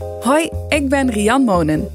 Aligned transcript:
Hoi, 0.00 0.50
ik 0.68 0.88
ben 0.88 1.10
Rian 1.10 1.44
Monen. 1.44 1.88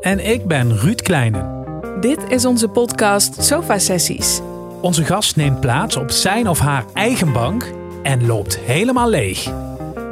En 0.00 0.26
ik 0.26 0.46
ben 0.46 0.76
Ruud 0.78 1.02
Kleinen. 1.02 1.64
Dit 2.00 2.18
is 2.28 2.44
onze 2.44 2.68
podcast 2.68 3.44
Sofa 3.44 3.78
Sessies. 3.78 4.40
Onze 4.80 5.04
gast 5.04 5.36
neemt 5.36 5.60
plaats 5.60 5.96
op 5.96 6.10
zijn 6.10 6.48
of 6.48 6.58
haar 6.58 6.84
eigen 6.94 7.32
bank 7.32 7.72
en 8.02 8.26
loopt 8.26 8.58
helemaal 8.58 9.08
leeg. 9.08 9.52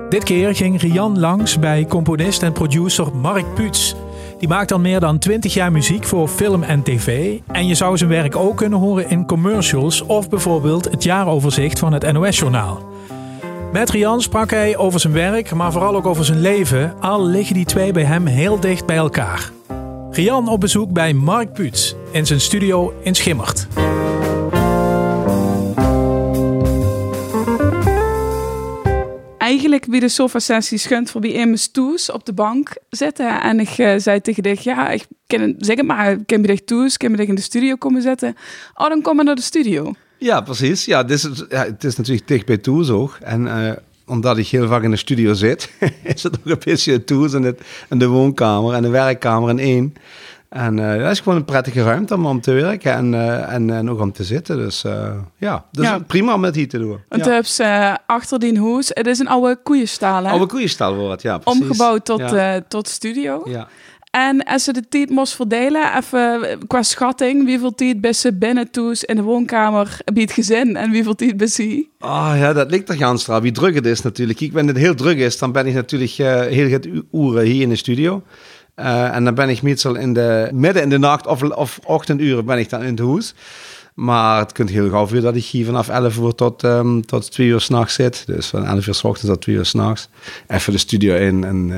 Dit 0.08 0.24
keer 0.24 0.54
ging 0.54 0.80
Rian 0.80 1.18
langs 1.18 1.58
bij 1.58 1.86
componist 1.86 2.42
en 2.42 2.52
producer 2.52 3.16
Mark 3.16 3.54
Puets. 3.54 3.94
Die 4.38 4.48
maakt 4.48 4.72
al 4.72 4.78
meer 4.78 5.00
dan 5.00 5.18
20 5.18 5.54
jaar 5.54 5.72
muziek 5.72 6.04
voor 6.04 6.28
film 6.28 6.62
en 6.62 6.82
tv. 6.82 7.38
En 7.46 7.66
je 7.66 7.74
zou 7.74 7.96
zijn 7.96 8.10
werk 8.10 8.36
ook 8.36 8.56
kunnen 8.56 8.78
horen 8.78 9.08
in 9.08 9.26
commercials 9.26 10.02
of 10.02 10.28
bijvoorbeeld 10.28 10.90
het 10.90 11.02
jaaroverzicht 11.02 11.78
van 11.78 11.92
het 11.92 12.12
NOS-journaal. 12.12 12.92
Met 13.74 13.90
Rian 13.90 14.22
sprak 14.22 14.50
hij 14.50 14.76
over 14.76 15.00
zijn 15.00 15.12
werk, 15.12 15.52
maar 15.52 15.72
vooral 15.72 15.96
ook 15.96 16.06
over 16.06 16.24
zijn 16.24 16.40
leven, 16.40 17.00
al 17.00 17.26
liggen 17.26 17.54
die 17.54 17.64
twee 17.64 17.92
bij 17.92 18.02
hem 18.02 18.26
heel 18.26 18.60
dicht 18.60 18.86
bij 18.86 18.96
elkaar. 18.96 19.50
Rian 20.10 20.48
op 20.48 20.60
bezoek 20.60 20.92
bij 20.92 21.12
Mark 21.12 21.52
Puets 21.52 21.94
in 22.10 22.26
zijn 22.26 22.40
studio 22.40 22.94
in 23.02 23.14
Schimmert. 23.14 23.66
Eigenlijk 29.38 29.84
wie 29.84 30.00
de 30.00 30.08
sofa-sessie 30.08 30.78
schunt 30.78 31.10
voor 31.10 31.20
wie 31.20 31.32
in 31.32 31.58
stoes 31.58 32.10
op 32.10 32.26
de 32.26 32.32
bank 32.32 32.76
zitten. 32.90 33.42
En 33.42 33.60
ik 33.60 33.78
uh, 33.78 33.94
zei 33.96 34.20
tegen 34.20 34.42
dich, 34.42 34.60
ja, 34.60 34.90
ik 34.90 35.06
ken, 35.26 35.54
zeg 35.58 35.76
het 35.76 35.86
maar, 35.86 36.16
ken 36.16 36.40
me 36.40 36.46
dich 36.46 36.64
toes, 36.64 36.92
ik 36.92 36.98
ken 36.98 37.10
me 37.10 37.16
dich 37.16 37.28
in 37.28 37.34
de 37.34 37.40
studio 37.40 37.74
komen 37.74 38.02
zetten. 38.02 38.34
Oh, 38.74 38.88
dan 38.88 39.02
kom 39.02 39.16
maar 39.16 39.24
naar 39.24 39.34
de 39.34 39.42
studio. 39.42 39.92
Ja, 40.24 40.40
precies. 40.40 40.84
Ja, 40.84 41.02
dit 41.02 41.18
is, 41.18 41.44
ja, 41.48 41.64
het 41.64 41.84
is 41.84 41.96
natuurlijk 41.96 42.28
dicht 42.28 42.46
bij 42.46 42.56
Toes 42.56 42.90
ook. 42.90 43.16
En 43.22 43.46
uh, 43.46 43.70
omdat 44.06 44.38
ik 44.38 44.46
heel 44.46 44.68
vaak 44.68 44.82
in 44.82 44.90
de 44.90 44.96
studio 44.96 45.32
zit, 45.32 45.70
is 46.14 46.22
het 46.22 46.38
ook 46.38 46.44
een 46.44 46.60
beetje 46.64 47.04
Toes 47.04 47.32
in, 47.32 47.42
het, 47.42 47.60
in 47.90 47.98
de 47.98 48.06
woonkamer 48.06 48.74
en 48.74 48.82
de 48.82 48.88
werkkamer 48.88 49.50
in 49.50 49.58
één. 49.58 49.94
En 50.48 50.78
uh, 50.78 51.02
dat 51.02 51.10
is 51.10 51.20
gewoon 51.20 51.38
een 51.38 51.44
prettige 51.44 51.82
ruimte 51.82 52.14
om, 52.14 52.26
om 52.26 52.40
te 52.40 52.52
werken 52.52 52.92
en, 52.92 53.12
uh, 53.12 53.52
en, 53.52 53.70
en 53.70 53.90
ook 53.90 54.00
om 54.00 54.12
te 54.12 54.24
zitten. 54.24 54.56
Dus 54.56 54.84
uh, 54.84 55.10
ja, 55.36 55.64
dus 55.70 55.86
ja. 55.86 55.98
prima 55.98 56.34
om 56.34 56.44
het 56.44 56.54
hier 56.54 56.68
te 56.68 56.78
doen. 56.78 57.00
Want 57.08 57.24
ja. 57.24 57.40
dus, 57.40 57.60
achter 58.06 58.38
die 58.38 58.58
hoes, 58.58 58.90
het 58.92 59.06
is 59.06 59.18
een 59.18 59.28
oude 59.28 59.58
koeienstal 59.62 60.24
hè? 60.24 60.30
Oude 60.30 60.46
koeienstal 60.46 60.94
wordt 60.94 61.22
ja 61.22 61.38
precies. 61.38 61.60
Omgebouwd 61.60 62.04
tot, 62.04 62.20
ja. 62.20 62.60
tot 62.68 62.88
studio. 62.88 63.42
Ja. 63.44 63.68
En 64.14 64.44
als 64.44 64.64
ze 64.64 64.72
de 64.72 64.88
tijd 64.88 65.10
moest 65.10 65.34
verdelen, 65.34 65.96
even 65.96 66.58
qua 66.66 66.82
schatting, 66.82 67.44
wieveel 67.44 67.74
tijd 67.74 68.00
ben 68.00 68.14
ze 68.14 68.32
binnen 68.32 68.70
toes 68.70 69.04
in 69.04 69.16
de 69.16 69.22
woonkamer 69.22 69.98
bij 70.12 70.22
het 70.22 70.32
gezin 70.32 70.76
en 70.76 70.90
wieveel 70.90 71.14
tijd 71.14 71.36
ben 71.36 71.48
ze? 71.48 71.86
Ah 71.98 72.34
ja, 72.36 72.52
dat 72.52 72.70
ligt 72.70 72.88
er 72.88 72.96
gans 72.96 73.26
Wie 73.26 73.52
druk 73.52 73.74
het 73.74 73.86
is 73.86 74.02
natuurlijk. 74.02 74.38
Kijk, 74.38 74.52
wanneer 74.52 74.74
het 74.74 74.82
heel 74.82 74.94
druk 74.94 75.18
is, 75.18 75.38
dan 75.38 75.52
ben 75.52 75.66
ik 75.66 75.74
natuurlijk 75.74 76.18
uh, 76.18 76.40
heel 76.40 76.70
het 76.70 76.88
uren 77.12 77.44
hier 77.44 77.62
in 77.62 77.68
de 77.68 77.76
studio. 77.76 78.22
Uh, 78.76 79.14
en 79.14 79.24
dan 79.24 79.34
ben 79.34 79.48
ik 79.48 79.62
meestal 79.62 79.94
in 79.94 80.12
de 80.12 80.48
midden 80.52 80.82
in 80.82 80.90
de 80.90 80.98
nacht 80.98 81.26
of, 81.26 81.42
of 81.42 81.80
ochtenduren 81.84 82.44
ben 82.44 82.58
ik 82.58 82.70
dan 82.70 82.82
in 82.82 82.96
het 82.96 83.06
huis. 83.06 83.34
Maar 83.94 84.38
het 84.38 84.52
kunt 84.52 84.70
heel 84.70 84.90
gauw 84.90 85.06
weer 85.06 85.20
dat 85.20 85.36
ik 85.36 85.44
hier 85.44 85.64
vanaf 85.64 85.88
11 85.88 86.18
uur 86.18 86.34
tot, 86.34 86.62
um, 86.62 87.06
tot 87.06 87.30
2 87.30 87.46
uur 87.46 87.60
s'nachts 87.60 87.94
zit. 87.94 88.26
Dus 88.26 88.46
van 88.46 88.66
11 88.66 88.86
uur 88.86 88.94
s 88.94 89.04
ochtends 89.04 89.30
tot 89.30 89.40
2 89.40 89.56
uur 89.56 89.64
s'nachts. 89.64 90.08
Even 90.46 90.72
de 90.72 90.78
studio 90.78 91.16
in 91.16 91.44
en 91.44 91.72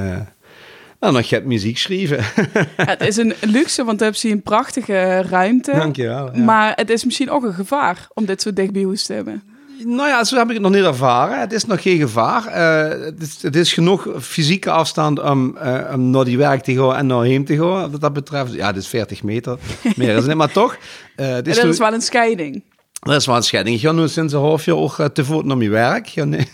nou, 1.00 1.12
dan 1.12 1.24
gaat 1.24 1.44
muziek 1.44 1.78
schrijven. 1.78 2.24
het 2.76 3.00
is 3.00 3.16
een 3.16 3.34
luxe, 3.40 3.84
want 3.84 3.98
dan 3.98 4.08
heb 4.08 4.16
je 4.16 4.30
een 4.30 4.42
prachtige 4.42 5.22
ruimte. 5.22 5.72
Dankjewel. 5.72 6.30
Ja. 6.34 6.42
Maar 6.42 6.72
het 6.74 6.90
is 6.90 7.04
misschien 7.04 7.30
ook 7.30 7.44
een 7.44 7.54
gevaar 7.54 8.08
om 8.14 8.24
dit 8.24 8.42
zo 8.42 8.52
dicht 8.52 8.72
bij 8.72 8.82
huis 8.84 9.04
te 9.04 9.12
hebben. 9.12 9.42
Nou 9.84 10.08
ja, 10.08 10.24
zo 10.24 10.36
heb 10.36 10.46
ik 10.46 10.52
het 10.52 10.62
nog 10.62 10.72
niet 10.72 10.84
ervaren. 10.84 11.40
Het 11.40 11.52
is 11.52 11.64
nog 11.64 11.82
geen 11.82 11.98
gevaar. 11.98 12.46
Uh, 12.46 13.04
het, 13.04 13.22
is, 13.22 13.42
het, 13.42 13.56
is, 13.56 13.72
genoeg 13.72 14.08
fysieke 14.20 14.70
afstand 14.70 15.20
om, 15.20 15.56
uh, 15.64 15.90
om 15.94 16.10
naar 16.10 16.24
die 16.24 16.38
werk 16.38 16.62
te 16.62 16.74
gaan 16.74 16.96
en 16.96 17.06
naar 17.06 17.22
heen 17.22 17.44
te 17.44 17.56
gaan. 17.56 17.90
Wat 17.90 18.00
dat 18.00 18.12
betreft, 18.12 18.52
ja, 18.52 18.66
het 18.66 18.76
is 18.76 18.86
40 18.88 19.22
meter. 19.22 19.58
Meer 19.96 20.08
is 20.08 20.16
het 20.16 20.26
niet, 20.26 20.36
maar 20.36 20.52
toch. 20.52 20.76
Uh, 21.16 21.28
het 21.28 21.46
is 21.46 21.56
dat 21.56 21.64
is 21.64 21.78
wel 21.78 21.92
een 21.92 22.00
scheiding. 22.00 22.62
Dat 23.00 23.14
is 23.14 23.26
wel 23.26 23.36
een 23.36 23.42
scheiding. 23.42 23.76
Ik 23.76 23.82
ga 23.82 23.92
nu 23.92 24.08
sinds 24.08 24.32
een 24.32 24.40
half 24.40 24.64
jaar 24.64 24.76
ook 24.76 25.08
te 25.12 25.24
voet 25.24 25.44
naar 25.44 25.56
mijn 25.56 25.70
werk. 25.70 26.06
Ja, 26.06 26.24
nee. 26.24 26.48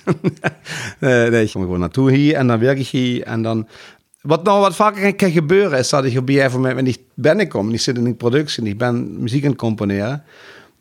nee, 1.00 1.42
ik 1.42 1.50
ga 1.50 1.60
gewoon 1.60 1.80
naartoe 1.80 2.12
hier 2.12 2.34
en 2.34 2.46
dan 2.46 2.58
werk 2.58 2.78
ik 2.78 2.86
hier. 2.86 3.22
En 3.22 3.42
dan 3.42 3.68
wat 4.22 4.42
nou 4.42 4.60
wat 4.60 4.74
vaker 4.74 5.14
kan 5.14 5.30
gebeuren 5.30 5.78
is 5.78 5.88
dat 5.88 6.04
ik 6.04 6.18
op 6.18 6.28
een 6.28 6.34
gegeven 6.34 6.56
moment, 6.56 6.74
wanneer 6.74 6.92
ik 6.94 7.04
binnenkom, 7.14 7.70
ik 7.70 7.80
zit 7.80 7.96
in 7.96 8.04
de 8.04 8.14
productie, 8.14 8.64
ik 8.64 8.78
ben 8.78 9.20
muziek 9.20 9.46
aan 9.46 9.56
componeren, 9.56 10.24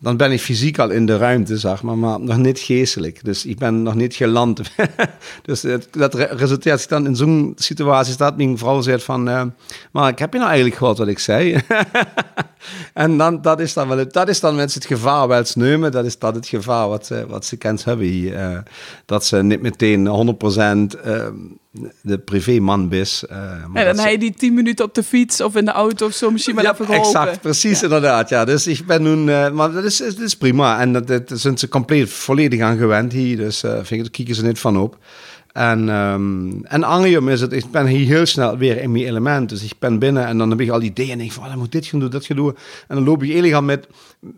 dan 0.02 0.18
ben 0.18 0.31
ik 0.31 0.41
fysiek 0.41 0.79
al 0.79 0.90
in 0.90 1.06
de 1.06 1.18
ruimte, 1.18 1.57
zeg 1.57 1.84
maar, 1.84 1.97
maar 1.97 2.19
nog 2.19 2.38
niet 2.38 2.59
geestelijk. 2.59 3.24
Dus 3.24 3.46
ik 3.46 3.57
ben 3.57 3.84
nog 3.84 3.96
niet 3.96 4.16
geland. 4.16 4.62
dus 5.46 5.66
dat 5.91 6.13
resulteert 6.13 6.90
dan 6.90 7.06
in 7.06 7.16
zo'n 7.16 7.53
situatie 7.56 8.16
dat 8.16 8.38
mijn 8.38 8.57
vrouw 8.57 8.81
zegt 8.81 9.03
van, 9.03 9.29
uh, 9.29 9.44
maar 9.91 10.09
ik 10.09 10.19
heb 10.19 10.31
je 10.31 10.38
nou 10.38 10.50
eigenlijk 10.50 10.79
gehoord 10.79 10.97
wat 10.97 11.08
ik 11.08 11.19
zei? 11.19 11.62
en 12.94 13.18
dan, 13.18 13.41
dat 13.41 13.59
is 13.59 13.73
dan 13.73 13.88
wel 13.88 13.97
het, 13.97 14.13
dat 14.13 14.29
is 14.29 14.40
dan 14.40 14.56
mensen 14.56 14.81
het 14.81 14.90
gevaar 14.90 15.28
wel 15.28 15.38
eens 15.38 15.56
nemen. 15.56 15.91
Dat 15.91 16.06
is 16.06 16.19
dat 16.19 16.35
het 16.35 16.47
gevaar 16.47 16.88
wat 16.88 17.06
ze, 17.06 17.25
wat 17.28 17.46
ze 17.46 17.58
kent 17.58 17.84
hebben 17.84 18.06
hier. 18.06 18.34
Uh, 18.34 18.58
dat 19.06 19.25
ze 19.25 19.44
niet 19.44 19.62
meteen 19.62 20.35
100% 20.96 21.00
uh, 21.06 21.28
de 22.01 22.17
privéman 22.17 22.91
is. 22.91 23.23
Uh, 23.31 23.37
en 23.73 23.85
dan 23.85 23.99
hij 23.99 24.17
die 24.17 24.33
10 24.33 24.53
minuten 24.53 24.85
op 24.85 24.93
de 24.93 25.03
fiets 25.03 25.41
of 25.41 25.55
in 25.55 25.65
de 25.65 25.71
auto 25.71 26.05
of 26.05 26.13
zo 26.13 26.31
misschien 26.31 26.55
wel 26.55 26.63
ja, 26.63 26.73
even 26.73 26.85
geholpen. 26.85 27.09
Exact, 27.09 27.41
precies 27.41 27.79
ja. 27.79 27.83
inderdaad. 27.83 28.29
Ja, 28.29 28.45
dus 28.45 28.67
ik 28.67 28.85
ben 28.85 29.01
nu, 29.01 29.15
maar 29.51 29.71
dat 29.71 29.83
is, 29.83 29.97
dat 29.97 30.19
is 30.19 30.35
prima. 30.35 30.79
En 30.79 30.93
dat, 30.93 31.07
dat 31.07 31.31
zijn 31.33 31.57
ze 31.57 31.67
compleet 31.67 32.09
volledig 32.09 32.61
aan 32.61 32.77
gewend 32.77 33.11
hier. 33.11 33.37
Dus 33.37 33.63
uh, 33.63 33.71
vind 33.71 33.91
ik, 33.91 33.99
daar 33.99 34.09
kieken 34.09 34.35
ze 34.35 34.45
niet 34.45 34.59
van 34.59 34.77
op. 34.77 34.97
En, 35.51 35.89
um, 35.89 36.65
en 36.65 36.83
Anglium 36.83 37.29
is 37.29 37.41
het, 37.41 37.53
ik 37.53 37.71
ben 37.71 37.85
hier 37.85 38.07
heel 38.07 38.25
snel 38.25 38.57
weer 38.57 38.81
in 38.81 38.91
mijn 38.91 39.05
element. 39.05 39.49
Dus 39.49 39.63
ik 39.63 39.73
ben 39.79 39.99
binnen 39.99 40.25
en 40.25 40.37
dan 40.37 40.49
heb 40.49 40.61
ik 40.61 40.69
al 40.69 40.81
ideeën 40.81 41.11
en 41.11 41.17
denk 41.17 41.31
van, 41.31 41.43
oh, 41.43 41.49
dan 41.49 41.59
moet 41.59 41.71
dit 41.71 41.85
gaan 41.85 41.99
doen, 41.99 42.09
dat 42.09 42.25
gaan 42.25 42.35
doen. 42.35 42.55
En 42.87 42.95
dan 42.95 43.03
loop 43.03 43.23
ik 43.23 43.29
illegaal 43.29 43.61
met, 43.61 43.87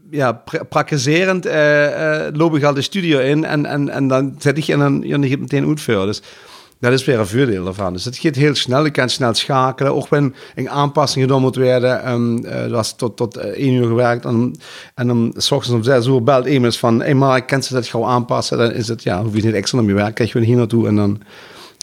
ja, 0.09 0.31
pra 0.31 0.63
praktiserend, 0.63 1.45
uh, 1.45 2.27
loop 2.31 2.55
ik 2.55 2.63
al 2.63 2.73
de 2.73 2.81
studio 2.81 3.19
in 3.19 3.45
en, 3.45 3.65
en, 3.65 3.89
en 3.89 4.07
dan 4.07 4.35
zet 4.37 4.57
ik 4.57 4.67
en 4.67 4.79
dan, 4.79 5.01
ja, 5.03 5.17
dan 5.17 5.39
meteen 5.39 5.67
uitvoeren. 5.67 6.05
Dus 6.05 6.21
dat 6.83 6.99
is 6.99 7.05
weer 7.05 7.19
een 7.19 7.27
voordeel 7.27 7.67
ervan. 7.67 7.93
Dus 7.93 8.05
het 8.05 8.17
gaat 8.17 8.35
heel 8.35 8.55
snel. 8.55 8.85
Ik 8.85 8.93
kan 8.93 9.09
snel 9.09 9.33
schakelen. 9.33 9.95
Ook 9.95 10.09
wenn 10.09 10.35
een 10.55 10.69
aanpassing 10.69 11.25
gedaan 11.25 11.41
moet 11.41 11.55
worden. 11.55 12.11
Um, 12.11 12.45
uh, 12.45 12.51
dat 12.51 12.71
was 12.71 12.95
tot, 12.95 13.17
tot 13.17 13.37
uh, 13.37 13.43
één 13.43 13.73
uur 13.73 13.87
gewerkt. 13.87 14.25
En, 14.25 14.55
en 14.95 15.07
dan 15.07 15.33
s 15.37 15.51
ochtends 15.51 15.75
om 15.75 15.83
zes 15.83 16.07
uur 16.07 16.23
belt 16.23 16.45
iemand 16.45 16.77
van... 16.77 16.99
Hé, 16.99 17.05
hey, 17.05 17.13
maar 17.13 17.37
ik 17.37 17.45
kan 17.45 17.63
ze 17.63 17.73
dat 17.73 17.87
gauw 17.87 18.05
aanpassen. 18.05 18.57
Dan 18.57 18.71
is 18.71 18.87
het, 18.87 19.03
ja, 19.03 19.23
hoef 19.23 19.35
je 19.35 19.41
niet 19.41 19.53
extra 19.53 19.77
naar 19.77 19.87
je 19.87 19.93
werk. 19.93 20.15
Krijg 20.15 20.33
je 20.33 20.39
hier 20.39 20.55
naartoe 20.55 20.87
en 20.87 20.95
dan 20.95 21.21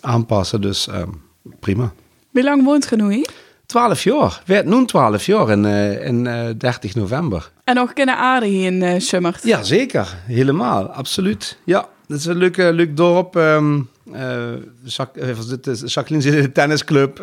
aanpassen. 0.01 0.61
Dus 0.61 0.89
um, 0.89 1.23
prima. 1.61 1.93
Hoe 2.31 2.43
lang 2.43 2.65
woont 2.65 2.87
je 2.91 2.97
nu 2.97 3.13
hier? 3.13 3.29
12 3.67 4.05
jaar. 4.05 4.43
Werd 4.47 4.67
nu 4.67 4.85
12 4.85 5.27
jaar 5.27 5.51
in, 5.51 5.65
uh, 5.65 6.07
in 6.07 6.25
uh, 6.25 6.49
30 6.59 6.95
november. 6.95 7.51
En 7.65 7.75
nog 7.75 7.93
kunnen 7.93 8.17
aarde 8.17 8.47
hier 8.47 8.67
in 8.67 8.83
uh? 8.83 9.33
Ja, 9.43 9.63
zeker. 9.63 10.17
Helemaal. 10.27 10.87
Absoluut. 10.87 11.59
Ja, 11.65 11.89
dat 12.07 12.19
is 12.19 12.25
een 12.25 12.37
leuk, 12.37 12.57
leuk 12.57 12.97
dorp. 12.97 13.35
Um, 13.35 13.77
uh, 13.79 13.83
Jacqueline 15.85 16.23
zit 16.23 16.35
in 16.35 16.43
de 16.43 16.53
tennisclub. 16.53 17.21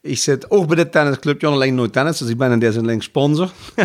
Ik 0.00 0.18
zit 0.18 0.50
ook 0.50 0.66
bij 0.66 0.76
de 0.76 0.88
tennisclub. 0.88 1.40
Jan 1.40 1.52
alleen 1.52 1.74
nooit 1.74 1.92
tennis, 1.92 2.18
dus 2.18 2.28
ik 2.28 2.36
ben 2.36 2.52
in 2.52 2.58
deze 2.58 2.84
link 2.84 3.02
sponsor. 3.02 3.50
uh, 3.76 3.84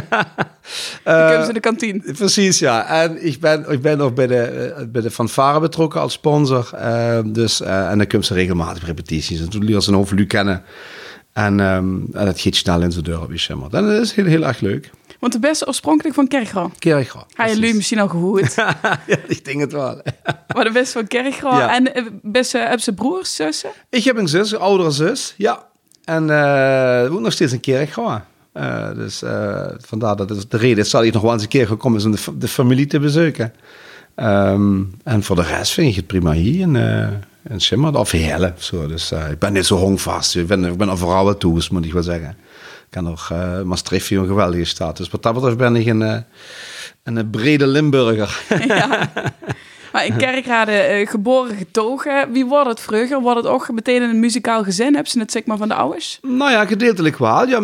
kunnen 1.03 1.41
ze 1.41 1.47
in 1.47 1.53
de 1.53 1.59
kantine. 1.59 2.13
Precies, 2.17 2.59
ja. 2.59 3.03
En 3.03 3.25
ik 3.25 3.39
ben, 3.39 3.69
ik 3.69 3.81
ben 3.81 4.01
ook 4.01 4.15
bij 4.15 4.27
de, 4.27 4.87
bij 4.91 5.01
de 5.01 5.11
fanfare 5.11 5.59
betrokken 5.59 6.01
als 6.01 6.13
sponsor. 6.13 6.69
dus, 7.25 7.61
en 7.61 7.97
dan 7.97 8.07
kunnen 8.07 8.27
ze 8.27 8.33
regelmatig 8.33 8.85
repetities. 8.85 9.39
En 9.39 9.49
toen 9.49 9.63
leren 9.63 9.81
ze 9.81 9.89
een 9.89 9.97
overlu 9.97 10.25
kennen. 10.25 10.63
En, 11.35 11.59
um, 11.59 12.07
en 12.13 12.25
dat 12.25 12.39
gaat 12.39 12.55
snel 12.55 12.81
in 12.81 12.91
zijn 12.91 13.03
deur 13.03 13.21
op 13.21 13.31
je 13.31 13.37
schimmer. 13.37 13.69
Dat 13.69 13.85
is 13.85 14.13
heel, 14.13 14.25
heel 14.25 14.45
erg 14.45 14.59
leuk. 14.59 14.91
Want 15.25 15.37
de 15.37 15.47
beste 15.47 15.67
oorspronkelijk 15.67 16.15
van 16.15 16.27
Kerkgra. 16.27 16.69
Kerkgra. 16.79 17.25
Ga 17.33 17.45
je 17.45 17.55
nu 17.55 17.73
misschien 17.73 17.99
al 17.99 18.07
gehoord? 18.07 18.55
ja, 18.55 18.99
ik 19.27 19.45
denk 19.45 19.59
het 19.59 19.71
wel. 19.71 20.01
maar 20.55 20.63
de 20.63 20.71
beste 20.71 20.91
van 20.91 21.07
Kerkgra. 21.07 21.57
Ja. 21.57 21.75
En 21.75 21.95
eh, 21.95 22.03
beste, 22.21 22.57
heb 22.57 22.79
ze 22.79 22.93
broers, 22.93 23.35
zussen? 23.35 23.69
Ik 23.89 24.03
heb 24.03 24.17
een 24.17 24.27
zus, 24.27 24.51
een 24.51 24.59
oudere 24.59 24.91
zus. 24.91 25.33
Ja. 25.37 25.65
En 26.03 26.27
uh, 26.27 27.07
woont 27.09 27.21
nog 27.21 27.31
steeds 27.31 27.53
in 27.53 27.59
Kerkgra. 27.59 28.25
Uh, 28.53 28.93
dus 28.95 29.23
uh, 29.23 29.65
vandaar 29.77 30.15
dat 30.15 30.31
is 30.31 30.47
de 30.47 30.57
reden 30.57 30.83
is 30.83 30.89
dat 30.89 31.03
ik 31.03 31.13
nog 31.13 31.21
wel 31.21 31.33
eens 31.33 31.43
een 31.43 31.47
keer 31.47 31.67
gekomen 31.67 31.99
is 31.99 32.05
om 32.05 32.11
de, 32.11 32.37
de 32.37 32.47
familie 32.47 32.87
te 32.87 32.99
bezoeken. 32.99 33.53
Um, 34.15 34.93
en 35.03 35.23
voor 35.23 35.35
de 35.35 35.43
rest 35.43 35.71
vind 35.71 35.89
ik 35.89 35.95
het 35.95 36.07
prima 36.07 36.31
hier 36.31 36.59
in, 36.59 36.75
uh, 36.75 37.07
in 37.49 37.61
Schimmer, 37.61 37.97
of 37.97 38.11
heerlijk. 38.11 38.61
Zo. 38.61 38.87
Dus 38.87 39.11
ik 39.11 39.39
ben 39.39 39.53
niet 39.53 39.65
zo 39.65 39.75
hongvast. 39.75 40.35
Ik 40.35 40.47
ben, 40.47 40.65
ik 40.65 40.77
ben 40.77 40.89
overal 40.89 41.25
wat 41.25 41.39
toes, 41.39 41.69
moet 41.69 41.85
ik 41.85 41.93
wel 41.93 42.03
zeggen 42.03 42.37
kan 42.95 43.03
nog 43.03 43.29
uh, 43.31 43.61
Maastricht 43.61 44.11
een 44.11 44.27
geweldige 44.27 44.63
stad. 44.63 44.97
Dus 44.97 45.09
wat 45.09 45.23
dat 45.23 45.33
betreft 45.33 45.57
ben 45.57 45.75
ik 45.75 45.85
een, 45.85 46.01
uh, 46.01 46.17
een 47.03 47.29
brede 47.29 47.67
Limburger. 47.67 48.39
Ja. 48.67 49.11
Maar 49.91 50.05
in 50.05 50.17
Kerkrade 50.17 50.99
uh, 51.01 51.07
geboren 51.07 51.55
getogen. 51.55 52.31
Wie 52.31 52.45
wordt 52.45 52.69
het 52.69 52.79
vroeger? 52.79 53.21
Wordt 53.21 53.37
het 53.43 53.47
ook 53.47 53.71
meteen 53.71 54.01
in 54.01 54.09
een 54.09 54.19
muzikaal 54.19 54.63
gezin? 54.63 54.95
Heb 54.95 55.07
ze 55.07 55.19
het 55.19 55.31
zeg 55.31 55.45
maar 55.45 55.57
van 55.57 55.67
de 55.67 55.73
ouders? 55.73 56.19
Nou 56.21 56.51
ja, 56.51 56.65
gedeeltelijk 56.65 57.17
wel. 57.17 57.47
Ja, 57.47 57.61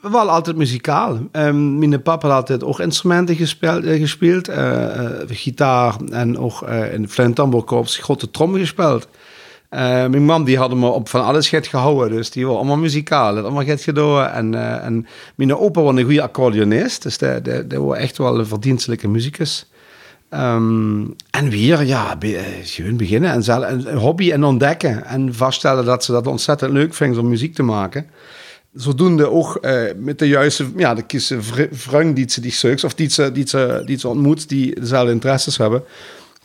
we 0.00 0.08
waren 0.08 0.32
altijd 0.32 0.56
muzikaal. 0.56 1.18
Um, 1.32 1.78
mijn 1.78 2.02
papa 2.02 2.28
had 2.28 2.36
altijd 2.36 2.64
ook 2.64 2.80
instrumenten 2.80 3.36
gespeeld, 3.36 3.84
gespeeld 3.84 4.48
uh, 4.48 4.56
uh, 4.56 5.08
gitaar 5.26 5.96
en 6.10 6.38
ook 6.38 6.62
in 6.92 7.02
het 7.02 7.12
Flint 7.12 7.34
Tambourkorps 7.34 7.96
grote 7.96 8.30
trom 8.30 8.54
gespeeld. 8.54 9.08
Uh, 9.74 9.80
mijn 9.80 10.24
mam 10.24 10.44
die 10.44 10.58
hadden 10.58 10.78
me 10.78 10.86
op 10.86 11.08
van 11.08 11.24
alles 11.24 11.48
get 11.48 11.66
gehouden, 11.66 12.16
dus 12.16 12.30
die 12.30 12.46
was 12.46 12.56
allemaal 12.56 12.76
muzikaal, 12.76 13.38
allemaal 13.38 13.64
get. 13.64 13.86
En, 13.86 14.52
uh, 14.52 14.84
en 14.84 15.06
mijn 15.34 15.56
opa 15.56 15.80
was 15.80 15.96
een 15.96 16.04
goede 16.04 16.22
accordeonist, 16.22 17.02
dus 17.02 17.18
dat 17.18 17.72
was 17.72 17.96
echt 17.96 18.18
wel 18.18 18.38
een 18.38 18.46
verdienstelijke 18.46 19.08
muzikus. 19.08 19.70
Um, 20.30 21.14
en 21.30 21.48
weer, 21.48 21.84
ja, 21.84 22.16
be, 22.16 22.60
gewoon 22.62 22.96
beginnen 22.96 23.30
en 23.30 23.42
zelf, 23.42 23.64
een 23.70 23.96
hobby 23.96 24.32
en 24.32 24.44
ontdekken. 24.44 25.04
En 25.04 25.34
vaststellen 25.34 25.84
dat 25.84 26.04
ze 26.04 26.12
dat 26.12 26.26
ontzettend 26.26 26.72
leuk 26.72 26.94
vinden 26.94 27.20
om 27.20 27.28
muziek 27.28 27.54
te 27.54 27.62
maken. 27.62 28.06
Zodoende 28.74 29.30
ook 29.30 29.60
met 29.96 30.18
de 30.18 30.28
juiste, 30.28 30.66
ja, 30.76 30.94
de 30.94 31.02
kiezen 31.02 31.42
die 32.14 32.30
ze 32.30 32.40
die 32.40 32.52
zoekt, 32.52 32.84
of 32.84 32.94
die 32.94 33.10
ze, 33.10 33.32
die, 33.32 33.48
ze, 33.48 33.82
die 33.84 33.98
ze 33.98 34.08
ontmoet, 34.08 34.48
die 34.48 34.80
dezelfde 34.80 35.12
interesses 35.12 35.56
hebben. 35.56 35.82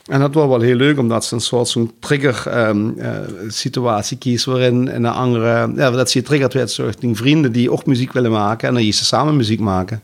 En 0.08 0.20
dat 0.20 0.34
was 0.34 0.48
wel 0.48 0.62
heel 0.62 0.76
leuk, 0.76 0.98
omdat 0.98 1.26
ze 1.26 1.36
een 1.36 1.42
soort 1.42 1.68
zo'n 1.68 1.92
trigger 2.00 2.68
um, 2.68 2.94
uh, 2.98 3.10
situatie 3.48 4.18
kiezen 4.18 4.52
waarin 4.52 4.88
een 4.88 5.06
andere, 5.06 5.72
ja, 5.76 5.92
dat 5.92 6.10
ze 6.10 6.20
getriggerd 6.20 6.54
werd 6.54 6.72
soort 6.72 6.98
vrienden 7.12 7.52
die 7.52 7.72
ook 7.72 7.86
muziek 7.86 8.12
willen 8.12 8.32
maken 8.32 8.68
en 8.68 8.74
dan 8.74 8.86
je 8.86 8.92
ze 8.92 9.06
samen 9.06 9.36
muziek 9.36 9.60
maken. 9.60 10.02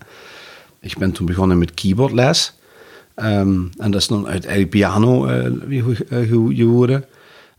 Ik 0.79 0.97
ben 0.97 1.11
toen 1.11 1.25
begonnen 1.25 1.57
met 1.57 1.73
keyboardles. 1.73 2.53
Um, 3.15 3.69
en 3.77 3.91
dat 3.91 4.01
is 4.01 4.07
dan 4.07 4.27
uit 4.27 4.69
piano 4.69 5.27
uh, 5.27 6.55
geworden. 6.57 7.05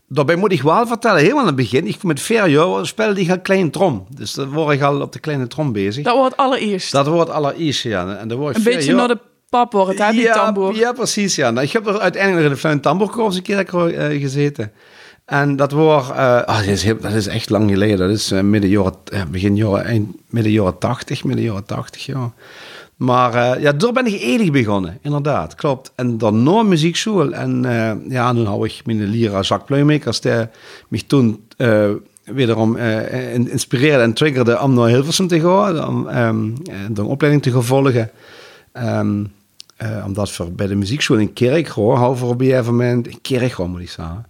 Daarbij 0.07 0.35
moet 0.35 0.51
ik 0.51 0.61
wel 0.61 0.87
vertellen, 0.87 1.19
helemaal 1.19 1.39
aan 1.39 1.47
het 1.47 1.55
begin, 1.55 1.87
ik 1.87 2.03
met 2.03 2.21
vier 2.21 2.49
jaar 2.49 2.85
speelde 2.85 3.21
ik 3.21 3.29
al 3.29 3.39
klein 3.39 3.71
trom. 3.71 4.05
Dus 4.15 4.33
dan 4.33 4.49
word 4.49 4.75
ik 4.75 4.81
al 4.81 5.01
op 5.01 5.13
de 5.13 5.19
kleine 5.19 5.47
trom 5.47 5.71
bezig. 5.71 6.03
Dat 6.03 6.15
wordt 6.15 6.37
allereerst. 6.37 6.91
Dat 6.91 7.07
wordt 7.07 7.29
allereerst, 7.29 7.83
ja. 7.83 8.17
En 8.17 8.27
dan 8.27 8.37
word 8.37 8.57
ik 8.57 8.65
een 8.65 8.73
beetje 8.73 8.95
naar 8.95 9.07
de 9.07 9.19
pap 9.49 9.71
wordt, 9.71 9.99
hè, 9.99 10.11
die 10.11 10.21
ja, 10.21 10.33
tamboer. 10.33 10.75
Ja, 10.75 10.91
precies, 10.91 11.35
ja. 11.35 11.51
Nou, 11.51 11.65
ik 11.65 11.71
heb 11.71 11.87
er 11.87 11.99
uiteindelijk 11.99 12.45
in 12.45 12.51
de 12.51 12.57
Fluin 12.57 12.79
Tambourkorps 12.79 13.35
een 13.35 13.41
keer 13.41 13.73
uh, 13.73 14.21
gezeten. 14.21 14.71
En 15.25 15.55
dat 15.55 15.71
was, 15.71 16.09
uh, 16.09 16.41
oh, 16.45 16.57
dat, 16.57 16.65
is 16.65 16.83
heel, 16.83 16.97
dat 16.99 17.13
is 17.13 17.27
echt 17.27 17.49
lang 17.49 17.69
geleden. 17.69 17.97
Dat 17.97 18.09
is 18.09 18.31
uh, 18.31 18.41
midden 18.41 18.69
jaren, 18.69 18.93
begin 19.31 19.55
jaren, 19.55 19.85
eind, 19.85 20.15
midden 20.29 20.51
jaren 20.51 20.77
80, 20.77 21.23
midden 21.23 21.45
jaren 21.45 21.65
80, 21.65 22.05
ja. 22.05 22.33
Maar 22.95 23.61
ja, 23.61 23.71
daar 23.71 23.91
ben 23.91 24.05
ik 24.05 24.21
eerlijk 24.21 24.51
begonnen, 24.51 24.97
inderdaad, 25.01 25.55
klopt. 25.55 25.91
En 25.95 26.17
dan 26.17 26.43
nog 26.43 26.65
muziekschool. 26.65 27.33
En 27.33 27.61
ja, 28.09 28.33
toen 28.33 28.45
had 28.45 28.65
ik 28.65 28.81
mijn 28.85 29.03
leraar 29.03 29.43
Jacques 29.43 29.65
Pluimakers, 29.65 30.21
die 30.21 30.31
mij 30.87 31.01
toen 31.07 31.47
wederom 32.23 32.77
inspireerde 33.31 34.03
en 34.03 34.13
triggerde 34.13 34.59
om 34.59 34.73
naar 34.73 34.87
Hilversum 34.87 35.27
te 35.27 35.39
gaan, 35.39 35.87
om 35.87 36.07
um, 36.07 36.53
een 36.93 37.05
opleiding 37.05 37.43
te 37.43 37.51
gaan 37.51 37.63
volgen. 37.63 38.11
Um, 38.77 39.33
omdat 40.05 40.31
voor 40.31 40.51
bij 40.51 40.67
de 40.67 40.75
muziekschool 40.75 41.17
in 41.17 41.33
Kerkroo, 41.33 41.95
hou 41.95 42.17
voor 42.17 42.29
op 42.29 42.41
een 42.41 42.47
gegeven 42.47 42.71
moment, 42.71 43.05
moet 43.05 43.81
ik 43.81 43.89
zeggen, 43.89 44.25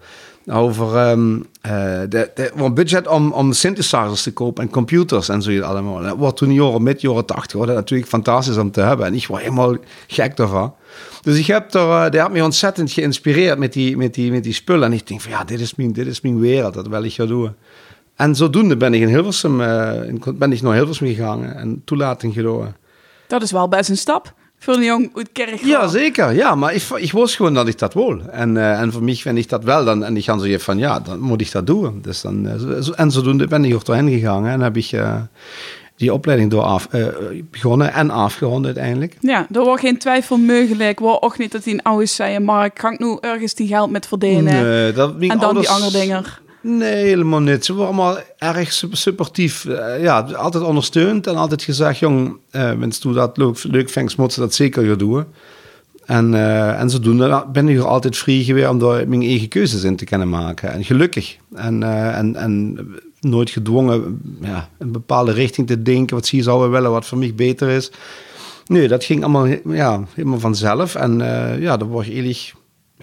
over 0.52 1.10
um, 1.10 1.38
uh, 1.38 1.42
de, 2.10 2.32
de, 2.36 2.52
een 2.56 2.74
budget 2.74 3.08
om, 3.08 3.32
om 3.32 3.54
synthesizers 3.54 4.24
te 4.24 4.34
kopen 4.34 4.64
en 4.64 4.70
computers 4.70 5.30
en 5.30 5.42
zo 5.42 5.62
allemaal. 5.62 6.02
Dat 6.02 6.18
was 6.18 6.34
toen 6.34 6.54
jaren, 6.54 6.84
mid 6.84 7.02
jaren 7.02 7.26
80, 7.26 7.58
was 7.58 7.68
dat 7.68 7.76
natuurlijk 7.76 8.10
fantastisch 8.10 8.58
om 8.58 8.72
te 8.72 8.82
hebben. 8.82 9.06
En 9.06 9.14
ik 9.14 9.28
was 9.28 9.40
helemaal 9.40 9.76
gek 10.08 10.38
daarvan. 10.38 10.74
Dus 11.22 11.38
ik 11.38 11.46
heb 11.46 11.74
er, 11.74 11.88
uh, 11.88 12.10
die 12.10 12.20
had 12.20 12.32
me 12.32 12.44
ontzettend 12.44 12.92
geïnspireerd 12.92 13.58
met 13.58 13.74
die, 13.74 13.98
met, 13.98 14.14
die, 14.14 14.32
met 14.32 14.44
die 14.44 14.54
spullen. 14.54 14.84
En 14.84 14.94
ik 14.94 15.08
denk 15.08 15.22
van 15.22 15.32
ja, 15.32 15.44
dit 15.44 15.60
is 15.60 15.76
mijn, 15.76 15.94
dit 15.94 16.08
is 16.08 16.22
mijn 16.22 16.40
wereld, 16.40 16.74
dat 16.74 16.88
wil 16.88 17.04
ik 17.04 17.14
gaan 17.14 17.28
doen. 17.28 17.54
En 18.16 18.36
zodoende 18.36 18.78
ben 18.78 18.94
ik 18.94 19.02
in 19.02 19.08
Hilversum, 19.08 19.62
uh, 19.62 19.92
ben 20.36 20.52
ik 20.52 20.62
naar 20.62 20.74
Hilversum 20.74 21.08
gegaan 21.08 21.46
en 21.46 21.82
toelating 21.86 22.34
gedaan. 22.34 22.76
Dat 23.28 23.42
is 23.42 23.52
wel 23.52 23.68
best 23.68 23.90
een 23.90 23.98
stap 23.98 24.34
voor 24.60 24.74
een 24.74 24.84
jong 24.84 25.12
uit 25.16 25.30
kerk. 25.32 25.62
Ja, 25.64 25.88
zeker. 25.88 26.34
Ja, 26.34 26.56
maar 26.56 26.74
ik, 26.74 26.84
ik 26.96 27.12
wist 27.12 27.36
gewoon 27.36 27.54
dat 27.54 27.68
ik 27.68 27.80
dat 27.80 27.94
wil. 27.94 28.22
En, 28.32 28.56
uh, 28.56 28.80
en 28.80 28.92
voor 28.92 29.04
mij 29.04 29.16
vind 29.16 29.38
ik 29.38 29.50
dat 29.50 29.64
wel. 29.64 29.86
Dan, 29.86 30.04
en 30.04 30.18
ik 30.18 30.24
ga 30.24 30.38
zo 30.38 30.58
van, 30.58 30.78
ja, 30.78 31.00
dan 31.00 31.20
moet 31.20 31.42
ik 31.42 31.52
dat 31.52 31.68
doen. 31.68 32.00
Dus 32.02 32.22
dan, 32.22 32.46
uh, 32.46 33.00
en 33.00 33.12
zodoende 33.12 33.48
ben 33.48 33.66
ik 33.66 33.82
gegaan. 33.86 34.48
En 34.48 34.62
heb 34.62 34.78
ik 34.78 34.92
uh, 34.92 35.16
die 35.96 36.14
opleiding 36.14 36.52
door 36.52 36.64
af, 36.64 36.88
begonnen 37.52 37.94
en 37.94 38.10
afgerond 38.10 38.66
uiteindelijk. 38.66 39.18
Ja, 39.20 39.48
er 39.52 39.64
was 39.64 39.80
geen 39.80 39.98
twijfel 39.98 40.38
mogelijk. 40.38 41.00
Was 41.00 41.22
ook 41.22 41.38
niet 41.38 41.52
dat 41.52 41.64
hij 41.64 41.74
een 41.74 41.82
oude 41.82 42.06
zei, 42.06 42.40
maar 42.40 42.66
ik 42.66 42.74
kan 42.74 42.96
nu 42.98 43.18
ergens 43.22 43.54
die 43.54 43.68
geld 43.68 43.92
met 43.92 44.08
verdienen. 44.08 44.64
Nee, 44.64 44.92
dat, 44.92 45.14
en 45.20 45.28
dan 45.28 45.40
ouders, 45.40 45.68
die 45.68 45.76
andere 45.76 46.00
dingen. 46.00 46.24
Nee, 46.68 47.06
helemaal 47.06 47.40
niet. 47.40 47.66
Ze 47.66 47.74
waren 47.74 47.88
allemaal 47.88 48.18
erg 48.38 48.74
supportief. 48.92 49.66
Uh, 49.66 50.02
ja, 50.02 50.20
altijd 50.20 50.64
ondersteund 50.64 51.28
en 51.28 51.36
altijd 51.36 51.64
gezegd, 51.64 52.00
jong, 52.00 52.38
uh, 52.52 52.72
wens 52.72 52.98
toe 52.98 53.14
dat 53.14 53.38
leuk, 53.38 53.64
leuk 53.64 53.90
vindt, 53.90 54.18
moet 54.18 54.34
ze 54.34 54.40
dat 54.40 54.54
zeker 54.54 54.86
gaan 54.86 54.98
doen. 54.98 55.26
En, 56.06 56.34
uh, 56.34 56.80
en 56.80 56.90
zodoende 56.90 57.46
ben 57.52 57.70
ik 57.70 57.78
er 57.78 57.88
altijd 57.88 58.18
vrij 58.18 58.44
geweest 58.44 58.70
om 58.70 58.80
daar 58.80 59.08
mijn 59.08 59.22
eigen 59.22 59.48
keuzes 59.48 59.84
in 59.84 59.96
te 59.96 60.06
kunnen 60.06 60.30
maken. 60.30 60.72
En 60.72 60.84
gelukkig. 60.84 61.38
En, 61.54 61.84
en, 62.14 62.36
en 62.36 62.78
nooit 63.20 63.50
gedwongen 63.50 64.22
ja, 64.42 64.70
een 64.78 64.92
bepaalde 64.92 65.32
richting 65.32 65.68
te 65.68 65.82
denken, 65.82 66.16
wat 66.16 66.26
zie 66.26 66.38
je 66.38 66.44
zouden 66.44 66.72
willen, 66.72 66.92
wat 66.92 67.06
voor 67.06 67.18
mij 67.18 67.34
beter 67.36 67.70
is. 67.70 67.92
Nee, 68.66 68.88
dat 68.88 69.04
ging 69.04 69.24
allemaal 69.24 69.48
ja, 69.66 70.04
helemaal 70.14 70.40
vanzelf. 70.40 70.96
En 70.96 71.18
ja, 71.60 71.78
dat 71.78 71.88
was 71.88 72.08
eigenlijk 72.08 72.54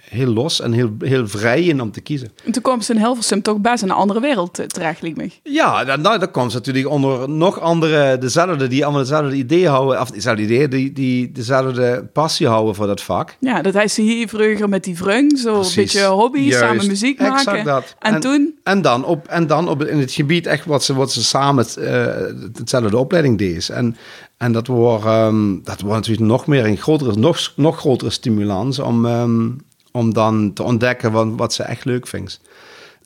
heel 0.01 0.33
los 0.33 0.61
en 0.61 0.73
heel, 0.73 0.91
heel 0.99 1.29
vrij 1.29 1.63
in 1.63 1.81
om 1.81 1.91
te 1.91 2.01
kiezen. 2.01 2.29
En 2.45 2.53
toen 2.53 2.63
kwam 2.63 2.81
ze 2.81 2.93
in 2.93 2.99
Hilversum 2.99 3.43
toch 3.43 3.59
best 3.59 3.83
in 3.83 3.89
een 3.89 3.95
andere 3.95 4.21
wereld 4.21 4.55
terecht, 4.55 5.03
lijkt 5.03 5.17
me. 5.17 5.31
Ja, 5.43 5.85
dan, 5.85 6.03
dan, 6.03 6.19
dan 6.19 6.31
kwam 6.31 6.51
ze 6.51 6.57
natuurlijk 6.57 6.89
onder 6.89 7.29
nog 7.29 7.61
andere, 7.61 8.19
dezelfde, 8.19 8.69
die 8.69 8.85
allemaal 8.85 9.03
dezelfde 9.03 9.37
ideeën 9.37 9.69
houden, 9.69 10.01
of 10.01 10.11
dezelfde 10.11 10.43
ideeën, 10.43 10.71
die, 10.71 10.93
die 10.93 11.33
dezelfde 11.33 12.09
passie 12.13 12.47
houden 12.47 12.75
voor 12.75 12.87
dat 12.87 13.01
vak. 13.01 13.37
Ja, 13.41 13.63
dat 13.63 13.75
hij 13.75 13.89
ze 13.89 14.03
hier 14.03 14.29
vroeger 14.29 14.69
met 14.69 14.85
die 14.85 14.97
vriend, 14.97 15.39
zo 15.39 15.55
Precies. 15.55 15.77
een 15.77 15.83
beetje 15.83 16.07
hobby, 16.07 16.41
Juist. 16.41 16.59
samen 16.59 16.87
muziek 16.87 17.19
maken. 17.19 17.37
Exact 17.37 17.65
dat. 17.65 17.95
En, 17.99 18.15
en, 18.15 18.21
toen? 18.21 18.59
En 18.63 18.83
dan, 18.83 19.05
op, 19.05 19.27
en 19.27 19.47
dan 19.47 19.69
op, 19.69 19.85
in 19.85 19.99
het 19.99 20.13
gebied 20.13 20.47
echt 20.47 20.65
wat 20.65 20.85
ze, 20.85 20.95
wat 20.95 21.13
ze 21.13 21.25
samen 21.25 21.67
uh, 21.79 22.07
hetzelfde 22.53 22.97
opleiding 22.97 23.39
deed. 23.39 23.69
En, 23.69 23.97
en 24.37 24.53
dat 24.53 24.67
wordt, 24.67 25.05
um, 25.05 25.61
dat 25.65 25.81
wordt 25.81 25.97
natuurlijk 25.97 26.27
nog 26.27 26.47
meer 26.47 26.65
een 26.65 26.77
grotere, 26.77 27.17
nog, 27.17 27.53
nog 27.57 27.79
grotere 27.79 28.11
stimulans 28.11 28.79
om... 28.79 29.05
Um, 29.05 29.61
om 29.93 30.13
dan 30.13 30.53
te 30.53 30.63
ontdekken 30.63 31.13
wat, 31.13 31.29
wat 31.37 31.53
ze 31.53 31.63
echt 31.63 31.85
leuk 31.85 32.07
vindt. 32.07 32.41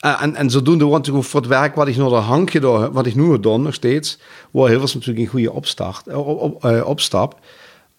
Uh, 0.05 0.23
en, 0.23 0.35
en 0.35 0.51
zodoende 0.51 0.85
ik 1.07 1.23
voor 1.23 1.41
het 1.41 1.49
werk 1.49 1.75
wat 1.75 1.89
ik 1.89 1.97
hankje 1.97 2.61
door, 2.61 2.93
wat 2.93 3.07
ik 3.07 3.15
nu 3.15 3.41
doe 3.41 3.59
nog 3.59 3.75
steeds, 3.75 4.19
wordt 4.51 4.71
heel 4.71 4.81
veel 4.81 4.95
natuurlijk 4.95 5.27
een 5.27 5.33
goede 5.33 5.53
opstart, 5.53 6.15
op, 6.15 6.41
op, 6.41 6.65
uh, 6.65 6.87
opstap. 6.87 7.41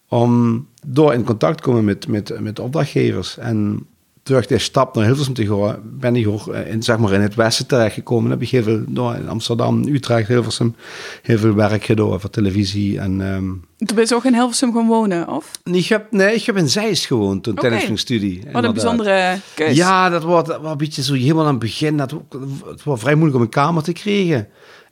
Om 0.08 0.66
door 0.86 1.14
in 1.14 1.24
contact 1.24 1.56
te 1.56 1.62
komen 1.62 1.84
met, 1.84 2.08
met, 2.08 2.40
met 2.40 2.58
opdrachtgevers. 2.58 3.38
En 3.38 3.86
terug 4.28 4.46
de 4.46 4.58
stap 4.58 4.94
naar 4.94 5.04
Hilversum 5.04 5.34
te 5.34 5.46
gaan, 5.46 5.78
ben 5.84 6.16
ik 6.16 6.28
ook 6.28 6.46
in, 6.46 6.82
zeg 6.82 6.98
maar 6.98 7.12
in 7.12 7.20
het 7.20 7.34
westen 7.34 7.66
terechtgekomen. 7.66 8.22
Dan 8.22 8.38
heb 8.38 8.42
ik 8.42 8.48
heel 8.48 8.62
veel 8.62 8.82
door 8.88 9.14
in 9.14 9.28
Amsterdam, 9.28 9.86
Utrecht, 9.86 10.28
Hilversum, 10.28 10.74
heel 11.22 11.38
veel 11.38 11.54
werk 11.54 11.84
gedaan 11.84 12.20
voor 12.20 12.30
televisie. 12.30 12.98
En, 12.98 13.20
um, 13.20 13.64
Toen 13.76 13.96
ben 13.96 14.06
je 14.08 14.14
ook 14.14 14.24
in 14.24 14.34
Hilversum 14.34 14.72
gaan 14.72 14.86
wonen, 14.86 15.28
of? 15.28 15.50
Ik 15.64 15.86
heb, 15.86 16.12
nee, 16.12 16.34
ik 16.34 16.44
heb 16.44 16.56
in 16.56 16.68
Zeist 16.68 17.06
gewoond 17.06 17.42
toen 17.42 17.52
okay. 17.52 17.64
tijdens 17.64 17.88
mijn 17.88 17.98
studie. 17.98 18.42
Wat 18.52 18.64
een 18.64 18.72
bijzondere 18.72 19.38
keus. 19.54 19.76
Ja, 19.76 20.08
dat 20.08 20.22
was, 20.22 20.44
dat 20.46 20.60
was 20.60 20.70
een 20.70 20.78
beetje 20.78 21.02
zo 21.02 21.14
helemaal 21.14 21.44
aan 21.44 21.50
het 21.50 21.58
begin. 21.58 21.96
Dat, 21.96 22.14
het 22.66 22.84
was 22.84 23.00
vrij 23.00 23.14
moeilijk 23.14 23.36
om 23.36 23.42
een 23.42 23.48
kamer 23.48 23.82
te 23.82 23.92
krijgen. 23.92 24.48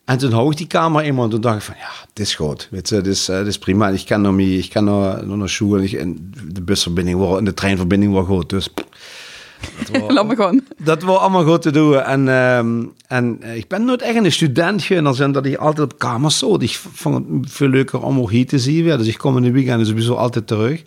En 0.07 0.19
toen 0.19 0.33
hou 0.33 0.50
ik 0.50 0.57
die 0.57 0.66
kamer 0.66 1.02
eenmaal 1.02 1.25
en 1.25 1.31
toen 1.31 1.40
dacht 1.40 1.57
ik 1.57 1.62
van, 1.62 1.75
ja, 1.78 1.90
dit 2.12 2.26
is 2.26 2.35
goed. 2.35 2.69
Weet 2.71 2.88
je, 2.88 2.95
dit 2.95 3.07
is, 3.07 3.25
dit 3.25 3.47
is 3.47 3.59
prima. 3.59 3.88
Ik 3.88 4.07
kan 4.07 4.21
nog 4.21 4.35
mee, 4.35 4.59
ik 4.59 4.71
kan 4.71 4.85
nog, 4.85 5.23
nog 5.23 5.37
naar 5.37 5.49
school 5.49 5.78
en, 5.78 6.33
de 6.52 6.62
busverbinding 6.62 7.19
wordt, 7.19 7.38
en 7.38 7.45
de 7.45 7.55
treinverbinding 7.55 8.12
wordt 8.12 8.28
goed. 8.28 8.50
Dus 8.50 8.69
dat 9.93 10.11
Laat 10.11 10.27
me 10.27 10.35
gewoon. 10.35 10.61
Dat 10.77 11.03
was 11.03 11.19
allemaal 11.19 11.45
goed 11.45 11.63
te 11.63 11.71
doen. 11.71 12.01
En, 12.01 12.29
um, 12.29 12.93
en 13.07 13.43
ik 13.55 13.69
ben 13.69 13.85
nooit 13.85 14.03
echt 14.03 14.17
een 14.17 14.33
student 14.33 14.91
in 14.91 15.05
de 15.05 15.31
dat 15.33 15.47
ik 15.47 15.57
altijd 15.57 15.93
op 15.93 15.99
kamers 15.99 16.39
zo. 16.39 16.57
Ik 16.59 16.81
vond 16.93 17.17
het 17.17 17.53
veel 17.53 17.69
leuker 17.69 18.03
om 18.03 18.19
ook 18.19 18.31
hier 18.31 18.47
te 18.47 18.59
zien. 18.59 18.85
Dus 18.85 19.07
ik 19.07 19.19
kom 19.19 19.37
in 19.37 19.43
de 19.43 19.51
weekend 19.51 19.87
sowieso 19.87 20.15
altijd 20.15 20.47
terug. 20.47 20.85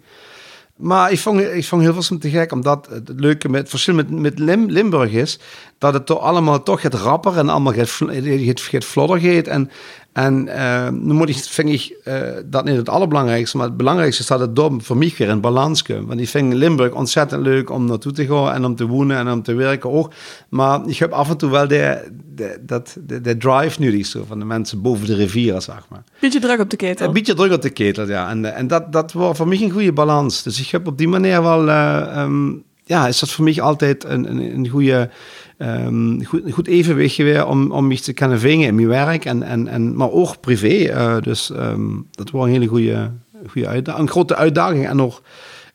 Maar 0.79 1.11
ik 1.11 1.19
vond, 1.19 1.39
ik 1.39 1.65
vond 1.65 1.83
veel 1.83 2.17
te 2.17 2.29
gek, 2.29 2.51
omdat 2.51 2.87
het 2.89 3.11
leuke 3.15 3.49
met 3.49 3.61
het 3.61 3.69
verschil 3.69 3.93
met, 3.93 4.09
met 4.09 4.39
Lim, 4.39 4.69
Limburg 4.69 5.11
is, 5.11 5.39
dat 5.77 5.93
het 5.93 6.05
toch 6.05 6.19
allemaal 6.19 6.63
toch 6.63 6.81
het 6.81 6.93
rapper 6.93 7.37
en 7.37 7.49
allemaal 7.49 7.73
het, 7.73 7.99
het, 7.99 8.71
het 8.71 8.85
vlodder 8.85 9.19
gaat. 9.19 9.47
En, 9.47 9.69
en 10.13 10.47
uh, 10.47 10.89
nu 10.89 11.13
moet 11.13 11.29
ik, 11.29 11.35
vind 11.35 11.69
ik 11.69 11.97
uh, 12.05 12.21
dat 12.45 12.65
niet 12.65 12.75
het 12.75 12.89
allerbelangrijkste, 12.89 13.57
maar 13.57 13.65
het 13.65 13.77
belangrijkste 13.77 14.21
is 14.21 14.27
dat 14.27 14.39
het 14.39 14.55
dorp 14.55 14.85
voor 14.85 14.97
mij 14.97 15.13
weer 15.17 15.27
in 15.27 15.41
balans 15.41 15.83
komt. 15.83 16.07
Want 16.07 16.19
ik 16.19 16.29
vind 16.29 16.53
Limburg 16.53 16.93
ontzettend 16.93 17.41
leuk 17.41 17.69
om 17.69 17.85
naartoe 17.85 18.11
te 18.11 18.25
gaan 18.25 18.53
en 18.53 18.65
om 18.65 18.75
te 18.75 18.87
wonen 18.87 19.17
en 19.17 19.31
om 19.31 19.43
te 19.43 19.53
werken 19.53 19.91
ook. 19.91 20.11
Maar 20.49 20.81
ik 20.85 20.97
heb 20.97 21.11
af 21.11 21.29
en 21.29 21.37
toe 21.37 21.49
wel 21.49 21.67
de, 21.67 22.11
de, 22.35 22.59
dat, 22.61 22.97
de, 23.05 23.21
de 23.21 23.37
drive 23.37 23.79
nu 23.79 23.91
die 23.91 24.03
zo 24.03 24.23
van 24.27 24.39
de 24.39 24.45
mensen 24.45 24.81
boven 24.81 25.07
de 25.07 25.15
rivieren, 25.15 25.61
zeg 25.61 25.85
maar. 25.89 26.03
Beetje 26.19 26.39
druk 26.39 26.59
op 26.59 26.69
de 26.69 26.75
ketel. 26.75 27.07
Een 27.07 27.13
beetje 27.13 27.33
druk 27.33 27.53
op 27.53 27.61
de 27.61 27.69
ketel, 27.69 28.07
ja. 28.07 28.29
En, 28.29 28.55
en 28.55 28.67
dat, 28.67 28.91
dat 28.91 29.11
was 29.11 29.37
voor 29.37 29.47
mij 29.47 29.61
een 29.61 29.71
goede 29.71 29.93
balans. 29.93 30.43
Dus 30.43 30.59
ik 30.59 30.69
heb 30.69 30.87
op 30.87 30.97
die 30.97 31.07
manier 31.07 31.41
wel, 31.41 31.67
uh, 31.67 32.13
um, 32.17 32.63
ja, 32.89 33.07
is 33.07 33.19
dat 33.19 33.31
voor 33.31 33.43
mij 33.43 33.61
altijd 33.61 34.03
een, 34.03 34.29
een, 34.29 34.53
een 34.55 34.67
goede 34.67 35.09
um, 35.57 36.25
goed, 36.25 36.41
goed 36.51 36.67
evenwicht 36.67 37.17
weer 37.17 37.45
om, 37.45 37.71
om 37.71 37.87
mich 37.87 38.01
te 38.01 38.13
kunnen 38.13 38.39
vingen 38.39 38.67
in 38.67 38.75
mijn 38.75 38.87
werk, 38.87 39.25
en, 39.25 39.43
en, 39.43 39.67
en, 39.67 39.95
maar 39.95 40.11
ook 40.11 40.39
privé. 40.39 40.67
Uh, 40.67 41.21
dus 41.21 41.49
um, 41.49 42.07
dat 42.11 42.31
was 42.31 42.45
een 42.45 42.51
hele 42.51 42.67
goede, 42.67 43.11
goede 43.47 43.67
uitdaging, 43.67 44.05
een 44.05 44.11
grote 44.11 44.35
uitdaging 44.35 44.87
en 44.87 44.95
nog 44.95 45.21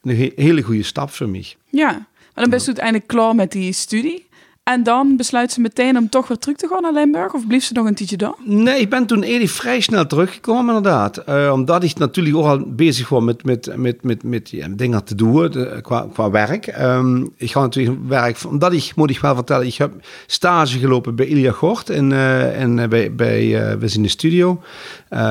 een 0.03 0.33
hele 0.37 0.63
goede 0.63 0.83
stap 0.83 1.11
voor 1.11 1.29
mij. 1.29 1.55
Ja, 1.71 1.91
maar 1.91 2.45
dan 2.45 2.51
ben 2.51 2.59
je 2.59 2.67
uiteindelijk 2.67 3.07
klaar 3.07 3.35
met 3.35 3.53
die 3.53 3.73
studie. 3.73 4.27
En 4.65 4.83
dan 4.83 5.17
besluit 5.17 5.53
ze 5.53 5.61
meteen 5.61 5.97
om 5.97 6.09
toch 6.09 6.29
weer 6.29 6.39
terug 6.39 6.57
te 6.57 6.69
gaan 6.69 6.83
naar 6.83 6.93
Limburg? 6.93 7.33
Of 7.33 7.47
blief 7.47 7.65
ze 7.65 7.73
nog 7.73 7.87
een 7.87 7.95
tijdje 7.95 8.17
daar? 8.17 8.35
Nee, 8.45 8.81
ik 8.81 8.91
ben 8.91 9.07
toen 9.07 9.23
eigenlijk 9.23 9.53
vrij 9.53 9.81
snel 9.81 10.07
teruggekomen, 10.07 10.77
inderdaad. 10.77 11.29
Uh, 11.29 11.51
omdat 11.53 11.83
ik 11.83 11.99
natuurlijk 11.99 12.37
ook 12.37 12.45
al 12.45 12.65
bezig 12.67 13.09
was 13.09 13.23
met, 13.23 13.45
met, 13.45 13.77
met, 13.77 14.03
met, 14.03 14.23
met 14.23 14.51
ja, 14.51 14.69
dingen 14.71 15.05
te 15.05 15.15
doen 15.15 15.51
de, 15.51 15.79
qua, 15.83 16.07
qua 16.13 16.31
werk. 16.31 16.81
Um, 16.81 17.33
ik 17.37 17.51
ga 17.51 17.61
natuurlijk 17.61 17.99
werk, 18.09 18.39
omdat 18.49 18.73
ik, 18.73 18.93
moet 18.97 19.11
ik 19.11 19.19
wel 19.19 19.35
vertellen, 19.35 19.67
ik 19.67 19.75
heb 19.75 19.93
stage 20.27 20.79
gelopen 20.79 21.15
bij 21.15 21.27
Ilja 21.27 21.53
Gort 21.53 21.91
en, 21.91 22.11
uh, 22.11 22.61
en 22.61 22.89
bij, 22.89 23.15
bij 23.15 23.45
uh, 23.45 23.79
we 23.79 23.89
zijn 23.89 23.97
in 23.97 24.03
de 24.03 24.09
studio. 24.09 24.63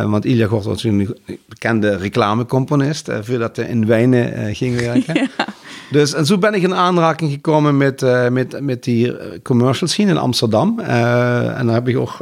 want 0.06 0.26
Ilja 0.26 0.48
Gort 0.48 0.66
was 0.66 0.84
een 0.84 1.18
bekende 1.46 1.98
reclamecomponist, 1.98 3.10
voordat 3.22 3.56
hij 3.56 3.66
in 3.66 3.86
Wijnen 3.86 4.56
ging 4.56 4.80
werken. 4.80 5.14
ja. 5.38 5.53
Dus, 5.94 6.14
en 6.14 6.26
zo 6.26 6.38
ben 6.38 6.54
ik 6.54 6.62
in 6.62 6.76
aanraking 6.76 7.32
gekomen 7.32 7.78
met, 7.78 8.02
uh, 8.02 8.30
met, 8.30 8.62
met 8.62 8.84
die 8.84 9.18
eh, 9.18 9.40
commercial 9.44 9.90
scene 9.90 10.12
in 10.12 10.18
Amsterdam. 10.18 10.80
Uh, 10.80 11.60
en 11.60 11.66
dan 11.66 11.76
heb 11.76 11.88
ik 11.88 11.98
ook 11.98 12.18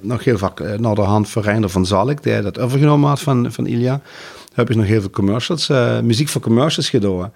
nog 0.00 0.24
heel 0.24 0.38
vaak 0.38 0.78
naar 0.78 0.94
de 0.94 1.00
hand 1.00 1.30
van 1.30 1.42
Reinder 1.42 1.70
van 1.70 1.86
Zalk, 1.86 2.22
die 2.22 2.40
dat 2.40 2.58
overgenomen 2.58 3.08
had 3.08 3.20
van, 3.20 3.52
van 3.52 3.66
Ilja. 3.66 4.00
Heb 4.54 4.70
ik 4.70 4.76
nog 4.76 4.86
heel 4.86 5.00
veel 5.00 5.10
commercials, 5.10 5.68
muziek 6.02 6.28
voor 6.28 6.40
commercials 6.40 6.90
gedaan. 6.90 7.32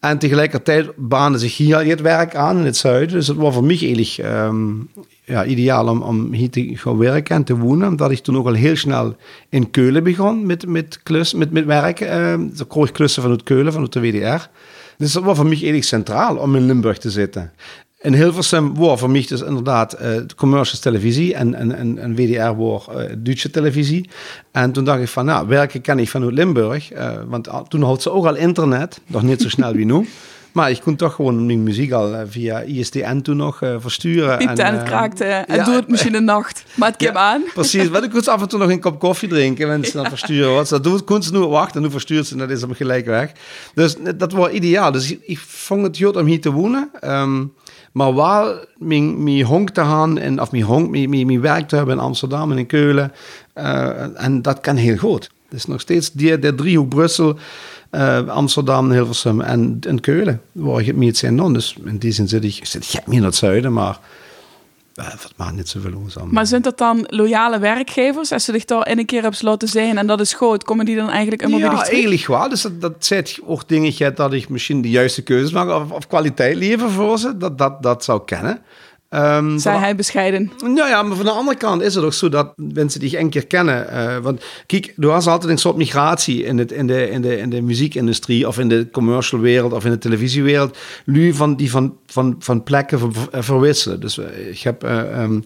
En 0.00 0.18
tegelijkertijd 0.18 0.90
baande 0.96 1.38
zich 1.38 1.56
hier 1.56 1.86
het 1.86 2.00
werk 2.00 2.36
aan 2.36 2.58
in 2.58 2.64
het 2.64 2.76
zuiden. 2.76 3.14
Dus 3.14 3.26
het 3.26 3.36
was 3.36 3.54
voor 3.54 3.64
mij 3.64 3.78
eigenlijk 3.80 4.18
um, 4.18 4.88
ja, 5.24 5.44
ideaal 5.44 5.88
om, 5.88 6.02
om 6.02 6.32
hier 6.32 6.50
te 6.50 6.70
gaan 6.74 6.98
werken 6.98 7.36
en 7.36 7.44
te 7.44 7.56
wonen. 7.56 7.88
Omdat 7.88 8.10
ik 8.10 8.18
toen 8.18 8.36
ook 8.36 8.46
al 8.46 8.52
heel 8.52 8.76
snel 8.76 9.16
in 9.48 9.70
Keulen 9.70 10.04
begon 10.04 10.46
met, 10.46 10.66
met, 10.66 11.00
klus, 11.02 11.34
met, 11.34 11.50
met 11.50 11.64
werk. 11.64 11.98
De 11.98 12.66
kreeg 12.68 12.92
klussen 12.92 13.22
vanuit 13.22 13.42
Keulen, 13.42 13.72
vanuit 13.72 13.92
de 13.92 14.00
WDR. 14.00 14.48
Dus 14.98 15.12
dat 15.12 15.22
was 15.22 15.36
voor 15.36 15.44
mij 15.44 15.54
eigenlijk 15.54 15.84
centraal 15.84 16.36
om 16.36 16.56
in 16.56 16.66
Limburg 16.66 16.98
te 16.98 17.10
zitten. 17.10 17.52
In 18.00 18.14
Hilversum 18.14 18.74
was 18.74 19.00
voor 19.00 19.10
mij 19.10 19.26
dus 19.28 19.40
inderdaad 19.40 19.96
uh, 20.02 20.56
televisie 20.80 21.34
en, 21.34 21.54
en, 21.54 21.72
en, 21.76 21.98
en 21.98 22.14
WDR 22.14 22.56
was 22.56 22.86
uh, 22.88 23.02
Duitse 23.18 23.50
televisie. 23.50 24.08
En 24.52 24.72
toen 24.72 24.84
dacht 24.84 25.00
ik 25.00 25.08
van, 25.08 25.24
nou, 25.24 25.48
werken 25.48 25.80
kan 25.80 25.98
ik 25.98 26.08
vanuit 26.08 26.32
Limburg. 26.32 26.92
Uh, 26.92 27.12
want 27.26 27.48
toen 27.68 27.82
had 27.82 28.02
ze 28.02 28.10
ook 28.10 28.26
al 28.26 28.36
internet, 28.36 29.00
nog 29.06 29.22
niet 29.22 29.42
zo 29.42 29.48
snel 29.48 29.72
wie 29.72 29.86
nu. 29.86 30.08
Maar 30.54 30.70
ik 30.70 30.80
kon 30.80 30.96
toch 30.96 31.14
gewoon 31.14 31.46
mijn 31.46 31.62
muziek 31.62 31.92
al 31.92 32.26
via 32.28 32.60
ISDN 32.60 33.20
toen 33.20 33.36
nog 33.36 33.60
uh, 33.60 33.74
versturen. 33.78 34.38
Piepte 34.38 34.62
en, 34.62 34.68
en 34.68 34.74
het 34.74 34.82
kraakte 34.82 35.24
en 35.24 35.56
ja, 35.56 35.64
doe 35.64 35.74
het 35.74 35.88
misschien 35.88 36.14
een 36.14 36.24
nacht. 36.24 36.64
Maar 36.74 36.88
het 36.88 36.96
kwam 36.96 37.16
aan. 37.16 37.42
Precies, 37.54 37.88
want 37.88 38.04
ik 38.04 38.10
kon 38.10 38.24
af 38.24 38.42
en 38.42 38.48
toe 38.48 38.58
nog 38.58 38.70
een 38.70 38.80
kop 38.80 38.98
koffie 38.98 39.28
drinken. 39.28 39.68
Mensen 39.68 39.96
ja. 39.96 40.00
dan 40.00 40.18
versturen. 40.18 40.54
Wat 40.54 40.68
ze 40.68 40.74
dat 40.74 40.84
doen, 40.84 41.04
kon 41.04 41.22
ze 41.22 41.32
nu 41.32 41.38
wachten 41.38 41.76
en 41.76 41.82
nu 41.82 41.90
verstuurt 41.90 42.26
ze 42.26 42.32
en 42.32 42.38
dat 42.38 42.50
is 42.50 42.60
hem 42.60 42.74
gelijk 42.74 43.06
weg. 43.06 43.32
Dus 43.74 43.96
dat 44.16 44.32
was 44.32 44.50
ideaal. 44.50 44.92
Dus 44.92 45.10
ik, 45.10 45.20
ik 45.26 45.38
vond 45.38 45.82
het 45.82 45.98
goed 45.98 46.16
om 46.16 46.26
hier 46.26 46.40
te 46.40 46.52
wonen. 46.52 46.90
Um, 47.04 47.52
maar 47.92 48.14
wel 48.14 48.64
mijn, 48.78 49.22
mijn 49.22 49.42
honk 49.42 49.70
te 49.70 49.80
gaan, 49.80 50.18
en, 50.18 50.40
of 50.40 50.50
mijn, 50.50 50.62
honk, 50.62 50.90
mijn, 50.90 51.10
mijn, 51.10 51.26
mijn 51.26 51.40
werk 51.40 51.68
te 51.68 51.76
hebben 51.76 51.94
in 51.94 52.00
Amsterdam 52.00 52.50
en 52.52 52.58
in 52.58 52.66
Keulen. 52.66 53.12
Uh, 53.54 54.24
en 54.24 54.42
dat 54.42 54.60
kan 54.60 54.76
heel 54.76 54.96
goed. 54.96 55.30
Dus 55.48 55.66
nog 55.66 55.80
steeds 55.80 56.12
die, 56.12 56.38
de 56.38 56.54
driehoek 56.54 56.88
Brussel, 56.88 57.38
uh, 57.94 58.28
Amsterdam, 58.28 58.90
Hilversum 58.90 59.40
en, 59.40 59.78
en 59.86 60.00
Keulen, 60.00 60.40
waar 60.52 60.80
ik 60.80 60.86
het 60.86 60.96
meer 60.96 61.16
zijn 61.16 61.36
dan. 61.36 61.52
Dus 61.52 61.76
in 61.84 61.98
die 61.98 62.12
zin 62.12 62.28
zit 62.28 62.44
ik, 62.44 62.66
zit 62.66 62.92
ik 62.94 63.06
meer 63.06 63.18
naar 63.18 63.28
het 63.28 63.36
zuiden, 63.36 63.72
maar 63.72 63.98
uh, 64.94 65.10
dat 65.10 65.32
maakt 65.36 65.56
niet 65.56 65.68
zoveel 65.68 65.96
ons 65.96 66.16
Maar 66.30 66.46
zijn 66.46 66.62
dat 66.62 66.78
dan 66.78 67.04
loyale 67.08 67.58
werkgevers? 67.58 68.32
Als 68.32 68.44
ze 68.44 68.52
zich 68.52 68.64
daar 68.64 68.88
in 68.88 68.98
een 68.98 69.06
keer 69.06 69.22
hebben 69.22 69.40
laten 69.42 69.68
zijn 69.68 69.98
en 69.98 70.06
dat 70.06 70.20
is 70.20 70.34
goed, 70.34 70.64
komen 70.64 70.84
die 70.84 70.96
dan 70.96 71.10
eigenlijk 71.10 71.42
immer 71.42 71.58
ja, 71.58 71.68
weer 71.68 71.78
terug? 71.78 71.86
Ja, 71.86 71.92
eigenlijk 71.92 72.26
wel. 72.26 72.48
Dus 72.48 72.62
dat, 72.62 72.80
dat 72.80 72.94
zet 72.98 73.38
ook 73.44 73.68
dingetje 73.68 74.12
dat 74.12 74.32
ik 74.32 74.48
misschien 74.48 74.82
de 74.82 74.90
juiste 74.90 75.22
keuzes 75.22 75.52
maak 75.52 75.68
of, 75.68 75.90
of 75.90 76.06
kwaliteit 76.06 76.56
leveren 76.56 76.90
voor 76.90 77.18
ze. 77.18 77.36
Dat, 77.36 77.58
dat, 77.58 77.82
dat 77.82 78.04
zou 78.04 78.24
kennen. 78.24 78.62
Um, 79.14 79.58
Zei 79.58 79.78
hij 79.78 79.96
bescheiden? 79.96 80.50
Nou 80.58 80.88
ja, 80.88 81.02
maar 81.02 81.16
van 81.16 81.24
de 81.24 81.30
andere 81.30 81.56
kant 81.56 81.82
is 81.82 81.94
het 81.94 82.04
ook 82.04 82.12
zo 82.12 82.28
dat 82.28 82.52
mensen 82.56 83.00
die 83.00 83.18
een 83.18 83.30
keer 83.30 83.46
kennen. 83.46 83.86
Uh, 83.92 84.16
want 84.16 84.44
kijk, 84.66 84.92
er 84.98 85.06
was 85.06 85.26
altijd 85.26 85.52
een 85.52 85.58
soort 85.58 85.76
migratie 85.76 86.44
in, 86.44 86.58
het, 86.58 86.72
in, 86.72 86.86
de, 86.86 87.10
in, 87.10 87.22
de, 87.22 87.38
in 87.38 87.50
de 87.50 87.62
muziekindustrie 87.62 88.48
of 88.48 88.58
in 88.58 88.68
de 88.68 88.88
commercial 88.92 89.40
wereld 89.40 89.72
of 89.72 89.84
in 89.84 89.90
de 89.90 89.98
televisiewereld. 89.98 90.78
Nu 91.04 91.34
van 91.34 91.56
die 91.56 91.70
van, 91.70 91.96
van, 92.06 92.36
van 92.38 92.62
plekken 92.62 92.98
ver, 92.98 93.28
eh, 93.30 93.42
verwisselen. 93.42 94.00
Dus 94.00 94.18
uh, 94.18 94.24
ik 94.50 94.60
heb 94.60 94.84
uh, 94.84 95.22
um, 95.22 95.42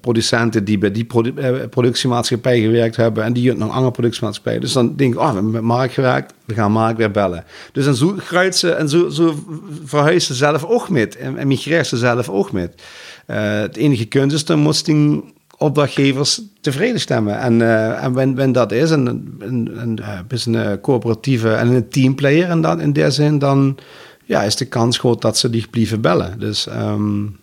producenten 0.00 0.64
die 0.64 0.78
bij 0.78 0.90
die 0.90 1.04
produ 1.04 1.32
productiemaatschappij 1.68 2.60
gewerkt 2.60 2.96
hebben 2.96 3.24
en 3.24 3.32
die 3.32 3.54
nog 3.54 3.70
andere 3.70 3.90
productiemaatschappij. 3.90 4.58
Dus 4.58 4.72
dan 4.72 4.96
denk 4.96 5.12
ik, 5.12 5.18
oh, 5.20 5.28
we 5.28 5.34
hebben 5.34 5.52
met 5.52 5.62
Mark 5.62 5.92
gewerkt, 5.92 6.34
we 6.48 6.54
gaan 6.54 6.72
Mark 6.72 6.96
weer 6.96 7.10
bellen. 7.10 7.44
Dus 7.72 7.84
dan 7.84 7.94
zo 7.94 8.14
gruit 8.18 8.56
ze 8.56 8.70
en 8.70 8.88
zo, 8.88 9.08
zo 9.08 9.44
verhuist 9.84 10.26
ze 10.26 10.34
zelf 10.34 10.64
ook 10.64 10.88
met 10.88 11.16
en, 11.16 11.36
en 11.36 11.46
migreert 11.46 11.86
ze 11.86 11.96
zelf 11.96 12.28
ook 12.28 12.52
met. 12.52 12.82
Uh, 13.26 13.36
het 13.60 13.76
enige 13.76 14.04
kunst 14.04 14.34
is, 14.34 14.44
dan 14.44 14.58
moesten 14.58 15.22
opdrachtgevers 15.56 16.40
tevreden 16.60 17.00
stemmen. 17.00 17.38
En, 17.38 17.60
uh, 17.60 18.04
en 18.04 18.34
wenn 18.34 18.52
dat 18.52 18.72
is, 18.72 18.90
een, 18.90 19.06
een, 19.06 19.70
een, 19.82 20.00
een, 20.28 20.54
een 20.54 20.80
coöperatieve 20.80 21.52
en 21.52 21.68
een 21.68 21.88
teamplayer 21.88 22.48
in, 22.48 22.60
dat, 22.60 22.80
in 22.80 22.92
die 22.92 23.10
zin, 23.10 23.38
dan 23.38 23.78
ja, 24.24 24.42
is 24.42 24.56
de 24.56 24.64
kans 24.64 24.98
groot 24.98 25.22
dat 25.22 25.38
ze 25.38 25.50
die 25.50 25.66
blijven 25.70 26.00
bellen. 26.00 26.38
Dus, 26.38 26.66
um, 26.66 27.36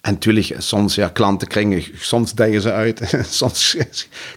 en 0.00 0.12
natuurlijk, 0.12 0.54
soms, 0.58 0.94
ja, 0.94 1.08
klanten 1.08 1.48
kringen, 1.48 1.82
soms 1.94 2.32
dijgen 2.32 2.60
ze 2.60 2.72
uit, 2.72 3.18
soms 3.28 3.76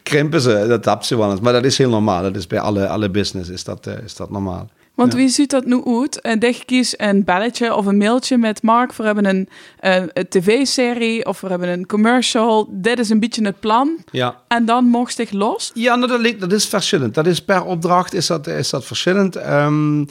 krimpen 0.03 0.41
ze, 0.41 0.65
dat 0.67 0.85
heb 0.85 1.03
ze 1.03 1.17
wel 1.17 1.31
eens. 1.31 1.39
Maar 1.39 1.53
dat 1.53 1.65
is 1.65 1.77
heel 1.77 1.89
normaal, 1.89 2.21
dat 2.21 2.35
is 2.35 2.47
bij 2.47 2.59
alle, 2.59 2.87
alle 2.87 3.09
business 3.09 3.49
is 3.49 3.63
dat, 3.63 3.87
uh, 3.87 3.97
is 4.03 4.15
dat 4.15 4.29
normaal. 4.29 4.69
Want 5.01 5.13
wie 5.13 5.29
ziet 5.29 5.49
dat 5.49 5.65
nu 5.65 5.81
uit? 5.85 6.21
En 6.21 6.39
ik 6.39 6.63
kies 6.65 6.93
een 6.97 7.23
belletje 7.23 7.75
of 7.75 7.85
een 7.85 7.97
mailtje 7.97 8.37
met 8.37 8.63
Mark. 8.63 8.93
We 8.93 9.03
hebben 9.03 9.25
een, 9.25 9.49
uh, 9.81 9.95
een 9.95 10.27
tv-serie 10.29 11.25
of 11.25 11.41
we 11.41 11.47
hebben 11.47 11.69
een 11.69 11.85
commercial. 11.85 12.67
Dit 12.71 12.99
is 12.99 13.09
een 13.09 13.19
beetje 13.19 13.45
het 13.45 13.59
plan. 13.59 13.97
Ja. 14.11 14.41
En 14.47 14.65
dan 14.65 14.85
mocht 14.85 15.19
ik 15.19 15.31
los? 15.31 15.71
Ja, 15.73 15.95
nou, 15.95 16.23
dat, 16.23 16.39
dat 16.39 16.51
is 16.51 16.65
verschillend. 16.65 17.13
Dat 17.13 17.27
is 17.27 17.41
per 17.41 17.63
opdracht 17.63 18.13
is 18.13 18.27
dat, 18.27 18.47
is 18.47 18.69
dat 18.69 18.85
verschillend. 18.85 19.35
Um, 19.35 19.99
uh, 19.99 20.05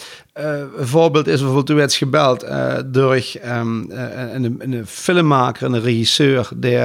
een 0.77 0.87
voorbeeld 0.87 1.27
is 1.27 1.39
bijvoorbeeld, 1.39 1.71
u 1.71 1.75
werd 1.75 1.95
gebeld 1.95 2.45
uh, 2.45 2.75
door 2.87 3.23
um, 3.47 3.91
een, 3.91 4.57
een, 4.59 4.87
filmmaker 4.87 5.67
en 5.67 5.73
een 5.73 5.83
regisseur 5.83 6.49
die 6.57 6.77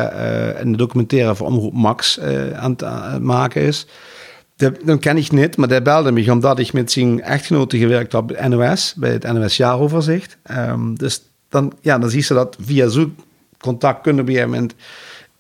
een 0.60 0.76
documentaire 0.76 1.36
voor 1.36 1.48
Omroep 1.48 1.74
Max 1.74 2.20
aan 2.56 2.76
het 2.78 3.22
maken 3.22 3.62
is. 3.62 3.88
Dat, 4.56 5.00
ken 5.00 5.18
ik 5.18 5.32
niet, 5.32 5.58
maar 5.58 5.70
hij 5.70 5.82
belde 5.82 6.12
me 6.12 6.32
omdat 6.32 6.60
ik 6.60 6.74
met 6.74 6.92
zijn 6.92 7.22
echtgenote 7.22 7.78
gewerkt 7.78 8.12
heb 8.12 8.28
bij 8.28 8.48
NOS, 8.48 8.94
bij 8.94 9.12
het 9.12 9.34
NOS 9.34 9.58
Jaaroverzicht. 9.58 10.38
Um, 10.52 10.98
dus 10.98 11.22
dan, 11.50 11.74
ja, 11.82 11.98
dan 12.00 12.10
zie 12.10 12.22
ze 12.22 12.34
dat 12.34 12.58
via 12.60 12.88
zo'n 12.88 13.16
contact 13.60 14.02
kunnen 14.02 14.26
een 14.28 14.34
gegeven 14.34 14.54
moment 14.54 14.76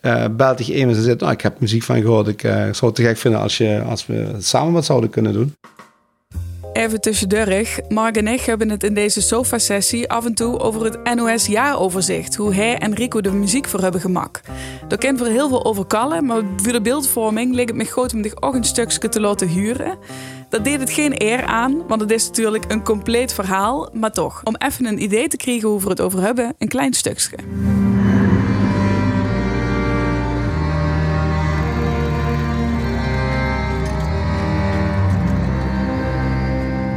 uh, 0.01 0.25
belt 0.35 0.59
ik 0.59 0.67
even 0.67 0.89
en 0.89 1.01
zegt, 1.01 1.21
oh, 1.21 1.31
ik 1.31 1.41
heb 1.41 1.59
muziek 1.59 1.83
van 1.83 2.01
gehoord, 2.01 2.27
ik 2.27 2.43
uh, 2.43 2.51
zou 2.51 2.85
het 2.85 2.95
te 2.95 3.03
gek 3.03 3.17
vinden 3.17 3.39
als, 3.39 3.57
je, 3.57 3.81
als 3.81 4.05
we 4.05 4.35
samen 4.39 4.73
wat 4.73 4.85
zouden 4.85 5.09
kunnen 5.09 5.33
doen. 5.33 5.55
Even 6.75 7.01
tussendoor, 7.01 7.65
Mark 7.89 8.17
en 8.17 8.27
ik 8.27 8.41
hebben 8.41 8.69
het 8.69 8.83
in 8.83 8.93
deze 8.93 9.21
sofa-sessie 9.21 10.09
af 10.09 10.25
en 10.25 10.33
toe 10.33 10.59
over 10.59 10.83
het 10.83 11.15
NOS-jaaroverzicht. 11.15 12.35
Hoe 12.35 12.53
hij 12.53 12.77
en 12.77 12.93
Rico 12.93 13.21
de 13.21 13.31
muziek 13.31 13.67
voor 13.67 13.81
hebben 13.81 14.01
gemak. 14.01 14.41
Daar 14.87 14.97
kent 14.97 15.19
we 15.19 15.29
heel 15.29 15.49
veel 15.49 15.65
over 15.65 15.85
kallen, 15.85 16.25
maar 16.25 16.41
voor 16.57 16.71
de 16.71 16.81
beeldvorming 16.81 17.53
leek 17.53 17.67
het 17.67 17.77
me 17.77 17.91
goed 17.91 18.13
om 18.13 18.23
zich 18.23 18.41
ook 18.41 18.53
een 18.53 18.63
stukje 18.63 19.09
te 19.09 19.19
laten 19.19 19.47
huren. 19.47 19.97
Dat 20.49 20.63
deed 20.63 20.79
het 20.79 20.89
geen 20.89 21.21
eer 21.21 21.43
aan, 21.43 21.87
want 21.87 22.01
het 22.01 22.11
is 22.11 22.27
natuurlijk 22.27 22.65
een 22.67 22.83
compleet 22.83 23.33
verhaal, 23.33 23.89
maar 23.93 24.11
toch. 24.11 24.41
Om 24.43 24.55
even 24.55 24.85
een 24.85 25.01
idee 25.01 25.27
te 25.27 25.37
krijgen 25.37 25.69
hoe 25.69 25.81
we 25.81 25.89
het 25.89 26.01
over 26.01 26.21
hebben, 26.21 26.55
een 26.57 26.67
klein 26.67 26.93
stukje. 26.93 27.37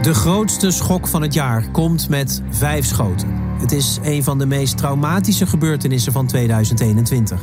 De 0.09 0.15
grootste 0.15 0.71
schok 0.71 1.07
van 1.07 1.23
het 1.23 1.35
jaar 1.35 1.71
komt 1.71 2.09
met 2.09 2.43
vijf 2.51 2.87
schoten. 2.87 3.29
Het 3.61 3.73
is 3.73 3.99
een 4.03 4.23
van 4.23 4.39
de 4.39 4.47
meest 4.47 4.77
traumatische 4.77 5.47
gebeurtenissen 5.47 6.13
van 6.13 6.27
2021. 6.27 7.41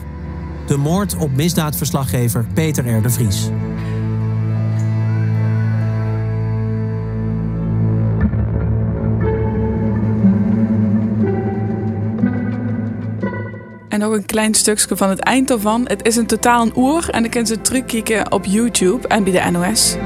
De 0.67 0.77
moord 0.77 1.15
op 1.15 1.35
misdaadverslaggever 1.35 2.45
Peter 2.53 2.97
R. 2.97 3.01
de 3.01 3.09
Vries. 3.09 3.49
En 13.89 13.99
nog 13.99 14.13
een 14.13 14.25
klein 14.25 14.53
stukje 14.53 14.97
van 14.97 15.09
het 15.09 15.19
eind 15.19 15.51
ervan. 15.51 15.81
Het 15.87 16.07
is 16.07 16.17
in 16.17 16.25
totaal 16.25 16.61
een 16.61 16.79
uur 16.79 17.09
en 17.09 17.21
dan 17.21 17.31
kan 17.31 17.45
ze 17.45 17.61
terugkijken 17.61 18.31
op 18.31 18.45
YouTube 18.45 19.07
en 19.07 19.23
bij 19.23 19.33
de 19.33 19.51
NOS. 19.51 19.97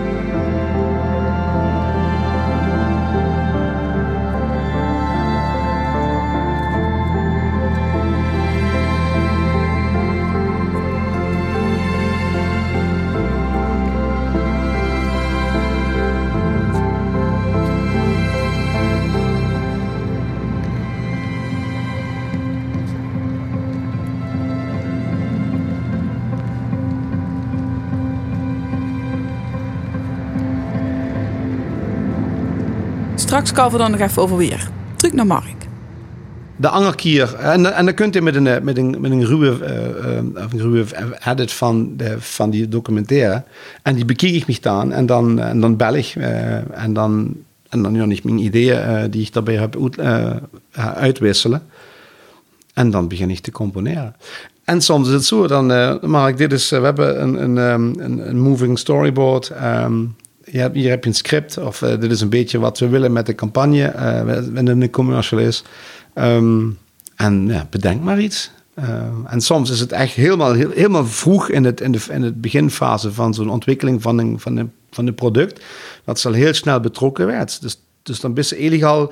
Straks 33.46 33.62
kalven 33.62 33.78
we 33.78 33.84
dan 33.84 34.00
nog 34.00 34.10
even 34.10 34.22
over 34.22 34.38
weer. 34.38 34.70
Terug 34.96 35.14
naar 35.14 35.26
Mark. 35.26 35.68
De 36.56 36.70
anarchier. 36.70 37.36
En, 37.36 37.76
en 37.76 37.86
dan 37.86 37.94
kunt 37.94 38.16
u 38.16 38.22
met 38.22 38.36
een, 38.36 38.64
met 38.64 38.78
een, 38.78 38.96
met 39.00 39.12
een 39.12 39.26
ruwe, 39.26 39.58
uh, 39.62 40.16
een 40.52 40.60
ruwe 40.60 40.86
edit 41.26 41.52
van, 41.52 41.98
de, 41.98 42.16
van 42.20 42.50
die 42.50 42.68
documentaire. 42.68 43.44
En 43.84 43.96
die 43.96 44.06
bekijk 44.06 44.34
ik 44.34 44.48
mich 44.48 44.60
dan. 44.60 44.92
En 44.92 45.06
dan, 45.06 45.40
en 45.40 45.60
dan 45.60 45.76
bel 45.76 45.96
ik. 45.96 46.16
En 46.72 46.94
dan, 46.94 47.36
en 47.70 47.82
dan 47.82 47.94
ja, 47.94 48.06
niet 48.06 48.24
mijn 48.24 48.38
ideeën 48.38 49.10
die 49.12 49.22
ik 49.22 49.34
daarbij 49.34 49.56
heb 49.56 49.78
uitwisselen. 50.72 51.62
En 52.74 52.92
dan 52.92 53.08
begin 53.08 53.30
ik 53.30 53.40
te 53.40 53.52
componeren. 53.52 54.16
En 54.64 54.82
soms 54.82 55.08
is 55.08 55.14
het 55.14 55.26
zo, 55.26 55.48
dan, 55.48 56.00
Mark, 56.02 56.38
dit 56.38 56.54
is, 56.54 56.70
we 56.70 56.76
hebben 56.76 57.22
een, 57.22 57.44
een, 57.44 57.58
een, 58.04 58.30
een 58.30 58.40
moving 58.40 58.80
storyboard. 58.80 59.52
Um, 59.64 60.16
je 60.52 60.60
hebt, 60.60 60.76
hier 60.76 60.90
heb 60.90 61.04
je 61.04 61.10
een 61.10 61.16
script, 61.16 61.58
of 61.58 61.82
uh, 61.82 61.90
dit 61.90 62.12
is 62.12 62.22
een 62.22 62.30
beetje 62.30 62.60
wat 62.60 62.80
we 62.80 62.88
willen 62.88 63.12
met 63.12 63.26
de 63.26 63.36
campagne, 63.36 63.94
uh, 63.96 64.54
wanneer 64.54 64.70
een 64.70 64.90
commercial 64.90 65.40
is. 65.40 65.64
Um, 66.16 66.78
en 67.16 67.48
ja, 67.48 67.68
bedenk 67.70 68.04
maar 68.04 68.20
iets. 68.20 68.52
Uh, 68.80 68.86
en 69.26 69.42
soms 69.42 69.70
is 69.70 69.80
het 69.80 69.92
echt 69.92 70.14
helemaal, 70.14 70.54
heel, 70.54 70.70
helemaal 70.70 71.06
vroeg 71.06 71.50
in 71.50 71.64
het, 71.64 71.82
in, 71.82 71.92
de, 71.92 72.00
in 72.10 72.22
het 72.22 72.42
beginfase 72.42 73.12
van 73.12 73.34
zo'n 73.34 73.50
ontwikkeling 73.50 74.02
van 74.02 74.18
een, 74.18 74.40
van, 74.40 74.58
een, 74.58 74.72
van 74.92 75.08
een 75.08 75.16
product, 75.16 75.64
dat 76.04 76.20
ze 76.20 76.28
al 76.28 76.34
heel 76.34 76.54
snel 76.54 76.80
betrokken 76.80 77.26
werd. 77.26 77.62
Dus, 77.62 77.82
dus 78.04 78.20
dan 78.20 78.34
bist 78.34 78.50
ze 78.50 78.58
illegaal, 78.58 79.12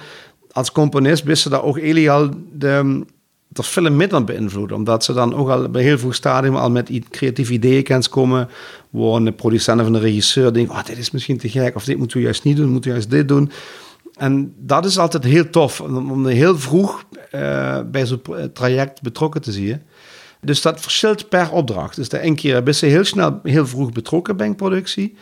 als 0.51 0.71
componist, 0.71 1.23
bist 1.23 1.41
ze 1.41 1.49
daar 1.49 1.63
ook 1.63 1.77
illegaal 1.77 2.29
de, 2.53 3.05
dat 3.47 3.65
film 3.65 3.95
met 3.95 4.13
aan 4.13 4.25
beïnvloeden. 4.25 4.77
Omdat 4.77 5.03
ze 5.03 5.13
dan 5.13 5.35
ook 5.35 5.49
al 5.49 5.69
bij 5.69 5.83
heel 5.83 5.97
vroeg 5.97 6.15
stadium 6.15 6.55
al 6.55 6.71
met 6.71 6.91
creatieve 7.09 7.53
ideeën 7.53 8.03
komen. 8.09 8.49
Waar 8.97 9.13
een 9.13 9.35
producent 9.35 9.81
of 9.81 9.87
een 9.87 9.99
regisseur 9.99 10.53
denkt, 10.53 10.71
oh, 10.71 10.83
dit 10.83 10.97
is 10.97 11.11
misschien 11.11 11.37
te 11.37 11.49
gek. 11.49 11.75
Of 11.75 11.83
dit 11.83 11.97
moeten 11.97 12.17
we 12.17 12.23
juist 12.23 12.43
niet 12.43 12.57
doen, 12.57 12.69
moeten 12.69 12.89
we 12.89 12.95
juist 12.95 13.11
dit 13.11 13.27
doen. 13.27 13.51
En 14.17 14.53
dat 14.57 14.85
is 14.85 14.97
altijd 14.97 15.23
heel 15.23 15.49
tof, 15.49 15.81
om 15.81 16.27
heel 16.27 16.59
vroeg 16.59 17.05
uh, 17.31 17.79
bij 17.91 18.05
zo'n 18.05 18.21
traject 18.53 19.01
betrokken 19.01 19.41
te 19.41 19.51
zien. 19.51 19.81
Dus 20.41 20.61
dat 20.61 20.81
verschilt 20.81 21.29
per 21.29 21.51
opdracht. 21.51 21.95
Dus 21.95 22.09
de 22.09 22.19
ene 22.19 22.35
keer 22.35 22.63
ben 22.63 22.73
je 22.79 22.85
heel 22.85 23.03
snel, 23.03 23.39
heel 23.43 23.67
vroeg 23.67 23.91
betrokken 23.91 24.37
bij 24.37 24.47
een 24.47 24.55
productie. 24.55 25.15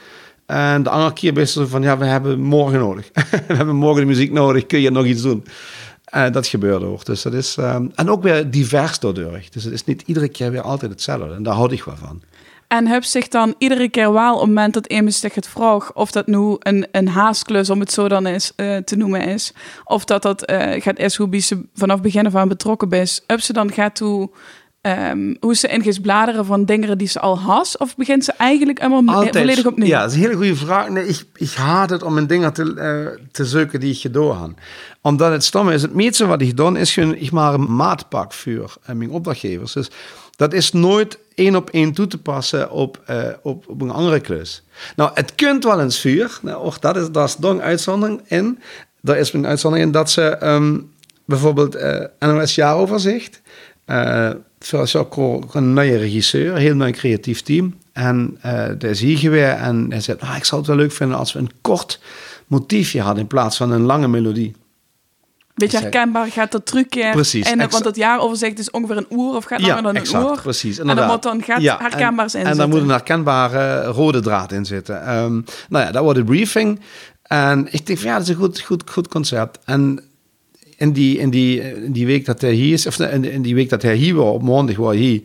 En 0.45 0.83
de 0.83 0.89
andere 0.89 1.13
keer 1.13 1.33
ben 1.33 1.47
je 1.53 1.67
van, 1.67 1.81
ja, 1.81 1.97
we 1.97 2.05
hebben 2.05 2.39
morgen 2.39 2.79
nodig. 2.79 3.09
we 3.47 3.53
hebben 3.55 3.75
morgen 3.75 4.01
de 4.01 4.07
muziek 4.07 4.31
nodig, 4.31 4.65
kun 4.65 4.79
je 4.79 4.91
nog 4.91 5.05
iets 5.05 5.21
doen? 5.21 5.43
Dat 6.31 6.47
gebeurde 6.47 6.85
ook. 6.85 7.05
Dus 7.05 7.21
dat 7.21 7.33
is, 7.33 7.57
um, 7.59 7.91
en 7.95 8.09
ook 8.09 8.23
weer 8.23 8.49
divers 8.49 8.99
doordurig. 8.99 9.49
Dus 9.49 9.63
het 9.63 9.73
is 9.73 9.83
niet 9.83 10.03
iedere 10.05 10.27
keer 10.29 10.51
weer 10.51 10.61
altijd 10.61 10.91
hetzelfde. 10.91 11.33
En 11.33 11.43
daar 11.43 11.53
houd 11.53 11.71
ik 11.71 11.83
wel 11.83 11.95
van. 11.95 12.21
En 12.67 12.87
heb 12.87 13.03
zich 13.03 13.27
dan 13.27 13.55
iedere 13.57 13.89
keer 13.89 14.13
wel 14.13 14.33
op 14.33 14.39
het 14.39 14.47
moment 14.47 14.73
dat 14.73 14.87
iemand 14.87 15.13
zich 15.13 15.35
het 15.35 15.47
vraagt 15.47 15.93
of 15.93 16.11
dat 16.11 16.27
nu 16.27 16.55
een, 16.59 16.87
een 16.91 17.07
haasklus, 17.07 17.69
om 17.69 17.79
het 17.79 17.91
zo 17.91 18.07
dan 18.07 18.27
is, 18.27 18.51
uh, 18.55 18.77
te 18.77 18.95
noemen 18.95 19.21
is, 19.21 19.53
of 19.83 20.05
dat 20.05 20.21
dat 20.21 20.51
uh, 20.51 20.81
gaat 20.81 20.99
is 20.99 21.15
hoe 21.15 21.39
ze 21.39 21.65
vanaf 21.73 22.01
begin 22.01 22.25
af 22.25 22.35
aan 22.35 22.47
betrokken 22.47 22.91
is, 22.91 23.23
heb 23.27 23.39
ze 23.39 23.53
dan 23.53 23.71
gaat 23.71 23.95
toe 23.95 24.29
Um, 24.87 25.37
hoe 25.39 25.55
ze 25.55 25.67
in 25.67 26.01
bladeren 26.01 26.45
van 26.45 26.65
dingen 26.65 26.97
die 26.97 27.07
ze 27.07 27.19
al 27.19 27.39
has? 27.39 27.77
Of 27.77 27.95
begint 27.95 28.23
ze 28.23 28.33
eigenlijk 28.37 28.81
helemaal 28.81 29.15
Altijd. 29.15 29.37
volledig 29.37 29.65
opnieuw? 29.65 29.87
Ja, 29.87 29.99
dat 30.01 30.09
is 30.09 30.15
een 30.15 30.21
hele 30.21 30.35
goede 30.35 30.55
vraag. 30.55 30.89
Nee, 30.89 31.07
ik, 31.07 31.23
ik 31.35 31.51
haat 31.51 31.89
het 31.89 32.03
om 32.03 32.17
een 32.17 32.27
dingen 32.27 32.53
te, 32.53 32.63
uh, 33.17 33.25
te 33.31 33.45
zoeken 33.45 33.79
die 33.79 33.93
ik 33.93 33.99
gedaan 33.99 34.41
heb. 34.41 34.51
Omdat 35.01 35.31
het 35.31 35.43
stomme 35.43 35.73
is, 35.73 35.81
het 35.81 35.93
meeste 35.93 36.25
wat 36.25 36.41
ik 36.41 36.57
doe, 36.57 36.79
is 36.79 36.93
gewoon, 36.93 37.15
ik 37.15 37.31
maar 37.31 37.53
een 37.53 37.75
maatpak 37.75 38.33
voor 38.33 38.77
mijn 38.93 39.09
opdrachtgevers. 39.09 39.73
Dus 39.73 39.89
dat 40.35 40.53
is 40.53 40.71
nooit 40.71 41.19
één 41.35 41.55
op 41.55 41.69
één 41.69 41.93
toe 41.93 42.07
te 42.07 42.17
passen 42.17 42.71
op, 42.71 43.03
uh, 43.09 43.27
op, 43.41 43.69
op 43.69 43.81
een 43.81 43.91
andere 43.91 44.19
klus. 44.19 44.63
Nou, 44.95 45.11
het 45.13 45.35
kunt 45.35 45.63
wel 45.63 45.81
eens 45.81 45.99
vuur. 45.99 46.39
Nou, 46.41 46.63
och, 46.63 46.79
dat 46.79 46.95
is, 46.95 47.11
dat 47.11 47.27
is 47.27 47.35
een 47.39 47.61
uitzondering 47.61 48.21
in. 48.27 48.59
Daar 49.01 49.17
is 49.17 49.33
een 49.33 49.47
uitzondering 49.47 49.87
in 49.87 49.93
dat 49.93 50.11
ze 50.11 50.37
um, 50.43 50.91
bijvoorbeeld 51.25 51.77
NOS 52.19 52.55
jaaroverzicht... 52.55 53.41
Uh, 53.87 54.29
zoals 54.59 54.95
ook 54.95 55.15
een 55.55 55.73
nieuwe 55.73 55.97
regisseur, 55.97 56.55
heel 56.55 56.75
nieuw 56.75 56.91
creatief 56.91 57.41
team. 57.41 57.75
En 57.93 58.37
uh, 58.37 58.43
daar 58.77 58.83
is 58.83 58.99
hier 58.99 59.17
geweest 59.17 59.57
en 59.57 59.85
hij 59.89 60.01
zei, 60.01 60.17
ah, 60.19 60.35
ik 60.37 60.45
zou 60.45 60.61
het 60.61 60.69
wel 60.69 60.79
leuk 60.79 60.91
vinden 60.91 61.17
als 61.17 61.33
we 61.33 61.39
een 61.39 61.51
kort 61.61 61.99
motiefje 62.47 63.01
hadden 63.01 63.21
in 63.21 63.27
plaats 63.27 63.57
van 63.57 63.71
een 63.71 63.81
lange 63.81 64.07
melodie. 64.07 64.55
Beetje 65.55 65.79
herkenbaar 65.79 66.31
gaat 66.31 66.51
dat 66.51 66.65
trucje. 66.65 67.11
Precies. 67.11 67.51
En, 67.51 67.69
want 67.69 67.83
dat 67.83 67.95
jaaroverzicht 67.95 68.59
is 68.59 68.71
ongeveer 68.71 68.97
een 68.97 69.07
uur 69.09 69.35
of 69.35 69.43
gaat 69.43 69.61
langer 69.61 69.83
dan 69.83 69.95
een 69.95 70.15
uur. 70.15 70.41
precies. 70.41 70.79
En 70.79 70.87
dan 70.87 71.07
moet 71.07 71.23
dan 71.23 71.43
gaat 71.43 71.61
ja, 71.61 71.77
herkenbaar 71.79 72.29
zijn. 72.29 72.45
En 72.45 72.57
dan 72.57 72.69
moet 72.69 72.81
een 72.81 72.89
herkenbare 72.89 73.83
rode 73.83 74.19
draad 74.19 74.51
in 74.51 74.65
zitten. 74.65 75.15
Um, 75.15 75.45
nou 75.69 75.85
ja, 75.85 75.91
dat 75.91 76.03
wordt 76.03 76.19
de 76.19 76.25
briefing. 76.25 76.79
En 77.21 77.67
ik 77.71 77.85
denk 77.85 77.99
van 77.99 78.07
ja, 78.07 78.13
dat 78.13 78.23
is 78.23 78.29
een 78.29 78.35
goed, 78.35 78.59
goed, 78.59 78.89
goed 78.89 79.07
concept. 79.07 79.59
En 79.65 80.03
in 80.77 80.93
die, 80.93 81.17
in, 81.17 81.29
die, 81.29 81.73
in 81.83 81.91
die 81.91 82.05
week 82.05 82.25
dat 82.25 82.41
hij 82.41 82.53
hier 82.53 82.73
is, 82.73 82.87
of 82.87 82.99
in, 82.99 83.23
in 83.31 83.41
die 83.41 83.55
week 83.55 83.69
dat 83.69 83.81
hij 83.81 83.95
hier 83.95 84.15
was, 84.15 84.33
op 84.33 84.41
maandag 84.41 84.75
was 84.75 84.93
hij 84.93 85.03
hier. 85.03 85.21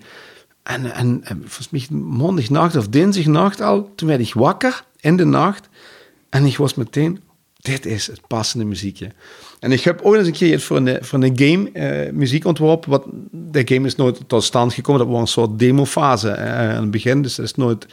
En, 0.63 0.93
en, 0.93 1.21
en 1.25 1.43
volgens 1.47 1.71
mij 1.71 1.99
maandagnacht 1.99 2.77
of 2.77 2.89
dinsdagnacht 2.89 3.61
al, 3.61 3.93
toen 3.95 4.09
werd 4.09 4.21
ik 4.21 4.35
wakker 4.35 4.85
in 5.01 5.17
de 5.17 5.25
nacht. 5.25 5.69
En 6.29 6.45
ik 6.45 6.57
was 6.57 6.75
meteen, 6.75 7.21
dit 7.57 7.87
is 7.87 8.07
het 8.07 8.21
passende 8.27 8.65
muziekje. 8.65 9.11
En 9.61 9.73
ik 9.73 9.81
heb 9.81 10.01
ooit 10.03 10.19
eens 10.19 10.29
een 10.29 10.35
keer 10.35 10.61
voor 10.61 10.77
een, 10.77 11.05
voor 11.05 11.23
een 11.23 11.39
game 11.39 11.71
uh, 12.07 12.13
muziek 12.13 12.45
ontworpen. 12.45 12.91
Wat, 12.91 13.05
de 13.31 13.63
game 13.65 13.87
is 13.87 13.97
nooit 13.97 14.21
tot 14.27 14.45
stand 14.45 14.75
gekomen. 14.75 15.01
Dat 15.01 15.11
was 15.11 15.21
een 15.21 15.27
soort 15.27 15.59
demofase 15.59 16.29
uh, 16.29 16.77
aan 16.77 16.83
het 16.83 16.91
begin. 16.91 17.23
Dus 17.23 17.35
dat 17.35 17.45
is 17.45 17.55
nooit 17.55 17.87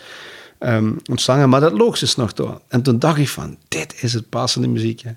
um, 0.59 0.99
ontstangen. 1.09 1.49
Maar 1.49 1.59
dat 1.59 1.71
logisch 1.71 2.01
is 2.01 2.15
nog 2.15 2.33
door. 2.33 2.61
En 2.67 2.81
toen 2.81 2.99
dacht 2.99 3.17
ik 3.17 3.29
van, 3.29 3.57
dit 3.67 3.95
is 4.01 4.13
het 4.13 4.29
passende 4.29 4.67
muziekje. 4.67 5.15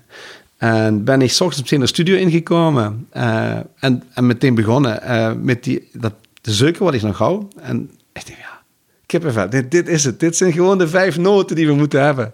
En 0.57 1.03
ben 1.03 1.21
ik 1.21 1.31
s 1.31 1.41
ochtends 1.41 1.61
meteen 1.61 1.79
de 1.79 1.91
studio 1.91 2.15
ingekomen 2.15 3.07
en, 3.09 4.03
en 4.13 4.25
meteen 4.25 4.55
begonnen 4.55 4.99
met 5.45 5.63
die, 5.63 5.89
dat, 5.93 6.13
de 6.41 6.53
zoeken 6.53 6.83
wat 6.83 6.93
ik 6.93 7.01
nog 7.01 7.17
hou. 7.17 7.45
En 7.61 7.81
ik 8.13 8.25
dacht, 8.25 8.27
ja, 8.27 8.61
kippenvel, 9.05 9.49
dit, 9.49 9.71
dit 9.71 9.87
is 9.87 10.03
het. 10.03 10.19
Dit 10.19 10.35
zijn 10.35 10.51
gewoon 10.51 10.77
de 10.77 10.87
vijf 10.87 11.17
noten 11.17 11.55
die 11.55 11.67
we 11.67 11.73
moeten 11.73 12.03
hebben. 12.03 12.33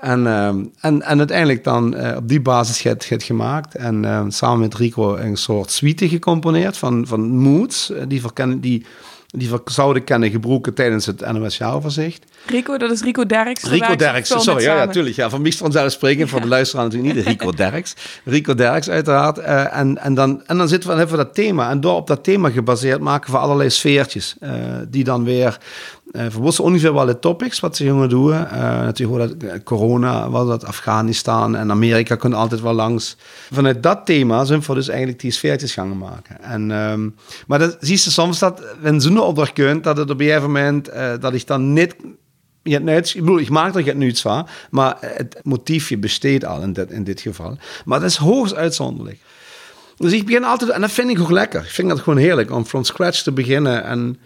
En, 0.00 0.20
uh, 0.20 0.46
en, 0.46 0.72
en 0.80 1.18
uiteindelijk 1.18 1.64
dan 1.64 2.14
op 2.16 2.28
die 2.28 2.40
basis 2.40 2.82
het, 2.82 3.08
het 3.08 3.22
gemaakt. 3.22 3.74
En 3.74 4.26
samen 4.28 4.58
met 4.58 4.74
Rico 4.74 5.16
een 5.16 5.36
soort 5.36 5.70
suite 5.70 6.08
gecomponeerd 6.08 6.76
van, 6.76 7.06
van 7.06 7.28
moods. 7.28 7.92
die, 8.08 8.20
verkennen, 8.20 8.60
die 8.60 8.86
die 9.30 9.50
zouden 9.64 10.04
kennen 10.04 10.30
gebroken 10.30 10.74
tijdens 10.74 11.06
het 11.06 11.32
NOS 11.32 11.56
Jaaroverzicht. 11.56 12.24
Rico, 12.46 12.76
dat 12.76 12.90
is 12.90 13.02
Rico 13.02 13.26
Derks. 13.26 13.64
Rico 13.64 13.96
Derks, 13.96 14.28
sorry, 14.28 14.62
ja, 14.62 14.74
natuurlijk. 14.74 15.16
Ja, 15.16 15.30
van 15.30 15.42
Miestran 15.42 15.72
vanzelfsprekend, 15.72 16.30
voor 16.30 16.40
de 16.40 16.46
luisteraar 16.46 16.84
natuurlijk 16.84 17.14
niet. 17.14 17.26
Rico 17.26 17.52
Derks. 17.66 17.94
Rico 18.24 18.54
Derks 18.54 18.90
uiteraard. 18.90 19.38
Uh, 19.38 19.76
en, 19.76 19.98
en, 19.98 20.14
dan, 20.14 20.42
en 20.46 20.58
dan 20.58 20.68
zitten 20.68 20.96
we 20.96 21.02
even 21.02 21.16
dat 21.16 21.34
thema. 21.34 21.70
En 21.70 21.80
door 21.80 21.96
op 21.96 22.06
dat 22.06 22.24
thema 22.24 22.50
gebaseerd 22.50 23.00
maken 23.00 23.32
we 23.32 23.38
allerlei 23.38 23.70
sfeertjes. 23.70 24.36
Die 24.88 25.04
dan 25.04 25.24
weer 25.24 25.58
we 26.12 26.40
wisten 26.40 26.64
ongeveer 26.64 26.94
wel 26.94 27.06
de 27.06 27.18
topics 27.18 27.60
wat 27.60 27.76
ze 27.76 27.84
gingen 27.84 28.08
doen. 28.08 28.30
Uh, 28.30 28.50
natuurlijk 28.60 29.40
dat 29.40 29.62
corona, 29.62 30.30
was 30.30 30.48
dat 30.48 30.64
Afghanistan 30.64 31.56
en 31.56 31.70
Amerika 31.70 32.16
kunnen 32.16 32.38
altijd 32.38 32.60
wel 32.60 32.72
langs. 32.72 33.16
Vanuit 33.50 33.82
dat 33.82 34.06
thema 34.06 34.44
zijn 34.44 34.60
we 34.60 34.74
dus 34.74 34.88
eigenlijk 34.88 35.20
die 35.20 35.30
sfeertjes 35.30 35.72
gaan 35.72 35.98
maken. 35.98 36.42
En, 36.42 36.70
um, 36.70 37.14
maar 37.46 37.58
dat 37.58 37.76
zie 37.80 38.00
je 38.04 38.10
soms 38.10 38.38
dat, 38.38 38.62
wenn 38.80 39.00
zo'n 39.00 39.20
opdracht 39.20 39.52
kunt, 39.52 39.84
dat 39.84 39.96
het 39.96 40.10
op 40.10 40.20
een 40.20 40.26
gegeven 40.26 40.52
moment, 40.52 40.90
dat 41.20 41.34
ik 41.34 41.46
dan 41.46 41.72
niet 41.72 41.94
je 42.62 42.78
net, 42.80 43.08
ik 43.14 43.20
bedoel, 43.20 43.38
ik 43.38 43.50
maak 43.50 43.74
er 43.74 43.96
nu 43.96 44.08
iets 44.08 44.20
van, 44.20 44.46
maar 44.70 44.96
het 45.00 45.40
motiefje 45.42 45.98
besteedt 45.98 46.44
al 46.44 46.62
in 46.62 46.72
dit, 46.72 46.90
in 46.90 47.04
dit 47.04 47.20
geval. 47.20 47.58
Maar 47.84 48.00
dat 48.00 48.10
is 48.10 48.16
hoogst 48.16 48.54
uitzonderlijk. 48.54 49.18
Dus 49.96 50.12
ik 50.12 50.26
begin 50.26 50.44
altijd, 50.44 50.70
en 50.70 50.80
dat 50.80 50.90
vind 50.90 51.10
ik 51.10 51.20
ook 51.20 51.30
lekker. 51.30 51.60
Ik 51.60 51.70
vind 51.70 51.88
dat 51.88 52.00
gewoon 52.00 52.18
heerlijk 52.18 52.50
om 52.50 52.66
from 52.66 52.84
scratch 52.84 53.22
te 53.22 53.32
beginnen. 53.32 53.84
En 53.84 54.18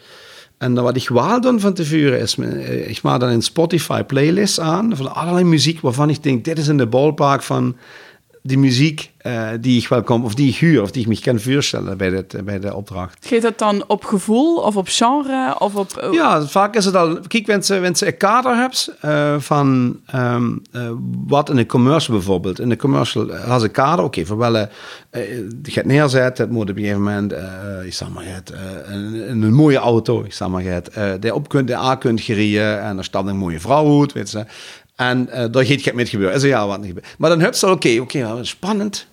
en 0.63 0.75
wat 0.75 0.97
ik 0.97 1.09
wel 1.09 1.41
doe 1.41 1.61
van 1.61 1.75
tevoren 1.75 2.21
is, 2.21 2.37
eh, 2.39 2.89
ik 2.89 3.03
maak 3.03 3.21
dan 3.21 3.29
een 3.29 3.43
Spotify 3.43 4.03
playlist 4.03 4.61
aan 4.61 4.97
van 4.97 5.15
allerlei 5.15 5.45
muziek 5.45 5.81
waarvan 5.81 6.11
ik 6.11 6.23
denk, 6.23 6.45
dit 6.45 6.59
is 6.59 6.69
in 6.69 6.77
de 6.77 6.87
ballpark 6.87 7.43
van 7.43 7.77
die 8.43 8.59
muziek 8.59 9.11
uh, 9.27 9.49
die 9.61 9.81
ik 9.81 9.89
wel 9.89 10.03
kom, 10.03 10.25
of 10.25 10.35
die 10.35 10.49
ik 10.49 10.57
huur, 10.57 10.83
of 10.83 10.91
die 10.91 11.03
ik 11.03 11.09
me 11.09 11.21
kan 11.21 11.41
voorstellen 11.41 11.97
bij, 11.97 12.11
dit, 12.11 12.45
bij 12.45 12.61
de 12.61 12.75
opdracht. 12.75 13.27
Geeft 13.27 13.43
dat 13.43 13.59
dan 13.59 13.85
op 13.87 14.05
gevoel, 14.05 14.57
of 14.57 14.77
op 14.77 14.87
genre, 14.89 15.59
of 15.59 15.75
op... 15.75 16.03
Uh... 16.05 16.13
Ja, 16.13 16.47
vaak 16.47 16.77
is 16.77 16.85
het 16.85 16.97
al... 16.97 17.19
Kijk, 17.27 17.47
wanneer 17.47 17.97
ze 17.97 18.07
een 18.07 18.17
kader 18.17 18.57
hebt 18.57 18.95
uh, 19.05 19.35
van 19.39 19.97
um, 20.15 20.63
wat 21.27 21.51
in 21.51 21.57
een 21.57 21.67
commercial 21.67 22.17
bijvoorbeeld. 22.17 22.61
In 22.61 22.71
een 22.71 22.77
commercial 22.77 23.35
has 23.35 23.63
een 23.63 23.71
kader, 23.71 24.05
oké, 24.05 24.07
okay, 24.07 24.27
voor 24.27 24.37
welke 24.37 24.69
je 25.63 25.73
het 25.73 25.87
neerzetten, 25.87 26.45
het 26.45 26.53
moet 26.53 26.71
op 26.71 26.77
een 26.77 26.83
gegeven 26.83 27.03
moment, 27.03 27.33
ik 27.85 27.95
zeg 27.95 28.09
maar 28.09 28.25
het, 28.27 28.53
een, 28.85 29.43
een, 29.43 29.55
mooie 29.55 29.79
auto, 29.79 30.25
ik 30.25 30.33
zeg 30.33 30.49
maar 30.49 30.63
het, 30.63 30.91
de 31.21 31.35
op 31.35 31.49
kunt, 31.49 31.67
de 31.67 31.77
A 31.77 31.95
kunt 31.95 32.21
gereden 32.21 32.83
en 32.83 32.99
er 32.99 33.05
staat 33.05 33.27
een 33.27 33.37
mooie 33.37 33.61
vrouw 33.61 34.01
uit, 34.01 34.13
weet 34.13 34.31
je. 34.31 34.45
En 35.09 35.29
uh, 35.29 35.45
daar 35.51 35.65
gaat 35.67 35.95
het 35.95 36.09
gebeuren. 36.09 36.37
Is 36.37 36.43
ja 36.43 36.67
wat 36.67 36.79
niet 36.79 36.87
gebeuren. 36.87 37.13
Maar 37.19 37.31
dan 37.31 37.41
heb 37.41 37.55
je 37.55 37.71
oké, 37.71 37.99
oké, 38.01 38.39
spannend. 38.45 39.07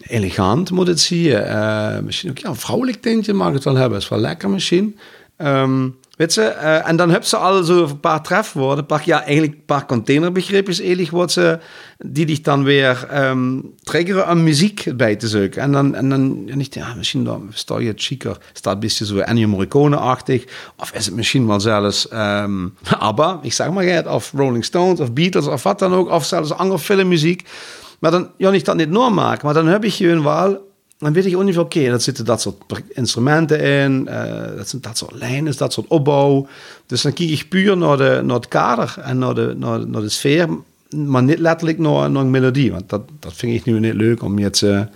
Elegant 0.00 0.70
moet 0.70 0.86
het 0.86 1.00
zien. 1.00 1.26
Uh, 1.26 1.98
misschien 1.98 2.30
ook 2.30 2.38
ja, 2.38 2.48
een 2.48 2.56
vrouwelijk 2.56 3.02
tintje 3.02 3.32
mag 3.32 3.52
het 3.52 3.64
wel 3.64 3.76
hebben. 3.76 3.98
Is 3.98 4.08
wel 4.08 4.18
lekker 4.18 4.50
misschien. 4.50 4.98
Um, 5.38 5.96
Weet 6.16 6.32
ze? 6.32 6.40
Uh, 6.40 6.88
en 6.88 6.96
dan 6.96 7.10
heb 7.10 7.24
ze 7.24 7.36
al 7.36 7.62
zo 7.62 7.82
een 7.82 8.00
paar 8.00 8.22
trefwoorden, 8.22 8.78
een 8.78 8.86
paar, 8.86 9.02
ja, 9.04 9.22
eigenlijk 9.22 9.52
een 9.52 9.64
paar 9.64 9.86
containerbegripjes, 9.86 10.80
eigenlijk, 10.80 11.10
wat 11.10 11.32
ze, 11.32 11.58
die 11.98 12.26
dich 12.26 12.40
dan 12.40 12.64
weer 12.64 13.08
um, 13.28 13.72
triggeren 13.82 14.30
om 14.30 14.42
muziek 14.42 14.96
bij 14.96 15.16
te 15.16 15.28
zoeken. 15.28 15.62
En 15.62 15.72
dan, 15.72 15.94
en 15.94 16.08
dan 16.08 16.44
niet, 16.44 16.74
ja, 16.74 16.94
misschien 16.94 17.24
dan 17.24 17.48
sta 17.50 17.78
je 17.78 17.88
het 17.88 18.02
chiquer, 18.02 18.38
staat 18.52 18.74
een 18.74 18.80
beetje 18.80 19.06
zo 19.06 19.18
Ennio 19.18 19.48
Morricone-achtig, 19.48 20.44
of 20.76 20.92
is 20.92 21.06
het 21.06 21.14
misschien 21.14 21.46
wel 21.46 21.60
zelfs 21.60 22.12
um, 22.12 22.74
ABBA, 22.98 23.38
ik 23.42 23.52
zeg 23.52 23.70
maar 23.70 23.84
het, 23.84 24.06
of 24.06 24.32
Rolling 24.36 24.64
Stones, 24.64 25.00
of 25.00 25.12
Beatles, 25.12 25.46
of 25.46 25.62
wat 25.62 25.78
dan 25.78 25.94
ook, 25.94 26.10
of 26.10 26.24
zelfs 26.24 26.52
andere 26.52 26.78
filmmuziek. 26.78 27.48
Maar 27.98 28.10
dan, 28.10 28.30
ja, 28.36 28.50
niet 28.50 28.64
dat 28.64 28.76
niet 28.76 28.90
maken, 28.90 29.44
maar 29.44 29.54
dan 29.54 29.66
heb 29.66 29.82
je 29.82 29.90
gewoon 29.90 30.22
wel 30.22 30.65
dan 30.98 31.12
weet 31.12 31.26
ik 31.26 31.42
niet, 31.42 31.58
oké, 31.58 31.90
dat 31.90 32.02
zitten 32.02 32.24
dat 32.24 32.40
soort 32.40 32.82
instrumenten 32.88 33.60
in, 33.60 34.06
uh, 34.10 34.56
dat 34.56 34.68
zijn 34.68 34.82
dat 34.82 34.98
soort 34.98 35.14
lijnen, 35.14 35.56
dat 35.56 35.72
soort 35.72 35.86
opbouw. 35.86 36.46
Dus 36.86 37.02
dan 37.02 37.12
kijk 37.12 37.30
ik 37.30 37.48
puur 37.48 37.76
naar, 37.76 37.96
de, 37.96 38.20
naar 38.24 38.36
het 38.36 38.48
kader 38.48 38.94
en 39.02 39.18
naar 39.18 39.34
de, 39.34 39.54
naar, 39.58 40.00
de 40.00 40.08
sfeer, 40.08 40.48
maar 40.90 41.22
niet 41.22 41.38
letterlijk 41.38 41.78
naar, 41.78 42.10
naar 42.10 42.22
een 42.22 42.30
melodie. 42.30 42.72
Want 42.72 42.88
dat, 42.88 43.02
dat 43.20 43.32
vind 43.34 43.54
ik 43.54 43.64
nu 43.64 43.80
niet 43.80 43.94
leuk 43.94 44.22
om 44.22 44.38
je 44.38 44.50
te, 44.50 44.86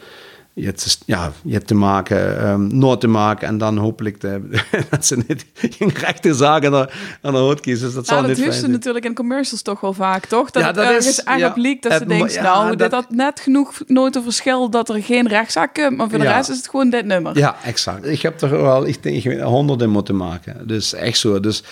je 0.60 0.72
te, 0.72 0.96
ja, 1.06 1.32
je 1.42 1.62
te 1.62 1.74
maken, 1.74 2.48
um, 2.48 2.78
nood 2.78 3.00
te 3.00 3.06
maken 3.06 3.48
en 3.48 3.58
dan 3.58 3.76
hopelijk 3.76 4.20
de, 4.20 4.40
dat 4.90 5.06
ze 5.06 5.22
niet 5.28 5.46
geen 5.54 5.90
rechte 5.94 6.34
zaken 6.34 6.74
aan 6.74 6.82
de, 6.82 6.92
aan 7.22 7.32
de 7.32 7.38
hoofd 7.38 7.60
kiezen. 7.60 7.86
Dus 7.86 7.94
dat 7.94 8.06
zal 8.06 8.22
dat 8.22 8.36
niet 8.36 8.66
natuurlijk 8.66 9.04
in 9.04 9.14
commercials 9.14 9.62
toch 9.62 9.80
wel 9.80 9.92
vaak, 9.92 10.26
toch? 10.26 10.50
Dat 10.50 10.62
ja, 10.62 10.72
dat 10.72 10.84
ergens 10.84 11.08
is, 11.08 11.22
eigenlijk 11.22 11.84
ja, 11.84 11.88
dat 11.88 11.98
ze 11.98 12.06
denkt, 12.06 12.40
nou, 12.40 12.76
dit 12.76 12.92
had 12.92 13.10
net 13.10 13.40
genoeg 13.40 13.72
nooit 13.86 14.16
een 14.16 14.22
verschil 14.22 14.70
dat 14.70 14.88
er 14.88 15.02
geen 15.02 15.28
rechtszaak 15.28 15.74
komt, 15.74 15.96
maar 15.96 16.08
voor 16.08 16.18
de 16.18 16.24
rest 16.24 16.50
is 16.50 16.56
het 16.56 16.68
gewoon 16.68 16.90
dit 16.90 17.04
nummer. 17.04 17.38
Ja, 17.38 17.56
exact. 17.64 18.06
Ik 18.06 18.22
heb 18.22 18.40
er 18.40 18.62
wel, 18.62 18.86
ik 18.86 19.02
denk, 19.02 19.40
honderden 19.42 19.90
moeten 19.90 20.16
maken. 20.16 20.66
Dus 20.66 20.92
echt 20.94 21.18
zo. 21.18 21.40
Dus 21.40 21.62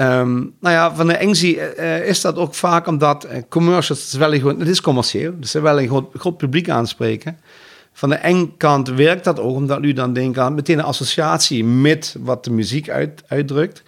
Um, 0.00 0.54
nou 0.60 0.74
ja, 0.74 0.94
van 0.94 1.06
de 1.06 1.16
Engzie 1.16 1.58
uh, 1.76 2.06
is 2.08 2.20
dat 2.20 2.36
ook 2.36 2.54
vaak 2.54 2.86
omdat 2.86 3.26
uh, 3.26 3.32
commercials, 3.48 4.00
het 4.00 4.12
is 4.12 4.14
wel 4.14 4.32
gewoon, 4.32 4.58
het 4.58 4.68
is 4.68 4.80
commercieel, 4.80 5.32
dus 5.40 5.50
ze 5.50 5.60
willen 5.60 5.82
een 5.82 5.88
groot, 5.88 6.10
groot 6.14 6.36
publiek 6.36 6.68
aanspreken. 6.68 7.38
Van 7.98 8.08
de 8.08 8.24
ene 8.24 8.48
kant 8.56 8.88
werkt 8.88 9.24
dat 9.24 9.40
ook, 9.40 9.54
omdat 9.54 9.84
u 9.84 9.92
dan 9.92 10.12
denkt 10.12 10.38
aan 10.38 10.54
meteen 10.54 10.78
een 10.78 10.84
associatie 10.84 11.64
met 11.64 12.16
wat 12.18 12.44
de 12.44 12.50
muziek 12.50 12.88
uit, 12.90 13.22
uitdrukt. 13.28 13.82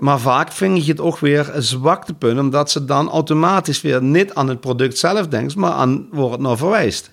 Maar 0.00 0.20
vaak 0.20 0.52
vind 0.52 0.84
je 0.84 0.90
het 0.90 1.00
ook 1.00 1.18
weer 1.18 1.54
een 1.54 1.62
zwaktepunt, 1.62 2.38
omdat 2.38 2.70
ze 2.70 2.84
dan 2.84 3.10
automatisch 3.10 3.80
weer 3.80 4.02
niet 4.02 4.34
aan 4.34 4.48
het 4.48 4.60
product 4.60 4.98
zelf 4.98 5.28
denkt, 5.28 5.56
maar 5.56 5.72
aan 5.72 6.06
waar 6.10 6.30
het 6.30 6.40
naar 6.40 6.56
verwijst. 6.56 7.10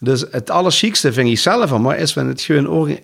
Dus 0.00 0.24
het 0.30 0.50
allerchiekste 0.50 1.12
vind 1.12 1.28
ik 1.28 1.38
zelf 1.38 1.78
maar 1.78 1.98
is 1.98 2.14
wanneer 2.14 2.32
het 2.32 2.42
gewoon 2.42 2.98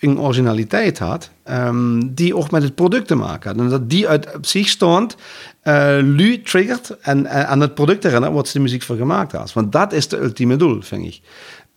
een 0.00 0.20
originaliteit 0.20 0.98
had, 0.98 1.30
um, 1.50 2.14
die 2.14 2.36
ook 2.36 2.50
met 2.50 2.62
het 2.62 2.74
product 2.74 3.06
te 3.06 3.14
maken 3.14 3.50
had. 3.50 3.60
En 3.60 3.68
dat 3.68 3.90
die 3.90 4.08
uit 4.08 4.34
op 4.34 4.46
zich 4.46 4.68
stond, 4.68 5.16
uh, 5.64 5.98
lu 6.00 6.42
triggert 6.42 6.96
en 7.00 7.24
uh, 7.24 7.42
aan 7.42 7.60
het 7.60 7.74
product 7.74 8.02
herinnert 8.02 8.32
wat 8.32 8.46
ze 8.46 8.52
de 8.52 8.62
muziek 8.62 8.82
voor 8.82 8.96
gemaakt 8.96 9.32
had. 9.32 9.52
Want 9.52 9.72
dat 9.72 9.92
is 9.92 10.08
de 10.08 10.18
ultieme 10.18 10.56
doel, 10.56 10.82
vind 10.82 11.04
ik. 11.06 11.20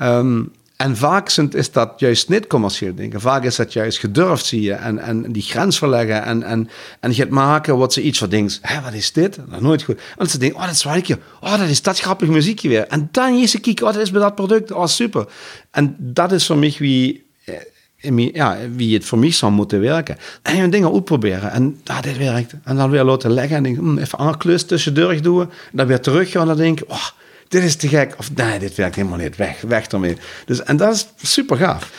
Um, 0.04 0.52
en 0.84 0.98
vaak 0.98 1.30
is 1.30 1.72
dat 1.72 1.94
juist 1.98 2.30
niet 2.30 2.48
commercieel 2.48 2.96
denken. 2.96 3.22
Vaak 3.22 3.44
is 3.44 3.56
dat 3.56 3.74
juist 3.74 4.00
gedurfd, 4.00 4.46
zie 4.46 4.62
je. 4.62 4.74
En, 4.74 5.00
en 5.00 5.32
die 5.32 5.42
grens 5.42 5.78
verleggen. 5.78 6.24
En, 6.24 6.44
en, 6.44 6.70
en 7.00 7.14
gaat 7.14 7.30
maken 7.30 7.78
wat 7.78 7.94
ze 7.94 8.02
iets 8.02 8.20
van 8.20 8.30
denkt. 8.30 8.60
Hé, 8.62 8.82
wat 8.82 8.94
is 8.94 9.12
dit? 9.12 9.40
Nooit 9.60 9.84
goed. 9.84 10.00
En 10.18 10.28
ze 10.30 10.38
denken, 10.38 10.60
oh, 10.60 10.66
dat 10.66 10.74
is 10.76 10.84
wel 10.84 11.18
Oh, 11.42 11.58
dat 11.60 11.70
is 11.70 11.82
dat 11.82 12.00
grappig 12.00 12.28
muziekje 12.28 12.70
weer. 12.70 12.88
En 12.88 13.10
dan 13.12 13.38
je 13.38 13.46
ze 13.46 13.60
kijken, 13.60 13.88
oh, 13.88 13.94
dat 13.94 14.02
is 14.02 14.12
bij 14.12 14.22
dat 14.22 14.36
product. 14.36 14.72
Oh, 14.72 14.86
super. 14.86 15.28
En 15.72 15.96
dat 16.00 16.32
is 16.32 16.46
voor 16.46 16.58
mij 16.58 16.76
wie, 16.78 17.26
eh, 17.46 18.34
ja, 18.34 18.58
wie 18.76 18.94
het 18.94 19.06
voor 19.06 19.18
mij 19.18 19.32
zou 19.32 19.52
moeten 19.52 19.80
werken. 19.80 20.18
En 20.42 20.56
je 20.56 20.70
dingen 20.70 20.94
uitproberen. 20.94 21.52
En 21.52 21.80
ah, 21.86 22.02
dit 22.02 22.18
werkt. 22.18 22.54
En 22.64 22.76
dan 22.76 22.90
weer 22.90 23.04
laten 23.04 23.32
leggen. 23.32 23.58
En 23.58 23.64
denk, 23.64 23.78
hm, 23.78 23.98
even 23.98 24.22
een 24.22 24.38
klus 24.38 24.64
tussendoor 24.64 25.22
doen. 25.22 25.42
En 25.42 25.50
dan 25.72 25.88
weer 25.88 26.02
terug 26.02 26.32
gaan. 26.32 26.42
En 26.42 26.48
dan 26.48 26.58
denk 26.58 26.82
ik, 26.82 26.92
oh, 26.92 27.08
dit 27.54 27.64
is 27.64 27.76
te 27.76 27.88
gek. 27.88 28.16
Of 28.18 28.36
nee, 28.36 28.60
dit 28.60 28.76
werkt 28.76 28.96
helemaal 28.96 29.18
niet. 29.18 29.36
Weg, 29.36 29.62
weg 29.62 29.88
ermee. 29.88 30.18
Dus, 30.46 30.64
en 30.64 30.78
dat 30.78 30.94
is 30.94 31.30
super 31.30 31.58
gaaf. 31.58 31.92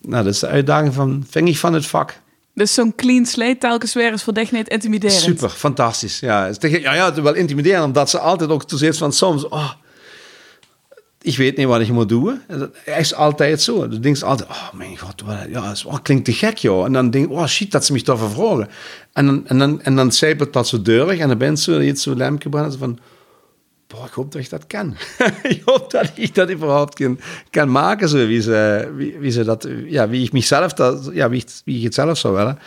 Nou, 0.00 0.24
dat 0.24 0.34
is 0.34 0.40
de 0.40 0.46
uitdaging 0.46 0.94
van, 0.94 1.26
vind 1.30 1.48
ik, 1.48 1.56
van 1.56 1.74
het 1.74 1.86
vak. 1.86 2.20
Dus 2.54 2.74
zo'n 2.74 2.94
clean 2.94 3.26
slate 3.26 3.58
telkens 3.58 3.94
weer 3.94 4.12
is 4.12 4.22
voor 4.22 4.46
niet 4.50 4.68
intimiderend. 4.68 5.20
Super, 5.20 5.48
fantastisch. 5.48 6.20
Ja, 6.20 6.50
ja, 6.60 6.94
ja, 6.94 7.04
het 7.04 7.16
is 7.16 7.22
wel 7.22 7.34
intimiderend, 7.34 7.84
omdat 7.84 8.10
ze 8.10 8.18
altijd 8.18 8.50
ook 8.50 8.64
toezicht 8.64 8.98
van 8.98 9.12
soms... 9.12 9.48
Oh, 9.48 9.70
ik 11.22 11.36
weet 11.36 11.56
niet 11.56 11.66
wat 11.66 11.80
ik 11.80 11.88
moet 11.88 12.08
doen. 12.08 12.40
Dat 12.48 12.70
is 12.84 13.14
altijd 13.14 13.62
zo. 13.62 13.88
Dan 13.88 14.00
denk 14.00 14.16
je 14.16 14.24
altijd, 14.24 14.48
oh 14.48 14.72
mijn 14.72 14.98
god, 14.98 15.22
wat, 15.24 15.36
ja, 15.48 15.68
dat 15.68 15.84
oh, 15.86 15.96
klinkt 16.02 16.24
te 16.24 16.32
gek, 16.32 16.56
joh. 16.56 16.84
En 16.84 16.92
dan 16.92 17.10
denk 17.10 17.24
ik, 17.24 17.30
oh 17.30 17.46
shit, 17.46 17.70
dat 17.70 17.84
ze 17.84 17.92
mich 17.92 18.02
toch 18.02 18.32
vragen. 18.32 18.68
En 19.12 19.26
dan, 19.26 19.46
en 19.46 19.58
dan, 19.58 19.82
en 19.82 19.96
dan 19.96 20.12
zijpelt 20.12 20.52
dat 20.52 20.68
zo 20.68 20.82
deurig 20.82 21.18
en 21.18 21.28
dan 21.28 21.38
ben 21.38 21.50
je 21.50 21.56
zo, 21.56 21.80
iets 21.80 22.02
zo 22.02 22.14
van 22.78 22.98
boah, 23.94 24.06
ik 24.06 24.12
hoop 24.12 24.32
dat 24.32 24.42
ik 24.42 24.50
dat 24.50 24.66
kan. 24.66 24.96
ik 25.54 25.62
hoop 25.64 25.90
dat 25.90 26.10
ik 26.14 26.34
dat 26.34 26.50
überhaupt 26.50 26.94
kan, 26.94 27.20
kan 27.50 27.70
maken, 27.70 28.08
zo 28.08 28.26
wie 28.26 28.40
ze, 28.40 28.90
wie, 28.96 29.18
wie 29.18 29.30
ze 29.30 29.44
dat, 29.44 29.68
ja, 29.86 30.08
wie 30.08 30.24
ik 30.24 30.32
mezelf 30.32 30.72
dat, 30.72 31.10
ja, 31.12 31.28
wie, 31.28 31.44
wie 31.64 31.76
ik 31.76 31.82
het 31.82 31.94
zelf 31.94 32.18
zou 32.18 32.34
willen. 32.34 32.58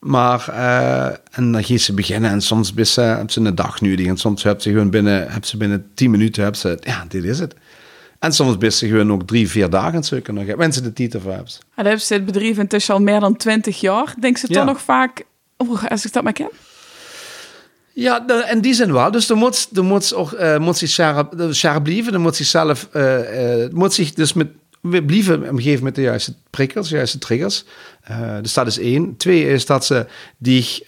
Maar, 0.00 0.46
uh, 0.48 1.06
en 1.30 1.52
dan 1.52 1.64
gaat 1.64 1.80
ze 1.80 1.92
beginnen 1.92 2.30
en 2.30 2.40
soms 2.40 2.74
best 2.74 2.92
ze, 2.92 3.00
hebben 3.00 3.30
ze 3.30 3.40
een 3.40 3.54
dag 3.54 3.80
nodig 3.80 4.06
en 4.06 4.16
soms 4.16 4.42
hebben 4.42 4.62
ze 4.62 4.70
gewoon 4.70 4.90
binnen, 4.90 5.30
hebben 5.30 5.48
ze 5.48 5.56
binnen 5.56 5.90
tien 5.94 6.10
minuten, 6.10 6.42
hebben 6.42 6.60
ze, 6.60 6.78
ja, 6.80 7.04
dit 7.08 7.24
is 7.24 7.38
het. 7.38 7.54
En 8.18 8.32
soms 8.32 8.58
best 8.58 8.78
ze 8.78 8.88
gewoon 8.88 9.12
ook 9.12 9.26
drie, 9.26 9.48
vier 9.48 9.70
dagen 9.70 10.04
zoeken 10.04 10.34
nog, 10.34 10.56
mensen 10.56 10.82
de 10.82 10.92
titel 10.92 11.20
voor 11.20 11.32
hebben. 11.32 11.52
En 11.52 11.60
dan 11.74 11.84
hebben 11.84 12.04
ze 12.04 12.14
het 12.14 12.24
bedrijf 12.24 12.58
intussen 12.58 12.94
al 12.94 13.00
meer 13.00 13.20
dan 13.20 13.36
twintig 13.36 13.80
jaar. 13.80 14.14
Denk 14.20 14.36
ze 14.36 14.46
toch 14.46 14.64
nog 14.64 14.80
vaak, 14.80 15.22
oh, 15.56 15.84
als 15.84 16.04
ik 16.04 16.12
dat 16.12 16.22
maar 16.22 16.32
ken? 16.32 16.50
Ja, 18.00 18.26
en 18.26 18.60
die 18.60 18.74
zijn 18.74 18.92
wel. 18.92 19.10
Dus 19.10 19.26
dan 19.26 19.38
moet, 19.38 19.74
dan 19.74 19.84
moet, 19.84 20.14
ook, 20.14 20.32
uh, 20.32 20.58
moet 20.58 20.76
zich 20.76 20.90
scherp 21.50 21.82
blijven. 21.82 22.12
Dan 22.12 22.20
moet 22.20 22.36
zich 22.36 22.46
zelf, 22.46 22.88
uh, 22.92 23.62
uh, 23.62 23.70
moet 23.72 23.92
zich 23.92 24.12
dus 24.12 24.32
met, 24.32 24.48
blijven 24.80 25.50
omgeven 25.50 25.84
met 25.84 25.94
de 25.94 26.02
juiste 26.02 26.34
prikkels, 26.50 26.88
de 26.88 26.96
juiste 26.96 27.18
triggers. 27.18 27.64
dus 28.42 28.54
dat 28.54 28.66
is 28.66 28.78
één. 28.78 29.16
Twee 29.16 29.48
is 29.48 29.66
dat 29.66 29.84
ze 29.84 30.06
die 30.38 30.82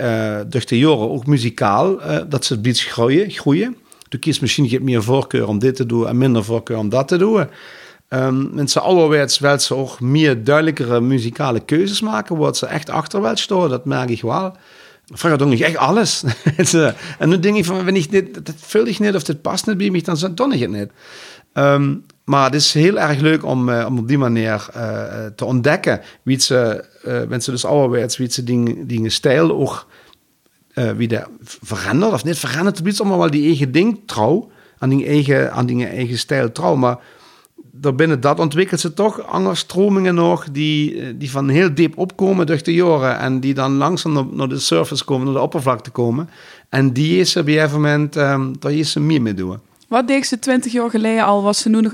door 0.46 0.66
de 0.66 0.78
jaren 0.78 1.10
ook 1.10 1.26
muzikaal, 1.26 2.00
dat 2.28 2.44
ze 2.44 2.58
iets 2.62 2.84
groeien. 2.84 3.30
groeien. 3.30 3.76
Du 4.08 4.18
kiest 4.18 4.40
misschien 4.40 4.78
meer 4.82 5.02
voorkeur 5.02 5.46
om 5.46 5.58
dit 5.58 5.76
te 5.76 5.86
doen 5.86 6.08
en 6.08 6.18
minder 6.18 6.44
voorkeur 6.44 6.78
om 6.78 6.88
dat 6.88 7.08
te 7.08 7.16
doen. 7.16 7.46
Um, 8.08 8.50
mensen 8.52 8.82
ouderwets 8.82 9.38
wel 9.38 9.58
ze 9.58 9.74
ook 9.74 10.00
meer 10.00 10.44
duidelijkere 10.44 11.00
muzikale 11.00 11.60
keuzes 11.60 12.00
maken, 12.00 12.36
wat 12.36 12.56
ze 12.56 12.66
echt 12.66 12.90
achter 12.90 13.20
wel 13.20 13.36
staan, 13.36 13.68
dat 13.68 13.84
merk 13.84 14.10
ik 14.10 14.22
wel. 14.22 14.56
Vroeger 15.12 15.38
doe 15.38 15.52
ik 15.52 15.60
echt 15.60 15.76
alles. 15.76 16.24
en 17.18 17.28
nu 17.28 17.38
denk 17.38 17.56
ik 17.56 17.64
van, 17.64 17.84
wenn 17.84 17.96
ich 17.96 18.10
niet, 18.10 18.34
dat 18.34 18.54
vul 18.56 18.86
ik 18.86 18.98
niet 18.98 19.14
of 19.14 19.22
dit 19.22 19.42
past 19.42 19.66
niet 19.66 19.76
bij 19.76 19.90
mij, 19.90 20.02
dan 20.02 20.34
doe 20.34 20.54
ik 20.54 20.60
het 20.60 20.70
niet. 20.70 20.90
Um, 21.54 22.04
maar 22.24 22.44
het 22.44 22.54
is 22.54 22.72
heel 22.72 22.98
erg 22.98 23.20
leuk 23.20 23.44
om, 23.44 23.68
uh, 23.68 23.84
om 23.88 23.98
op 23.98 24.08
die 24.08 24.18
manier 24.18 24.68
uh, 24.76 25.26
te 25.36 25.44
ontdekken 25.44 26.00
wie 26.22 26.40
ze, 26.40 26.84
uh, 27.06 27.22
mensen 27.28 27.52
dus 27.52 27.64
ouderwets, 27.64 28.16
wie 28.16 28.32
ze 28.32 28.44
dingen, 28.44 28.86
dingen 28.86 29.10
stijl 29.10 29.52
ook 29.52 29.86
wie 30.96 31.08
de 31.08 31.24
verandert 31.62 32.12
of 32.12 32.24
niet 32.24 32.38
verandert. 32.38 32.78
Het 32.78 32.86
is 32.86 33.00
allemaal 33.00 33.18
wel 33.18 33.30
die 33.30 33.46
eigen 33.46 33.72
ding 33.72 34.00
trouw, 34.06 34.50
aan 34.78 34.88
die 34.88 35.06
eigen, 35.06 35.52
aan 35.52 35.66
die 35.66 35.86
eigen 35.86 36.18
stijl 36.18 36.52
trouw. 36.52 36.74
Maar 36.74 36.98
binnen 37.72 38.20
dat 38.20 38.38
ontwikkelt 38.38 38.80
ze 38.80 38.94
toch 38.94 39.26
andere 39.26 39.54
stromingen 39.54 40.14
nog 40.14 40.50
die, 40.50 41.00
eh, 41.00 41.14
die 41.16 41.30
van 41.30 41.48
heel 41.48 41.74
diep 41.74 41.98
opkomen 41.98 42.46
door 42.46 42.62
de 42.62 42.74
jaren 42.74 43.18
en 43.18 43.40
die 43.40 43.54
dan 43.54 43.72
langzaam 43.72 44.28
naar, 44.32 44.48
de 44.48 44.58
surface 44.58 45.04
komen, 45.04 45.24
naar 45.24 45.34
de 45.34 45.40
oppervlakte 45.40 45.90
komen. 45.90 46.28
En 46.68 46.92
die 46.92 47.18
is 47.18 47.32
bij 47.32 47.62
een 47.62 47.70
moment, 47.70 48.16
um, 48.16 48.54
daar 48.58 48.72
is 48.72 48.92
ze 48.92 49.00
meer 49.00 49.22
mee 49.22 49.34
doen. 49.34 49.58
Wat 49.92 50.06
deed 50.06 50.26
ze 50.26 50.38
twintig 50.38 50.72
jaar 50.72 50.90
geleden 50.90 51.24
al, 51.24 51.42
was 51.42 51.58
ze 51.58 51.68
nu 51.68 51.80
nog? 51.80 51.92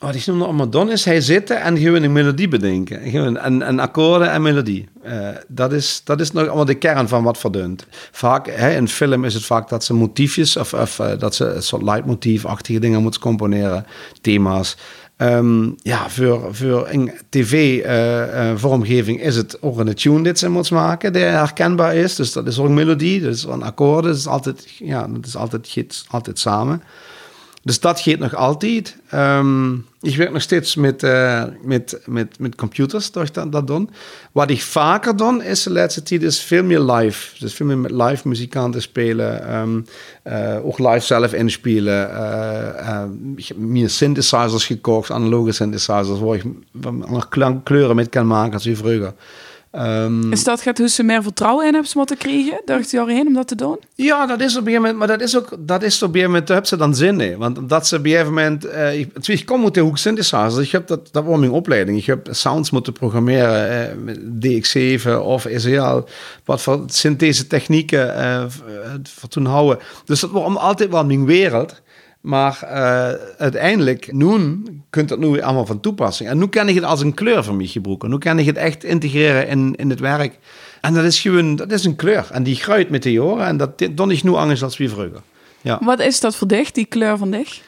Wat 0.00 0.14
ik 0.14 0.26
nu 0.26 0.32
nog 0.34 0.46
allemaal 0.46 0.68
doen 0.68 0.90
is 0.90 1.04
hij 1.04 1.20
zitten 1.20 1.60
en 1.60 1.78
gewoon 1.78 2.02
een 2.02 2.12
melodie 2.12 2.48
bedenken. 2.48 3.10
Gewoon 3.10 3.38
een, 3.38 3.68
een 3.68 3.80
akkoorden 3.80 4.30
en 4.30 4.42
melodie. 4.42 4.88
Uh, 5.04 5.28
dat, 5.48 5.72
is, 5.72 6.00
dat 6.04 6.20
is 6.20 6.32
nog 6.32 6.46
allemaal 6.46 6.64
de 6.64 6.74
kern 6.74 7.08
van 7.08 7.22
wat 7.22 7.38
verdunt. 7.38 7.86
Vaak, 8.10 8.46
hè, 8.46 8.76
in 8.76 8.88
film 8.88 9.24
is 9.24 9.34
het 9.34 9.44
vaak 9.44 9.68
dat 9.68 9.84
ze 9.84 9.94
motiefjes 9.94 10.56
of, 10.56 10.74
of 10.74 10.98
uh, 10.98 11.18
dat 11.18 11.34
ze 11.34 11.44
een 11.44 11.62
soort 11.62 11.82
leidmotiefachtige 11.82 12.78
dingen 12.78 13.02
moeten 13.02 13.20
componeren. 13.20 13.86
Thema's. 14.20 14.76
Um, 15.22 15.76
ja, 15.82 16.08
voor, 16.08 16.54
voor 16.54 16.88
een 16.88 17.12
tv-vormgeving 17.28 19.16
uh, 19.18 19.22
uh, 19.22 19.28
is 19.28 19.36
het 19.36 19.62
ook 19.62 19.78
een 19.78 19.94
tune 19.94 20.22
dit 20.22 20.38
ze 20.38 20.48
moet 20.48 20.70
maken, 20.70 21.12
die 21.12 21.22
herkenbaar 21.22 21.94
is. 21.94 22.14
Dus 22.14 22.32
dat 22.32 22.46
is 22.46 22.58
ook 22.58 22.66
een 22.66 22.74
melodie, 22.74 23.20
dat 23.20 23.34
is 23.34 23.44
een 23.44 23.62
akkoord, 23.62 24.04
dat 24.04 24.16
is 24.16 24.26
altijd, 24.26 24.66
ja, 24.78 25.06
dat 25.06 25.26
is 25.26 25.36
altijd, 25.36 26.04
altijd 26.08 26.38
samen. 26.38 26.82
Dus 27.62 27.80
dat 27.80 28.00
gaat 28.00 28.18
nog 28.18 28.34
altijd. 28.34 28.96
Um, 29.14 29.86
ik 30.00 30.16
werk 30.16 30.32
nog 30.32 30.42
steeds 30.42 30.74
met, 30.74 31.02
uh, 31.02 31.44
met, 31.62 32.00
met, 32.38 32.54
computers, 32.54 33.12
dat 33.12 33.34
dat, 33.34 33.52
dat 33.52 33.66
doen. 33.66 33.90
Wat 34.32 34.50
ik 34.50 34.62
vaker 34.62 35.16
doe, 35.16 35.44
is 35.44 35.62
de 35.62 35.70
laatste 35.70 36.02
tijd 36.02 36.22
is 36.22 36.40
veel 36.40 36.64
meer 36.64 36.80
live. 36.80 37.38
Dus 37.38 37.54
veel 37.54 37.66
meer 37.66 37.78
met 37.78 37.90
live 37.90 38.28
muzikanten 38.28 38.82
spelen. 38.82 39.56
Um, 39.56 39.86
uh, 40.24 40.66
ook 40.66 40.78
live 40.78 41.06
zelf 41.06 41.32
inspelen. 41.32 42.10
Uh, 42.10 43.02
ik 43.36 43.56
meer 43.56 43.90
synthesizers 43.90 44.66
gekocht, 44.66 45.10
analoge 45.10 45.52
synthesizers, 45.52 46.18
waar 46.20 46.34
ik 46.34 46.44
andere 46.82 47.60
kleuren 47.62 47.96
mee 47.96 48.06
kan 48.06 48.26
maken 48.26 48.52
als 48.52 48.64
je 48.64 48.76
vroeger. 48.76 49.12
Um, 49.72 50.32
is 50.32 50.44
dat 50.44 50.60
gaat 50.60 50.78
hoe 50.78 50.88
ze 50.88 51.02
meer 51.02 51.22
vertrouwen 51.22 51.66
in 51.66 51.72
hebben 51.74 51.90
moeten 51.94 52.16
krijgen 52.16 52.62
door 52.64 52.76
het 52.76 52.90
jaar 52.90 53.06
heen 53.06 53.26
om 53.26 53.34
dat 53.34 53.48
te 53.48 53.54
doen? 53.54 53.78
Ja, 53.94 54.26
dat 54.26 54.40
is 54.40 54.56
op 54.56 54.66
een 54.66 54.72
moment, 54.72 54.96
maar 54.96 55.06
dat 55.06 55.20
is 55.20 55.36
ook, 55.36 55.56
dat 55.58 55.82
is 55.82 56.02
op 56.02 56.14
een 56.14 56.22
moment, 56.22 56.48
hebben 56.48 56.66
ze 56.66 56.76
dan 56.76 56.94
zin 56.94 57.20
in. 57.20 57.38
Want 57.38 57.68
dat 57.68 57.86
ze 57.86 57.96
op 57.96 58.04
een 58.04 58.24
moment, 58.24 58.66
uh, 58.66 58.98
ik, 58.98 59.26
ik 59.26 59.46
kom 59.46 59.62
met 59.62 59.74
de 59.74 59.80
hoek 59.80 59.98
synthesizer, 59.98 60.62
ik 60.62 60.70
heb 60.70 60.86
dat, 60.86 61.08
dat 61.12 61.24
was 61.24 61.38
mijn 61.38 61.50
opleiding. 61.50 61.98
Ik 61.98 62.06
heb 62.06 62.28
sounds 62.30 62.70
moeten 62.70 62.92
programmeren, 62.92 63.96
uh, 63.98 64.04
met 64.04 64.18
DX7 64.20 65.22
of 65.22 65.46
SEL, 65.54 66.08
wat 66.44 66.62
voor 66.62 66.82
synthese 66.86 67.46
technieken 67.46 68.18
uh, 68.18 68.44
voor 69.02 69.28
toen 69.28 69.46
houden. 69.46 69.78
Dus 70.04 70.20
dat 70.20 70.30
was 70.30 70.56
altijd 70.56 70.90
wel 70.90 71.04
mijn 71.04 71.24
wereld. 71.24 71.80
Maar 72.20 72.60
uh, 72.64 72.70
uiteindelijk, 73.38 74.12
nu 74.12 74.62
kunt 74.90 75.08
dat 75.08 75.18
nu 75.18 75.40
allemaal 75.40 75.66
van 75.66 75.80
toepassing. 75.80 76.28
En 76.28 76.38
nu 76.38 76.46
kan 76.46 76.68
ik 76.68 76.74
het 76.74 76.84
als 76.84 77.00
een 77.00 77.14
kleur 77.14 77.44
voor 77.44 77.54
mij 77.54 77.66
gebruiken. 77.66 78.10
Nu 78.10 78.18
kan 78.18 78.38
ik 78.38 78.46
het 78.46 78.56
echt 78.56 78.84
integreren 78.84 79.48
in, 79.48 79.74
in 79.76 79.90
het 79.90 80.00
werk. 80.00 80.38
En 80.80 80.94
dat 80.94 81.04
is 81.04 81.20
gewoon, 81.20 81.56
dat 81.56 81.72
is 81.72 81.84
een 81.84 81.96
kleur. 81.96 82.28
En 82.30 82.42
die 82.42 82.56
groeit 82.56 82.90
met 82.90 83.02
de 83.02 83.12
jaren. 83.12 83.46
En 83.46 83.56
dat 83.56 83.88
dan 83.90 84.10
is 84.10 84.22
nu 84.22 84.30
anders 84.30 84.62
als 84.62 84.76
wie 84.76 84.88
vroeger. 84.88 85.22
Ja. 85.60 85.78
Wat 85.82 86.00
is 86.00 86.20
dat 86.20 86.36
voor 86.36 86.48
dich, 86.48 86.70
die 86.70 86.86
kleur 86.86 87.18
van 87.18 87.30
dich? 87.30 87.60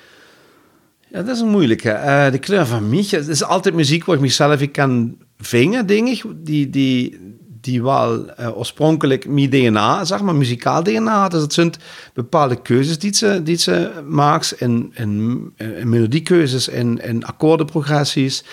Ja, 1.09 1.23
dat 1.23 1.35
is 1.37 1.41
een 1.41 1.49
moeilijke. 1.49 1.89
Uh, 1.89 2.31
de 2.31 2.39
kleur 2.39 2.67
van 2.67 2.89
mij, 2.89 3.07
het 3.09 3.29
is 3.29 3.45
altijd 3.45 3.75
muziek 3.75 4.05
waar 4.05 4.17
ik 4.17 4.23
mezelf 4.23 4.61
ik 4.61 4.73
kan 4.73 5.17
vingen, 5.39 5.87
dingen 5.87 6.17
die, 6.45 6.71
die, 6.71 7.19
die 7.63 7.83
wel 7.83 8.25
uh, 8.41 8.59
oorspronkelijk 8.59 9.29
mijn 9.29 9.51
DNA, 9.51 10.05
zeg 10.05 10.21
maar, 10.21 10.35
muzikaal 10.35 10.83
DNA. 10.83 11.29
Dus 11.29 11.43
het 11.43 11.53
zijn 11.53 11.73
bepaalde 12.15 12.63
keuzes 12.63 12.99
die 12.99 13.15
ze, 13.15 13.41
die 13.43 13.57
ze 13.57 13.91
maakt. 14.07 14.55
In, 14.61 14.93
in, 14.95 15.53
melodiekeuzes, 15.85 16.69
in, 16.69 17.03
in 17.03 17.25
akkoordenprogressies. 17.25 18.45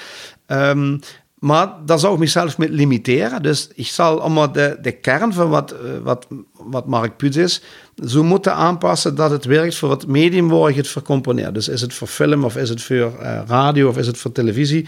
Um, 0.48 1.00
maar 1.40 1.70
daar 1.86 2.00
zou 2.00 2.14
ik 2.14 2.20
mezelf 2.20 2.58
met 2.58 2.70
limiteren. 2.70 3.42
Dus 3.42 3.70
ik 3.76 3.88
zal 3.88 4.22
allemaal 4.22 4.52
de, 4.52 4.78
de 4.82 4.92
kern 4.92 5.34
van 5.34 5.50
wat, 5.50 5.74
uh, 5.74 5.98
wat, 6.04 6.28
wat 6.52 6.88
Mark 6.88 7.18
Puts 7.18 7.38
is, 7.38 7.62
zo 8.06 8.24
moeten 8.24 8.54
aanpassen 8.54 9.16
dat 9.16 9.32
het 9.32 9.46
werkt 9.46 9.76
voor 9.76 9.92
het 9.92 10.08
medium 10.08 10.50
waar 10.50 10.70
ik 10.70 10.76
het 10.76 10.88
vercomponeer. 10.88 11.54
Dus 11.54 11.68
is 11.68 11.82
het 11.82 11.94
voor 11.94 12.08
film 12.08 12.44
of 12.44 12.58
is 12.58 12.70
het 12.70 12.82
voor 12.82 12.96
uh, 12.96 13.42
radio 13.48 13.90
of 13.90 13.98
is 13.98 14.08
het 14.08 14.18
voor 14.18 14.32
televisie? 14.32 14.88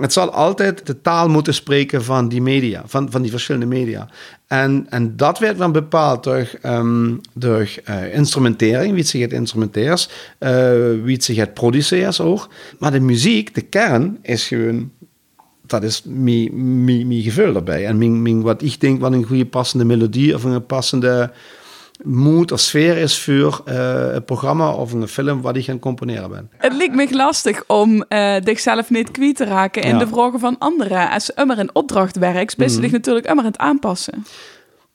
Het 0.00 0.12
zal 0.12 0.30
altijd 0.30 0.86
de 0.86 1.00
taal 1.00 1.28
moeten 1.28 1.54
spreken 1.54 2.04
van 2.04 2.28
die 2.28 2.42
media, 2.42 2.82
van, 2.86 3.10
van 3.10 3.22
die 3.22 3.30
verschillende 3.30 3.66
media. 3.66 4.08
En, 4.46 4.86
en 4.90 5.16
dat 5.16 5.38
werd 5.38 5.58
dan 5.58 5.72
bepaald 5.72 6.24
door, 6.24 6.50
um, 6.62 7.20
door 7.32 7.68
uh, 7.88 8.14
instrumentering, 8.14 8.94
wie 8.94 9.04
zich 9.04 9.20
het 9.20 9.32
instrumenteers, 9.32 10.08
uh, 10.40 10.50
wie 11.02 11.22
zich 11.22 11.36
het 11.36 11.54
produceert 11.54 12.20
ook. 12.20 12.48
Maar 12.78 12.92
de 12.92 13.00
muziek, 13.00 13.54
de 13.54 13.60
kern, 13.60 14.18
is 14.22 14.46
gewoon 14.46 14.90
dat 15.66 15.82
is 15.82 16.02
mijn, 16.04 16.84
mijn, 16.84 17.08
mijn 17.08 17.22
gevoel 17.22 17.52
daarbij. 17.52 17.86
En 17.86 17.98
mijn, 17.98 18.22
mijn, 18.22 18.42
wat 18.42 18.62
ik 18.62 18.80
denk 18.80 19.00
wat 19.00 19.12
een 19.12 19.24
goede 19.24 19.46
passende 19.46 19.84
melodie 19.84 20.34
of 20.34 20.44
een 20.44 20.66
passende 20.66 21.32
mood 22.04 22.52
of 22.52 22.60
sfeer 22.60 22.96
is 22.96 23.18
voor 23.18 23.62
uh, 23.68 24.14
een 24.14 24.24
programma 24.24 24.72
of 24.72 24.92
een 24.92 25.08
film 25.08 25.40
wat 25.40 25.56
ik 25.56 25.64
gaan 25.64 25.78
componeren 25.78 26.30
ben. 26.30 26.50
Het 26.56 26.72
lijkt 26.72 26.94
me 26.94 27.08
lastig 27.10 27.64
om 27.66 28.04
uh, 28.08 28.36
zichzelf 28.44 28.90
niet 28.90 29.10
kwijt 29.10 29.36
te 29.36 29.44
raken 29.44 29.82
in 29.82 29.92
ja. 29.92 29.98
de 29.98 30.06
vragen 30.06 30.40
van 30.40 30.58
anderen. 30.58 31.10
Als 31.10 31.26
je 31.26 31.32
immer 31.36 31.58
in 31.58 31.70
opdracht 31.72 32.18
werkt, 32.18 32.56
ben 32.56 32.70
je 32.70 32.80
mm. 32.80 32.90
natuurlijk 32.90 33.26
immer 33.26 33.44
aan 33.44 33.50
het 33.50 33.58
aanpassen. 33.58 34.26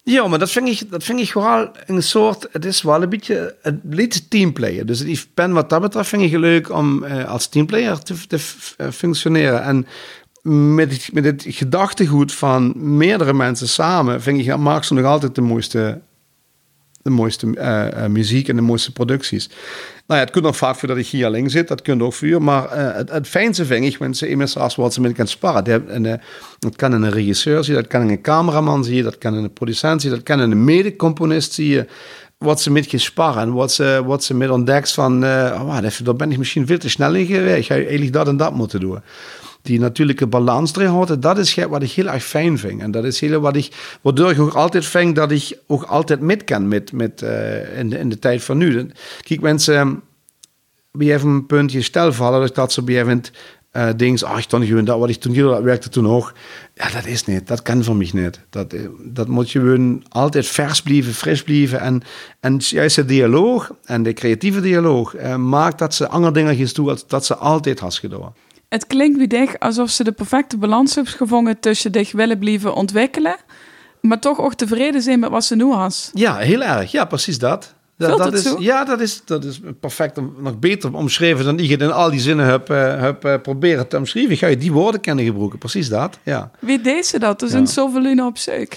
Ja, 0.04 0.28
maar 0.28 0.40
dat 0.40 0.52
vind 0.52 0.68
ik, 0.68 0.92
dat 0.92 1.04
vind 1.04 1.20
ik 1.20 1.32
vooral 1.32 1.72
een 1.86 2.04
soort, 2.04 2.48
het 2.52 2.66
is 2.66 2.82
wel 2.82 3.02
een 3.02 3.10
beetje, 3.10 3.56
het 3.62 3.80
lied 3.90 4.30
teamplayer. 4.30 4.86
Dus 4.86 5.02
ik 5.02 5.26
ben 5.34 5.52
wat 5.52 5.70
dat 5.70 5.82
betreft 5.82 6.10
vind 6.10 6.22
ik 6.22 6.38
leuk 6.38 6.72
om 6.72 7.04
uh, 7.04 7.30
als 7.30 7.48
teamplayer 7.48 8.04
te, 8.04 8.28
te 8.28 8.40
functioneren. 8.92 9.64
En 9.64 9.88
met 10.76 10.92
het, 10.92 11.10
met 11.14 11.26
het 11.26 11.46
gedachtegoed 11.48 12.34
van 12.34 12.74
meerdere 12.98 13.34
mensen 13.34 13.68
samen, 13.68 14.22
vind 14.22 14.40
ik, 14.40 14.48
dat 14.48 14.60
maakt 14.60 14.86
ze 14.86 14.94
nog 14.94 15.06
altijd 15.06 15.36
de 15.36 15.42
mooiste 15.42 16.02
de 17.04 17.10
mooiste 17.10 17.48
uh, 17.48 17.86
uh, 17.98 18.06
muziek 18.06 18.48
en 18.48 18.56
de 18.56 18.62
mooiste 18.62 18.92
producties. 18.92 19.50
Nou 20.08 20.20
ja, 20.20 20.26
het 20.26 20.30
kan 20.30 20.44
nog 20.44 20.58
vaak 20.58 20.76
voor 20.76 20.88
dat 20.88 20.98
ik 20.98 21.08
hier 21.08 21.26
alleen 21.26 21.50
zit, 21.50 21.68
dat 21.68 21.82
kunt 21.82 22.02
ook 22.02 22.14
voor. 22.14 22.44
Maar 22.44 22.78
uh, 22.78 23.14
het, 23.14 23.28
fijnste 23.28 23.66
vind 23.66 23.86
ik, 23.86 24.00
mensen 24.00 24.30
immers 24.30 24.58
als 24.58 24.76
wat 24.76 24.94
ze 24.94 25.02
met 25.02 25.14
kan 25.14 25.28
sparren. 25.28 25.64
Dat, 26.60 26.76
kan 26.76 26.92
een 26.92 27.10
regisseur 27.10 27.64
zien, 27.64 27.76
dat 27.76 27.88
kan 27.88 28.10
een 28.10 28.22
cameraman 28.22 28.84
zien, 28.84 29.04
dat 29.04 29.18
kan 29.18 29.34
een 29.34 29.54
producent 29.54 30.02
zien, 30.02 30.12
dat 30.12 30.24
kan 30.24 30.40
een 30.40 30.64
medecomponist 30.64 31.54
zien. 31.54 31.88
Wat 32.38 32.62
ze 32.62 32.72
met 32.72 33.12
en 33.16 33.54
wat 33.54 33.72
ze, 33.72 34.02
wat 34.06 34.24
ze 34.24 34.34
met 34.34 34.50
ontdekt 34.50 34.92
van, 34.92 35.24
oh, 35.24 35.78
daar 36.04 36.16
ben 36.16 36.32
ik 36.32 36.38
misschien 36.38 36.68
veel 36.68 36.78
te 36.78 36.90
snel 36.90 37.16
in 37.16 37.26
geweest. 37.26 37.68
Je 37.68 37.74
eigenlijk 37.74 38.14
dat 38.14 38.28
en 38.28 38.38
dat 38.38 38.54
moeten 38.54 38.80
doen 38.80 39.00
die 39.62 39.80
natuurlijke 39.80 40.28
balans 40.28 40.76
erin 40.76 40.88
houden, 40.88 41.20
dat 41.20 41.38
is 41.38 41.56
wat 41.56 41.84
ik 41.84 41.92
heel 41.92 42.08
erg 42.08 42.24
fijn 42.24 42.58
vind. 42.58 42.82
En 42.82 42.92
dat 42.92 43.04
is 43.04 43.20
heel 43.20 43.40
wat 43.40 43.56
ik, 43.56 43.98
waardoor 44.02 44.32
ik 44.32 44.40
ook 44.40 44.54
altijd 44.54 44.86
vind 44.86 45.16
dat 45.16 45.32
ik 45.32 45.58
ook 45.68 45.84
altijd 45.84 46.20
met 46.20 46.44
kan 46.44 46.68
met, 46.68 46.92
met, 46.92 47.22
uh, 47.22 47.78
in, 47.78 47.90
de, 47.90 47.98
in 47.98 48.10
de 48.10 48.20
tijd 48.20 48.44
van 48.44 48.58
nu. 48.58 48.92
Kijk, 49.22 49.42
mensen 49.42 50.02
bij 50.92 51.14
even 51.14 51.30
een 51.30 51.46
puntje 51.46 51.82
stel 51.82 52.14
vallen, 52.14 52.54
dat 52.54 52.74
ze 52.74 52.82
bij 52.82 53.02
even 53.02 53.22
uh, 53.74 53.90
dingen, 53.96 54.24
ach, 54.24 54.46
dan 54.46 54.66
gewoon 54.66 54.86
dat 54.86 55.00
wat 55.00 55.10
ik 55.10 55.16
toen 55.16 55.34
dat 55.34 55.64
werkte 55.64 55.90
toen 55.90 56.08
ook. 56.08 56.34
Ja, 56.74 56.90
dat 56.90 57.06
is 57.06 57.26
niet, 57.26 57.48
dat 57.48 57.62
kan 57.62 57.84
voor 57.84 57.96
mij 57.96 58.10
niet. 58.14 58.40
Dat, 58.50 58.76
dat 59.04 59.28
moet 59.28 59.52
je 59.52 59.60
gewoon 59.60 60.04
altijd 60.10 60.48
vers 60.48 60.82
blijven, 60.82 61.14
fris 61.14 61.44
blijven. 61.44 61.80
En, 61.80 62.02
en 62.40 62.58
juist 62.58 62.96
de 62.96 63.06
dialoog 63.06 63.72
en 63.84 64.04
de 64.04 64.14
creatieve 64.14 64.62
dialoog 64.62 65.16
uh, 65.16 65.36
maakt 65.36 65.80
dat 65.80 65.94
ze 65.94 66.08
andere 66.08 66.34
dingen 66.34 66.56
gaan 66.56 66.86
doen, 66.86 66.98
dat 67.08 67.26
ze 67.26 67.36
altijd 67.36 67.80
had 67.80 67.96
gedaan. 67.96 68.34
Het 68.72 68.88
klinkt 68.88 69.18
wie 69.18 69.28
dich 69.28 69.60
alsof 69.60 69.90
ze 69.90 70.04
de 70.04 70.12
perfecte 70.12 70.58
balans 70.58 70.96
hebben 70.96 71.14
gevonden 71.14 71.60
tussen 71.60 71.92
dich 71.92 72.12
willen 72.12 72.40
blijven 72.40 72.74
ontwikkelen, 72.74 73.36
maar 74.02 74.20
toch 74.20 74.40
ook 74.40 74.54
tevreden 74.54 75.02
zijn 75.02 75.20
met 75.20 75.30
wat 75.30 75.44
ze 75.44 75.56
nu 75.56 75.72
has. 75.72 76.12
Ja, 76.14 76.38
heel 76.38 76.64
erg. 76.64 76.92
Ja, 76.92 77.06
precies 77.06 77.40
dat. 77.40 77.74
Dat, 77.98 78.18
dat 78.18 78.34
is, 78.34 78.44
zo? 78.44 78.56
Ja, 78.60 78.84
dat 78.84 79.00
is, 79.00 79.22
dat 79.26 79.44
is 79.44 79.60
perfect, 79.80 80.20
nog 80.38 80.60
beter 80.60 80.96
omschreven 80.96 81.46
dan 81.46 81.60
ik 81.60 81.70
in 81.70 81.92
al 81.92 82.10
die 82.10 82.20
zinnen 82.20 82.46
heb, 82.46 82.70
uh, 82.70 83.02
heb 83.02 83.26
uh, 83.26 83.36
proberen 83.42 83.88
te 83.88 83.98
omschrijven. 83.98 84.38
Ga 84.38 84.48
je 84.48 84.58
die 84.58 84.72
woorden 84.72 85.02
kennen 85.02 85.26
gebruiken, 85.26 85.60
precies 85.60 85.90
dat. 85.90 86.20
Ja. 86.24 86.52
Wie 86.60 86.82
deed 86.82 87.06
ze 87.06 87.20
dat? 87.20 87.42
Er 87.42 87.48
zijn 87.48 87.64
ja. 87.64 87.70
zoveel 87.70 88.26
op 88.26 88.38
zoek. 88.38 88.74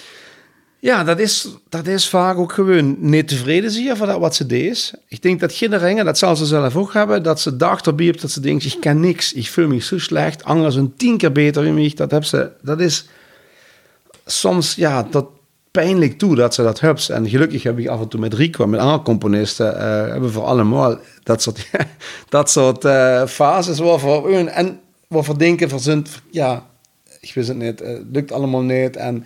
Ja, 0.85 1.05
dat 1.05 1.19
is, 1.19 1.49
dat 1.69 1.87
is 1.87 2.09
vaak 2.09 2.39
ook 2.39 2.53
gewoon 2.53 2.97
niet 2.99 3.29
tevreden 3.29 3.71
zie 3.71 3.85
je 3.85 3.97
van 3.97 4.07
dat 4.07 4.19
wat 4.19 4.35
ze 4.35 4.47
deed. 4.47 4.93
Ik 5.09 5.23
denk 5.23 5.41
dat 5.41 5.53
kinderen, 5.53 6.05
dat 6.05 6.19
zal 6.19 6.37
ze 6.37 6.47
zelf 6.47 6.77
ook 6.77 6.93
hebben, 6.93 7.23
dat 7.23 7.41
ze 7.41 7.51
op 7.87 8.21
dat 8.21 8.31
ze 8.31 8.41
denkt, 8.41 8.65
ik 8.65 8.81
kan 8.81 9.01
niks, 9.01 9.33
ik 9.33 9.49
voel 9.49 9.67
me 9.67 9.81
zo 9.81 9.99
slecht, 9.99 10.45
anderen 10.45 10.73
zijn 10.73 10.97
tien 10.97 11.17
keer 11.17 11.33
beter 11.33 11.65
in 11.65 11.75
mij. 11.75 11.93
Dat, 11.95 12.11
heb 12.11 12.25
ze, 12.25 12.51
dat 12.63 12.81
is 12.81 13.09
soms, 14.27 14.75
ja, 14.75 15.07
dat 15.11 15.27
pijnlijk 15.71 16.19
toe 16.19 16.35
dat 16.35 16.55
ze 16.55 16.63
dat 16.63 16.81
hebben. 16.81 17.05
En 17.09 17.29
gelukkig 17.29 17.63
heb 17.63 17.79
ik 17.79 17.89
af 17.89 18.01
en 18.01 18.09
toe 18.09 18.21
met 18.21 18.35
Rico, 18.35 18.67
met 18.67 18.81
andere 18.81 19.03
componisten, 19.03 19.75
uh, 19.75 19.81
hebben 20.11 20.33
voor 20.33 20.45
allemaal 20.45 20.99
dat 21.23 21.43
soort, 21.43 21.71
dat 22.29 22.51
soort 22.51 22.85
uh, 22.85 23.27
fases 23.27 23.79
waarvoor, 23.79 24.31
en 24.33 24.81
waarvoor 25.09 25.39
denken, 25.39 25.69
verzinnen, 25.69 26.07
ja, 26.31 26.67
ik 27.21 27.35
wist 27.35 27.49
het 27.49 27.57
niet, 27.57 27.79
het 27.79 28.03
lukt 28.13 28.33
allemaal 28.33 28.63
niet 28.63 28.97
en... 28.97 29.25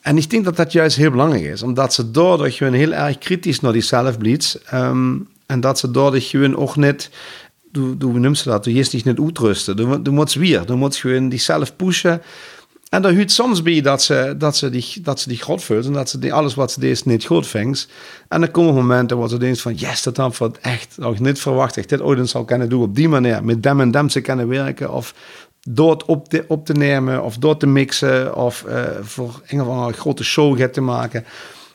En 0.00 0.16
ik 0.16 0.30
denk 0.30 0.44
dat 0.44 0.56
dat 0.56 0.72
juist 0.72 0.96
heel 0.96 1.10
belangrijk 1.10 1.44
is, 1.44 1.62
omdat 1.62 1.94
ze 1.94 2.10
doordat 2.10 2.52
gewoon 2.54 2.72
heel 2.72 2.92
erg 2.92 3.18
kritisch 3.18 3.60
naar 3.60 3.72
die 3.72 3.82
zelfbleeds 3.82 4.58
um, 4.74 5.28
en 5.46 5.60
dat 5.60 5.78
ze 5.78 5.90
doordat 5.90 6.22
gewoon 6.22 6.56
ook 6.56 6.76
niet, 6.76 7.10
hoe, 7.72 8.18
noemt 8.18 8.38
ze 8.38 8.48
dat, 8.48 8.64
je 8.64 8.72
is 8.72 8.92
niet 8.92 9.18
uitrusten, 9.18 9.76
du, 9.76 10.02
du 10.02 10.10
moet 10.10 10.32
weer, 10.32 10.66
du 10.66 10.74
moet 10.74 10.96
gewoon 10.96 11.28
die 11.28 11.38
zelf 11.38 11.76
pushen. 11.76 12.22
En 12.90 13.02
dan 13.02 13.14
huurt 13.14 13.32
soms 13.32 13.62
bij 13.62 13.80
dat 13.80 14.02
ze, 14.02 14.34
dat 14.38 14.56
ze 14.56 14.70
die, 14.70 15.00
dat 15.02 15.20
ze 15.20 15.28
die 15.28 15.40
en 15.68 15.92
dat 15.92 16.10
ze 16.10 16.18
die, 16.18 16.32
alles 16.32 16.54
wat 16.54 16.72
ze 16.72 16.80
deed 16.80 17.04
niet 17.04 17.24
goed 17.24 17.46
vindt. 17.46 17.88
En 18.28 18.40
dan 18.40 18.50
komen 18.50 18.74
momenten 18.74 19.18
waar 19.18 19.28
ze 19.28 19.38
denkt 19.38 19.60
van, 19.60 19.74
yes, 19.74 20.02
dat 20.02 20.16
had 20.16 20.34
ik 20.40 20.56
echt 20.60 20.94
nog 20.98 21.18
niet 21.18 21.40
verwacht. 21.40 21.76
Ik 21.76 21.88
dit 21.88 22.00
ooit 22.00 22.28
zal 22.28 22.44
kunnen 22.44 22.68
doen 22.68 22.82
op 22.82 22.94
die 22.94 23.08
manier, 23.08 23.44
met 23.44 23.62
dem 23.62 23.80
en 23.80 23.90
dem 23.90 24.08
ze 24.08 24.20
kunnen 24.20 24.48
werken. 24.48 24.92
Of 24.92 25.14
door 25.68 25.90
het 25.90 26.04
op 26.04 26.28
te, 26.28 26.44
op 26.48 26.66
te 26.66 26.72
nemen 26.72 27.22
of 27.22 27.36
door 27.36 27.56
te 27.56 27.66
mixen 27.66 28.34
of 28.36 28.64
uh, 28.68 28.82
voor 29.00 29.42
een 29.46 29.62
of 29.62 29.96
grote 29.96 30.24
show 30.24 30.68
te 30.68 30.80
maken. 30.80 31.24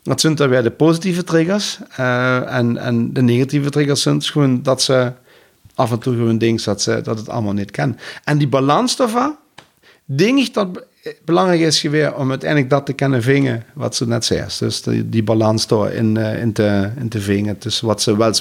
Dat 0.03 0.21
zijn 0.21 0.35
dan 0.35 0.49
weer 0.49 0.63
de 0.63 0.71
positieve 0.71 1.23
triggers. 1.23 1.79
Uh, 1.99 2.53
en, 2.53 2.77
en 2.77 3.13
de 3.13 3.21
negatieve 3.21 3.69
triggers 3.69 4.01
zijn 4.01 4.21
gewoon 4.21 4.63
dat 4.63 4.81
ze 4.81 5.11
af 5.75 5.91
en 5.91 5.99
toe 5.99 6.15
gewoon 6.15 6.37
denken 6.37 6.65
dat, 6.65 6.81
ze, 6.81 7.01
dat 7.01 7.17
het 7.17 7.29
allemaal 7.29 7.53
niet 7.53 7.71
kan. 7.71 7.97
En 8.23 8.37
die 8.37 8.47
balans 8.47 8.95
daarvan, 8.95 9.35
denk 10.05 10.39
ik 10.39 10.53
dat 10.53 10.67
belangrijk 11.25 11.59
is 11.59 11.81
weer 11.81 12.15
om 12.15 12.29
uiteindelijk 12.29 12.69
dat 12.69 12.85
te 12.85 12.93
kunnen 12.93 13.21
vingen 13.21 13.63
wat 13.73 13.95
ze 13.95 14.07
net 14.07 14.25
zei. 14.25 14.45
Dus 14.59 14.81
die, 14.81 15.09
die 15.09 15.23
balans 15.23 15.67
door 15.67 15.89
in, 15.89 16.15
uh, 16.15 16.41
in, 16.41 16.53
te, 16.53 16.91
in 16.99 17.09
te 17.09 17.19
vingen. 17.19 17.55
Dus 17.59 17.81
wat 17.81 18.01
ze 18.01 18.17
wel 18.17 18.33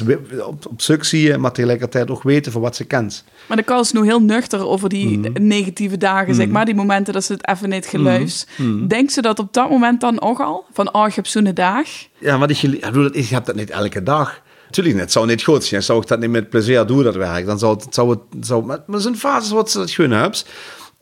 op, 0.46 0.66
op 0.66 0.82
zoek 0.82 1.04
zie 1.04 1.22
je, 1.22 1.38
maar 1.38 1.52
tegelijkertijd 1.52 2.10
ook 2.10 2.22
weten 2.22 2.52
voor 2.52 2.60
wat 2.60 2.76
ze 2.76 2.84
kent. 2.84 3.24
Maar 3.46 3.56
de 3.56 3.62
kal 3.62 3.80
is 3.80 3.92
nu 3.92 4.04
heel 4.04 4.22
nuchter 4.22 4.66
over 4.66 4.88
die 4.88 5.18
mm. 5.18 5.32
negatieve 5.32 5.98
dagen, 5.98 6.28
mm. 6.28 6.34
zeg 6.34 6.48
maar. 6.48 6.64
Die 6.64 6.74
momenten 6.74 7.12
dat 7.12 7.24
ze 7.24 7.32
het 7.32 7.48
even 7.48 7.68
niet 7.68 7.86
geluist. 7.86 8.48
Mm. 8.56 8.88
Denkt 8.88 9.12
ze 9.12 9.22
dat 9.22 9.38
op 9.38 9.52
dat 9.52 9.70
moment 9.70 10.00
dan 10.00 10.20
ook 10.20 10.40
al? 10.40 10.64
Van, 10.72 10.94
oh, 10.94 11.06
ik 11.06 11.14
heb 11.14 11.26
zo'n 11.26 11.50
dag? 11.54 11.86
Ja, 12.18 12.38
maar 12.38 12.50
ik, 12.50 12.62
ik 13.12 13.28
heb 13.28 13.44
dat 13.44 13.54
niet 13.54 13.70
elke 13.70 14.02
dag. 14.02 14.42
Natuurlijk 14.66 14.94
niet. 14.94 15.04
Het 15.04 15.12
zou 15.12 15.26
niet 15.26 15.42
goed 15.42 15.64
zijn. 15.64 15.82
Zou 15.82 16.00
ik 16.00 16.06
dat 16.06 16.20
niet 16.20 16.30
met 16.30 16.48
plezier 16.48 16.86
doen, 16.86 17.02
dat 17.02 17.14
werk. 17.14 17.46
Dan 17.46 17.58
zou 17.58 17.74
het... 17.74 17.86
Zou 17.90 18.10
het 18.10 18.46
zou, 18.46 18.64
maar 18.64 18.78
er 18.92 19.00
zijn 19.00 19.16
fases 19.16 19.50
wat 19.50 19.70
ze 19.70 19.78
dat 19.78 19.90
gewoon 19.90 20.10
hebben. 20.10 20.38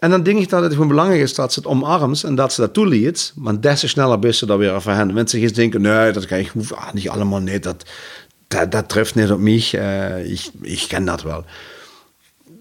En 0.03 0.11
dan 0.11 0.23
denk 0.23 0.39
ik 0.39 0.49
dat 0.49 0.63
het 0.63 0.73
gewoon 0.73 0.89
belangrijk 0.89 1.21
is 1.21 1.35
dat 1.35 1.53
ze 1.53 1.59
het 1.59 1.69
omarmt 1.69 2.25
en 2.25 2.35
dat 2.35 2.53
ze 2.53 2.61
dat 2.61 2.73
toeliet. 2.73 3.33
Want 3.37 3.63
des 3.63 3.81
te 3.81 3.89
sneller 3.89 4.19
best 4.19 4.39
ze 4.39 4.47
dat 4.47 4.59
weer 4.59 4.73
over 4.73 4.95
hen. 4.95 5.13
Mensen 5.13 5.41
gaan 5.41 5.53
denken, 5.53 5.81
nee, 5.81 6.13
dat 6.13 6.27
kan 6.27 6.39
ik 6.39 6.53
ah, 6.75 6.93
niet 6.93 7.09
allemaal 7.09 7.41
niet. 7.41 7.63
Dat, 7.63 7.85
dat, 8.49 8.73
dat 8.73 8.89
treft 8.89 9.15
niet 9.15 9.31
op 9.31 9.39
mij. 9.39 9.71
Uh, 9.75 10.31
ik, 10.31 10.51
ik 10.61 10.85
ken 10.89 11.05
dat 11.05 11.23
wel. 11.23 11.45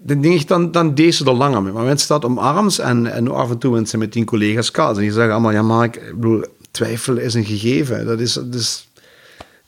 Dan 0.02 0.20
denk 0.20 0.40
ik, 0.40 0.48
dan, 0.48 0.70
dan 0.70 0.94
deze 0.94 1.24
er 1.24 1.32
langer 1.32 1.62
mee. 1.62 1.72
Maar 1.72 1.84
mensen 1.84 2.08
dat 2.08 2.24
omarmt 2.24 2.78
en, 2.78 3.06
en 3.06 3.28
af 3.28 3.50
en 3.50 3.58
toe 3.58 3.72
mensen 3.72 3.98
met 3.98 4.12
tien 4.12 4.24
collega's 4.24 4.70
kaas. 4.70 4.96
En 4.96 5.02
die 5.02 5.12
zeggen 5.12 5.32
allemaal, 5.32 5.52
ja 5.52 5.62
maar 5.62 5.84
ik 5.84 6.12
twijfel 6.70 7.16
is 7.16 7.34
een 7.34 7.44
gegeven. 7.44 8.06
Dat 8.06 8.20
is, 8.20 8.32
dat 8.32 8.54
is 8.54 8.88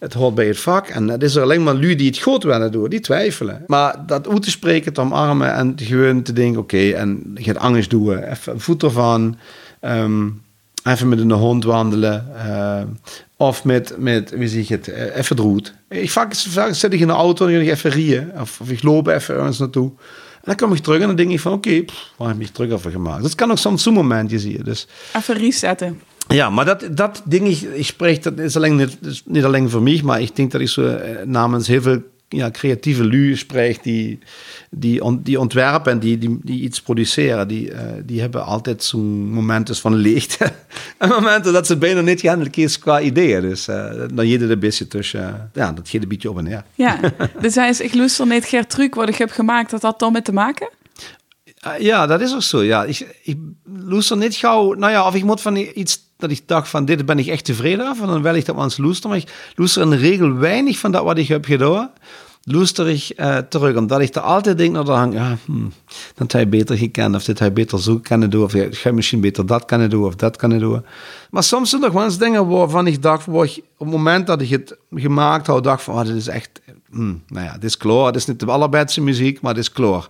het 0.05 0.13
hoort 0.13 0.35
bij 0.35 0.47
het 0.47 0.61
vak. 0.61 0.89
En 0.89 1.09
het 1.09 1.23
is 1.23 1.35
er 1.35 1.43
alleen 1.43 1.63
maar 1.63 1.75
lui 1.75 1.95
die 1.95 2.07
het 2.07 2.19
goed 2.19 2.43
willen 2.43 2.73
doen, 2.73 2.89
die 2.89 3.01
twijfelen. 3.01 3.65
Maar 3.67 3.97
dat 4.07 4.29
uit 4.29 4.43
te 4.43 4.51
spreken, 4.51 4.93
te 4.93 5.01
omarmen 5.01 5.55
en 5.55 5.73
gewoon 5.77 6.23
te 6.23 6.33
denken, 6.33 6.61
oké, 6.61 6.91
en 6.91 7.33
je 7.35 7.43
gaat 7.43 7.59
angst 7.59 7.91
doen, 7.91 8.19
even 8.19 8.61
voet 8.61 8.83
ervan, 8.83 9.37
um, 9.81 10.43
even 10.85 11.09
met 11.09 11.19
een 11.19 11.31
hond 11.31 11.65
wandelen, 11.65 12.27
uh, 12.47 12.83
of 13.37 13.65
met, 13.65 13.95
met, 13.99 14.31
wie 14.31 14.49
zeg 14.49 14.69
het, 14.69 14.89
uh, 14.89 15.17
even 15.17 15.37
droet. 15.37 15.75
Ik 15.89 16.11
vaak, 16.11 16.35
vaak 16.35 16.75
zit 16.75 16.93
ik 16.93 17.01
in 17.01 17.07
de 17.07 17.13
auto 17.13 17.47
en 17.47 17.61
ik 17.61 17.69
even 17.69 18.33
of, 18.41 18.61
of 18.61 18.71
ik 18.71 18.83
loop 18.83 19.07
even 19.07 19.35
ergens 19.35 19.59
naartoe. 19.59 19.91
En 20.35 20.55
dan 20.55 20.57
kom 20.57 20.77
ik 20.77 20.83
terug 20.83 21.01
en 21.01 21.07
dan 21.07 21.17
denk 21.17 21.31
ik 21.31 21.41
van, 21.41 21.53
oké, 21.53 21.69
okay, 21.69 21.89
waar 22.17 22.29
heb 22.29 22.41
ik 22.41 22.47
terug 22.47 22.73
over 22.73 22.91
gemaakt? 22.91 23.23
Dat 23.23 23.35
kan 23.35 23.51
ook 23.51 23.59
soms 23.59 23.83
zo'n 23.83 23.95
momentje, 23.95 24.39
zie 24.39 24.53
je. 24.53 24.65
Dus. 24.65 24.87
Even 25.17 25.37
resetten. 25.37 26.01
Ja, 26.29 26.51
maar 26.51 26.65
dat, 26.65 26.87
dat 26.91 27.23
ding, 27.25 27.49
ik, 27.49 27.61
ik 27.61 27.85
spreek, 27.85 28.23
dat 28.23 28.39
is 28.39 28.57
alleen 28.57 28.77
niet, 28.77 29.23
niet 29.25 29.45
alleen 29.45 29.71
voor 29.71 29.83
mij, 29.83 30.01
maar 30.05 30.21
ik 30.21 30.37
denk 30.37 30.53
dat 30.53 30.61
ik 30.61 30.69
zo 30.69 30.87
eh, 30.87 31.27
namens 31.27 31.67
heel 31.67 31.83
veel 31.83 32.03
ja, 32.37 32.51
creatieve 32.51 33.05
lui 33.09 33.37
spreek 33.37 33.83
die, 33.83 34.19
die, 34.71 35.21
die 35.23 35.41
ontwerpen 35.41 35.93
en 35.93 35.99
die, 35.99 36.19
die, 36.19 36.39
die 36.43 36.61
iets 36.61 36.83
produceren. 36.83 37.49
Die, 37.49 37.71
uh, 37.71 37.81
die 38.05 38.21
hebben 38.21 38.45
altijd 38.45 38.85
zo'n 38.85 39.31
momenten 39.31 39.77
van 39.77 39.95
leegte. 39.95 40.53
en 40.99 41.09
momenten 41.09 41.53
dat 41.53 41.67
ze 41.67 41.77
bijna 41.77 42.01
niet 42.01 42.21
gaan 42.21 42.51
kiezen 42.51 42.81
qua 42.81 43.01
ideeën. 43.01 43.41
Dus 43.41 43.69
uh, 43.69 43.91
dan 44.15 44.29
je 44.29 44.39
er 44.39 44.51
een 44.51 44.59
beetje 44.59 44.89
tussen. 44.89 45.21
Uh, 45.21 45.35
ja, 45.53 45.73
dat 45.73 45.89
geeft 45.89 46.03
een 46.03 46.09
beetje 46.09 46.31
op 46.31 46.39
en 46.39 46.45
neer. 46.45 46.65
Ja, 46.75 47.01
dus 47.41 47.55
hij 47.55 47.69
is, 47.69 47.81
ik 47.81 47.95
luister 47.95 48.27
niet 48.27 48.45
Gertruc 48.45 48.95
wat 48.95 49.09
ik 49.09 49.17
heb 49.17 49.31
gemaakt. 49.31 49.71
Dat 49.71 49.83
had 49.83 49.99
dan 49.99 50.13
met 50.13 50.25
te 50.25 50.33
maken? 50.33 50.69
ja, 51.79 52.07
dat 52.07 52.21
is 52.21 52.35
ook 52.35 52.43
zo. 52.43 52.63
Ja, 52.63 52.85
ik, 52.85 53.19
ik 53.23 53.37
luister 53.65 54.17
niet 54.17 54.35
gauw. 54.35 54.73
Nou 54.73 54.93
ja, 54.93 55.07
of 55.07 55.15
ik 55.15 55.25
moet 55.25 55.41
van 55.41 55.57
iets 55.57 56.04
dat 56.17 56.31
ik 56.31 56.43
dacht 56.47 56.69
van 56.69 56.85
dit 56.85 57.07
ben 57.07 57.19
ik 57.19 57.27
echt 57.27 57.45
tevreden 57.45 57.87
af. 57.87 58.01
En 58.01 58.07
dan 58.07 58.23
wil 58.23 58.35
ik 58.35 58.47
dat 58.47 58.57
eens 58.57 58.77
loester. 58.77 59.09
Maar 59.09 59.19
ik 59.19 59.77
in 59.77 59.93
regel 59.93 60.35
weinig 60.35 60.79
van 60.79 60.93
dat 60.93 61.05
wat 61.05 61.19
ik 61.19 61.29
heb 61.29 61.45
gedaan. 61.45 61.91
Loester 62.47 62.89
ik 62.89 63.13
uh, 63.17 63.39
terug. 63.39 63.77
Omdat 63.77 64.01
ik 64.01 64.15
er 64.15 64.21
altijd 64.21 64.59
denk 64.59 64.73
naar 64.73 64.85
de 64.85 64.91
hang. 64.91 65.15
Ja, 65.15 65.37
hmm, 65.45 65.73
dat 66.15 66.33
hij 66.33 66.49
beter 66.49 66.77
gekend. 66.77 67.15
Of 67.15 67.25
dit 67.25 67.39
hij 67.39 67.53
beter 67.53 67.81
zo 67.81 67.99
kunnen 67.99 68.31
doen. 68.31 68.45
Of 68.45 68.53
hij 68.53 68.93
misschien 68.93 69.21
beter 69.21 69.47
dat 69.47 69.65
kunnen 69.65 69.91
doen. 69.91 70.05
Of 70.05 70.15
dat 70.15 70.37
kunnen 70.37 70.59
doen. 70.59 70.85
Maar 71.31 71.43
soms 71.43 71.71
zijn 71.71 71.83
er 71.83 71.89
gewoon 71.89 72.05
eens 72.05 72.19
dingen 72.19 72.49
waarvan 72.49 72.87
ik 72.87 73.03
dacht. 73.03 73.27
Waar 73.27 73.49
op 73.77 73.87
het 73.87 73.89
moment 73.89 74.27
dat 74.27 74.41
ik 74.41 74.51
het 74.51 74.77
gemaakt 74.95 75.47
had. 75.47 75.65
Dacht 75.65 75.83
van 75.83 75.95
oh, 75.95 76.07
dit 76.07 76.17
is 76.17 76.29
echt. 76.29 76.61
Hmm, 76.91 77.23
nou 77.29 77.47
ja, 77.47 77.53
dit 77.53 77.65
is 77.65 77.77
kloor. 77.77 78.07
Het 78.07 78.17
is 78.17 78.27
niet 78.27 78.41
de 78.41 78.47
allerbeste 78.47 79.01
muziek. 79.01 79.41
Maar 79.41 79.55
het 79.55 79.61
is 79.61 79.73
kloor. 79.73 80.09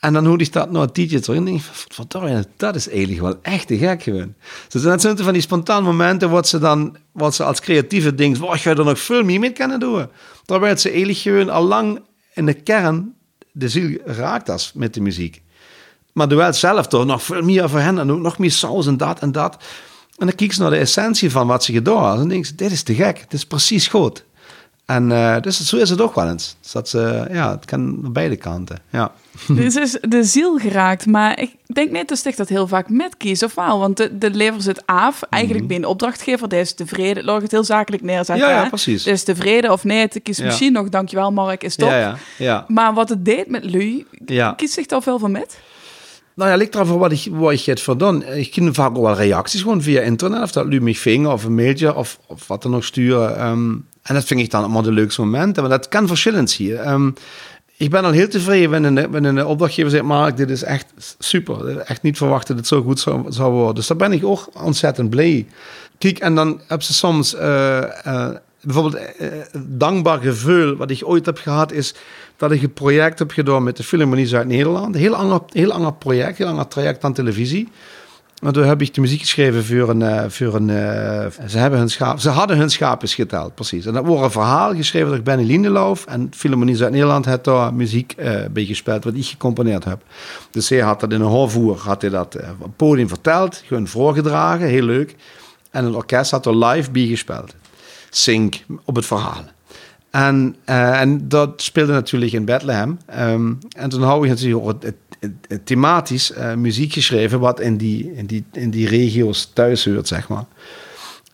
En 0.00 0.12
dan 0.12 0.26
hoorde 0.26 0.44
ik 0.44 0.52
dat 0.52 0.70
nog 0.70 0.82
een 0.82 0.92
tijdje 0.92 1.20
terug 1.20 1.38
en 1.38 1.44
denk 1.44 1.60
ik, 1.60 2.44
dat 2.56 2.74
is 2.74 2.88
eigenlijk 2.88 3.20
wel 3.20 3.38
echt 3.42 3.66
te 3.66 3.78
gek 3.78 4.02
gewoon. 4.02 4.34
Dus 4.68 4.82
dat 4.82 5.00
zijn 5.00 5.18
van 5.18 5.32
die 5.32 5.42
spontane 5.42 5.86
momenten 5.86 6.30
wat 6.30 6.48
ze 6.48 6.58
dan, 6.58 6.96
wat 7.12 7.34
ze 7.34 7.44
als 7.44 7.60
creatieve 7.60 8.14
denkt, 8.14 8.38
wat 8.38 8.58
ga 8.58 8.70
je 8.70 8.76
er 8.76 8.84
nog 8.84 9.00
veel 9.00 9.24
meer 9.24 9.40
mee 9.40 9.52
kunnen 9.52 9.80
doen. 9.80 10.06
Terwijl 10.44 10.76
ze 10.76 10.88
eigenlijk 10.88 11.18
gewoon 11.18 11.50
al 11.50 11.64
lang 11.64 12.00
in 12.34 12.46
de 12.46 12.54
kern 12.54 13.14
de 13.52 13.68
ziel 13.68 13.98
raakt 14.04 14.48
als 14.48 14.72
met 14.74 14.94
de 14.94 15.00
muziek. 15.00 15.42
Maar 16.12 16.28
wel 16.28 16.52
zelf 16.52 16.86
toch 16.86 17.06
nog 17.06 17.22
veel 17.22 17.42
meer 17.42 17.68
voor 17.68 17.78
hen 17.78 17.98
en 17.98 18.12
ook 18.12 18.20
nog 18.20 18.38
meer 18.38 18.50
saus 18.50 18.86
en 18.86 18.96
dat 18.96 19.18
en 19.18 19.32
dat. 19.32 19.56
En 20.16 20.26
dan 20.26 20.34
kijk 20.34 20.52
ze 20.52 20.60
naar 20.60 20.70
de 20.70 20.76
essentie 20.76 21.30
van 21.30 21.46
wat 21.46 21.64
ze 21.64 21.72
gedaan 21.72 22.04
hebben 22.04 22.22
en 22.22 22.28
denk 22.28 22.58
dit 22.58 22.70
is 22.70 22.82
te 22.82 22.94
gek, 22.94 23.16
dit 23.18 23.32
is 23.32 23.46
precies 23.46 23.88
goed. 23.88 24.24
En 24.90 25.10
uh, 25.10 25.36
dus 25.40 25.60
zo 25.60 25.76
is 25.76 25.90
het 25.90 26.00
ook 26.00 26.14
wel 26.14 26.28
eens. 26.28 26.56
Dus 26.60 26.72
dat 26.72 26.88
ze, 26.88 27.26
ja, 27.32 27.50
het 27.50 27.64
kan 27.64 27.80
aan 27.80 28.12
beide 28.12 28.36
kanten. 28.36 28.78
Ja. 28.90 29.12
Dus 29.48 29.76
is 29.76 29.98
de 30.00 30.24
ziel 30.24 30.58
geraakt. 30.58 31.06
Maar 31.06 31.40
ik 31.40 31.54
denk 31.66 31.90
niet 31.90 32.08
dat 32.08 32.34
dat 32.36 32.48
heel 32.48 32.66
vaak 32.66 32.88
met 32.88 33.16
kies 33.16 33.42
of 33.42 33.54
wel. 33.54 33.78
Want 33.78 33.96
de, 33.96 34.18
de 34.18 34.30
lever 34.30 34.62
zit 34.62 34.86
af. 34.86 35.22
Eigenlijk 35.22 35.64
mm 35.64 35.70
-hmm. 35.70 35.80
ben 35.80 35.90
opdrachtgever. 35.90 36.48
Die 36.48 36.58
is 36.58 36.74
tevreden. 36.74 37.24
Laat 37.24 37.42
het 37.42 37.50
heel 37.50 37.64
zakelijk 37.64 38.02
neerzetten. 38.02 38.48
Ja, 38.48 38.62
ja 38.62 38.68
precies. 38.68 39.02
Dus 39.02 39.24
tevreden 39.24 39.72
of 39.72 39.84
nee. 39.84 40.00
Het 40.00 40.20
kies 40.22 40.36
ja. 40.36 40.44
misschien 40.44 40.72
nog. 40.72 40.88
Dankjewel 40.88 41.32
Mark, 41.32 41.62
is 41.62 41.76
top. 41.76 41.88
Ja, 41.88 41.98
ja, 41.98 42.16
ja. 42.38 42.64
Maar 42.68 42.94
wat 42.94 43.08
het 43.08 43.24
deed 43.24 43.48
met 43.48 43.64
Lu. 43.64 44.06
Ja. 44.26 44.52
Kies 44.52 44.72
zich 44.72 44.86
daar 44.86 45.02
veel 45.02 45.18
van 45.18 45.30
met? 45.30 45.58
Nou 46.34 46.50
ja, 46.50 46.56
ligt 46.56 46.76
voor 46.76 46.98
wat 46.98 47.12
ik, 47.12 47.26
wat 47.30 47.52
ik 47.52 47.60
het 47.60 47.80
verdon. 47.80 48.24
Ik 48.24 48.50
krijg 48.50 48.74
vaak 48.74 48.96
ook 48.96 49.04
wel 49.04 49.14
reacties 49.14 49.62
gewoon 49.62 49.82
via 49.82 50.00
internet. 50.00 50.42
Of 50.42 50.52
dat 50.52 50.66
Lu 50.66 50.80
me 50.80 50.94
ving 50.94 51.26
of 51.26 51.44
een 51.44 51.54
mailtje 51.54 51.94
of, 51.94 52.18
of 52.26 52.46
wat 52.46 52.62
dan 52.62 52.70
nog 52.70 52.84
sturen. 52.84 53.46
Um, 53.46 53.88
en 54.02 54.14
dat 54.14 54.24
vind 54.24 54.40
ik 54.40 54.50
dan 54.50 54.62
allemaal 54.62 54.82
de 54.82 54.92
leukste 54.92 55.20
momenten. 55.20 55.62
Maar 55.62 55.78
dat 55.78 55.88
kan 55.88 56.06
verschillend 56.06 56.52
hier. 56.52 56.88
Um, 56.88 57.14
ik 57.80 57.90
ben 57.90 58.04
al 58.04 58.10
heel 58.10 58.28
tevreden 58.28 58.70
wanneer 59.10 59.24
een, 59.24 59.46
opdrachtgever 59.46 59.90
zegt: 59.90 60.04
Mark, 60.04 60.36
dit 60.36 60.50
is 60.50 60.62
echt 60.62 60.86
super. 61.18 61.76
Echt 61.76 62.02
niet 62.02 62.16
verwacht 62.16 62.46
dat 62.46 62.56
het 62.56 62.66
zo 62.66 62.82
goed 62.82 63.00
zou, 63.28 63.52
worden. 63.52 63.74
Dus 63.74 63.86
daar 63.86 63.96
ben 63.96 64.12
ik 64.12 64.24
ook 64.24 64.48
ontzettend 64.52 65.10
blij. 65.10 65.46
Kijk, 65.98 66.18
en 66.18 66.34
dan 66.34 66.60
heb 66.66 66.82
ze 66.82 66.94
soms 66.94 67.34
uh, 67.34 67.84
bijvoorbeeld 68.60 69.02
uh, 69.20 69.28
dankbaar 69.66 70.18
gevoel. 70.18 70.76
Wat 70.76 70.90
ik 70.90 71.00
ooit 71.04 71.26
heb 71.26 71.38
gehad, 71.38 71.72
is 71.72 71.94
dat 72.36 72.52
ik 72.52 72.62
een 72.62 72.72
project 72.72 73.18
heb 73.18 73.30
gedaan 73.30 73.62
met 73.62 73.76
de 73.76 73.82
Philharmonie 73.82 74.26
Zuid-Nederland. 74.26 74.94
Heel 74.94 75.14
ander, 75.14 75.40
heel 75.52 75.72
ander 75.72 75.92
project, 75.92 76.38
heel 76.38 76.46
ander 76.46 76.68
traject 76.68 77.04
aan 77.04 77.12
televisie. 77.12 77.68
Maar 78.40 78.52
toen 78.52 78.64
heb 78.64 78.82
ik 78.82 78.94
de 78.94 79.00
muziek 79.00 79.20
geschreven 79.20 79.64
voor 79.64 79.88
een. 79.88 80.00
Uh, 80.00 80.24
voor 80.28 80.54
een 80.54 80.68
uh, 80.68 81.46
ze, 81.46 81.58
hebben 81.58 81.78
hun 81.78 81.90
schaap, 81.90 82.18
ze 82.18 82.28
hadden 82.28 82.56
hun 82.56 82.70
schaapjes 82.70 83.14
geteld, 83.14 83.54
precies. 83.54 83.86
En 83.86 83.92
dat 83.92 84.04
was 84.04 84.20
een 84.20 84.30
verhaal 84.30 84.74
geschreven 84.74 85.08
door 85.08 85.22
Benny 85.22 85.44
Lindeloof. 85.44 86.06
En 86.06 86.30
Philharmonie 86.34 86.76
Zuid-Nederland 86.76 87.24
heeft 87.24 87.44
daar 87.44 87.74
muziek 87.74 88.14
uh, 88.18 88.40
bij 88.50 88.64
gespeeld, 88.64 89.04
wat 89.04 89.14
ik 89.14 89.26
gecomponeerd 89.26 89.84
heb. 89.84 90.02
Dus 90.50 90.68
hij 90.68 90.78
had 90.78 91.00
dat 91.00 91.12
in 91.12 91.20
een 91.20 91.26
hoorvoer, 91.26 91.78
had 91.78 92.00
hij 92.00 92.10
dat 92.10 92.36
op 92.58 92.72
podium 92.76 93.08
verteld, 93.08 93.62
gewoon 93.66 93.86
voorgedragen, 93.86 94.66
heel 94.66 94.82
leuk. 94.82 95.16
En 95.70 95.84
het 95.84 95.94
orkest 95.94 96.30
had 96.30 96.46
er 96.46 96.64
live 96.64 96.90
bij 96.90 97.06
gespeeld. 97.06 97.54
Sync 98.10 98.56
op 98.84 98.96
het 98.96 99.06
verhaal. 99.06 99.44
En, 100.10 100.56
en 100.64 101.28
dat 101.28 101.62
speelde 101.62 101.92
natuurlijk 101.92 102.32
in 102.32 102.44
Bethlehem. 102.44 102.98
Um, 103.18 103.58
en 103.76 103.88
toen 103.88 104.02
hou 104.02 104.24
ik 104.24 104.30
natuurlijk 104.30 104.66
het, 104.66 104.82
het, 104.82 105.09
thematisch 105.64 106.30
uh, 106.30 106.54
muziek 106.54 106.92
geschreven 106.92 107.40
wat 107.40 107.60
in 107.60 107.76
die, 107.76 108.12
in, 108.14 108.26
die, 108.26 108.44
in 108.52 108.70
die 108.70 108.88
regio's 108.88 109.50
thuis 109.54 109.84
hoort, 109.84 110.08
zeg 110.08 110.28
maar. 110.28 110.44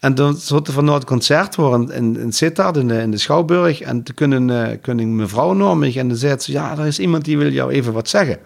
En 0.00 0.14
dan 0.14 0.36
zat 0.36 0.66
er 0.66 0.72
van 0.72 0.86
het 0.88 1.04
concert 1.04 1.54
worden 1.54 1.90
in, 1.90 2.16
in 2.18 2.32
Sittard, 2.32 2.76
in 2.76 2.88
de, 2.88 2.98
in 2.98 3.10
de 3.10 3.18
Schouwburg. 3.18 3.80
En 3.80 4.02
toen 4.02 4.14
kunnen, 4.14 4.48
uh, 4.48 4.76
kunnen 4.82 5.16
mevrouw 5.16 5.74
me 5.74 5.92
en 5.92 6.08
dan 6.08 6.16
zei 6.16 6.38
ze, 6.38 6.52
ja, 6.52 6.78
er 6.78 6.86
is 6.86 6.98
iemand 6.98 7.24
die 7.24 7.38
wil 7.38 7.50
jou 7.50 7.72
even 7.72 7.92
wat 7.92 8.08
zeggen. 8.08 8.38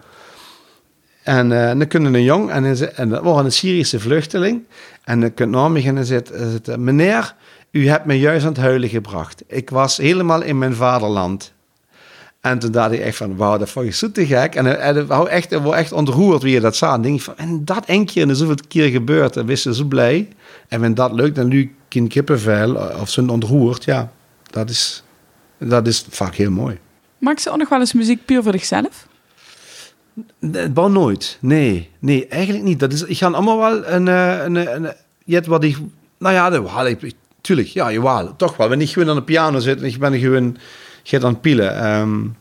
En, 1.22 1.48
dan 1.48 1.86
kunnen 1.86 2.14
een 2.14 2.22
jong, 2.22 2.50
en, 2.50 2.94
en 2.96 3.08
dat 3.08 3.22
was 3.22 3.44
een 3.44 3.52
Syrische 3.52 4.00
vluchteling. 4.00 4.62
En 5.04 5.20
dan 5.20 5.34
kunt 5.34 5.50
me 5.50 5.82
en 5.82 5.94
dan 5.94 6.04
zegt, 6.04 6.30
meneer, 6.76 7.34
u 7.70 7.88
hebt 7.88 8.04
me 8.04 8.18
juist 8.18 8.44
aan 8.44 8.52
het 8.52 8.60
huilen 8.60 8.88
gebracht. 8.88 9.42
Ik 9.46 9.70
was 9.70 9.96
helemaal 9.96 10.42
in 10.42 10.58
mijn 10.58 10.74
vaderland. 10.74 11.52
En 12.40 12.58
toen 12.58 12.70
dacht 12.70 12.92
ik 12.92 13.00
echt 13.00 13.16
van, 13.16 13.36
wauw, 13.36 13.58
dat 13.58 13.70
vond 13.70 13.86
je 13.86 13.92
zo 13.92 14.10
te 14.10 14.26
gek. 14.26 14.54
En, 14.54 14.80
en 14.80 15.06
wou 15.06 15.28
echt, 15.28 15.60
word 15.60 15.76
echt 15.76 15.92
ontroerd 15.92 16.42
wie 16.42 16.52
je 16.52 16.60
dat 16.60 16.76
zag. 16.76 16.94
En 16.94 17.02
denk 17.02 17.20
van, 17.20 17.36
en 17.36 17.64
dat 17.64 17.84
één 17.84 18.06
keer 18.06 18.28
en 18.28 18.36
zoveel 18.36 18.54
keer 18.68 18.88
gebeurd. 18.88 19.36
En 19.36 19.46
wist 19.46 19.62
ze 19.62 19.74
zo 19.74 19.84
blij. 19.84 20.28
En 20.68 20.80
wenn 20.80 20.94
dat 20.94 21.12
lukt, 21.12 21.34
dan 21.34 21.48
nu 21.48 21.74
geen 21.88 22.08
kippenvel 22.08 22.74
of 22.74 23.10
zo'n 23.10 23.28
ontroerd. 23.28 23.84
Ja, 23.84 24.12
dat 24.50 24.70
is, 24.70 25.02
dat 25.58 25.86
is 25.86 26.06
vaak 26.10 26.34
heel 26.34 26.50
mooi. 26.50 26.78
Maak 27.18 27.38
ze 27.38 27.50
ook 27.50 27.58
nog 27.58 27.68
wel 27.68 27.80
eens 27.80 27.92
muziek 27.92 28.24
puur 28.24 28.42
voor 28.42 28.52
zichzelf? 28.52 29.06
Bouw 30.70 30.88
nooit. 30.88 31.38
Nee, 31.40 31.90
nee, 31.98 32.26
eigenlijk 32.26 32.64
niet. 32.64 32.80
Dat 32.80 32.92
is, 32.92 33.02
ik 33.02 33.16
ga 33.16 33.26
allemaal 33.26 33.58
wel 33.58 33.86
een, 33.86 34.06
een, 34.06 34.54
een, 34.54 34.94
een 35.26 35.44
wat 35.44 35.64
ik, 35.64 35.76
nou 36.18 36.34
ja, 36.34 36.50
dat, 36.50 36.96
tuurlijk, 37.40 37.68
ja, 37.68 37.92
jawel, 37.92 38.36
toch 38.36 38.56
wel. 38.56 38.68
Wanneer 38.68 38.86
ik 38.86 38.92
gewoon 38.92 39.08
aan 39.08 39.14
de 39.14 39.22
piano 39.22 39.58
zit 39.58 39.78
en 39.78 39.84
ik 39.84 39.98
ben 39.98 40.18
gewoon 40.18 40.56
aan 41.24 41.40
pielen. 41.40 41.98
Um, 42.00 42.36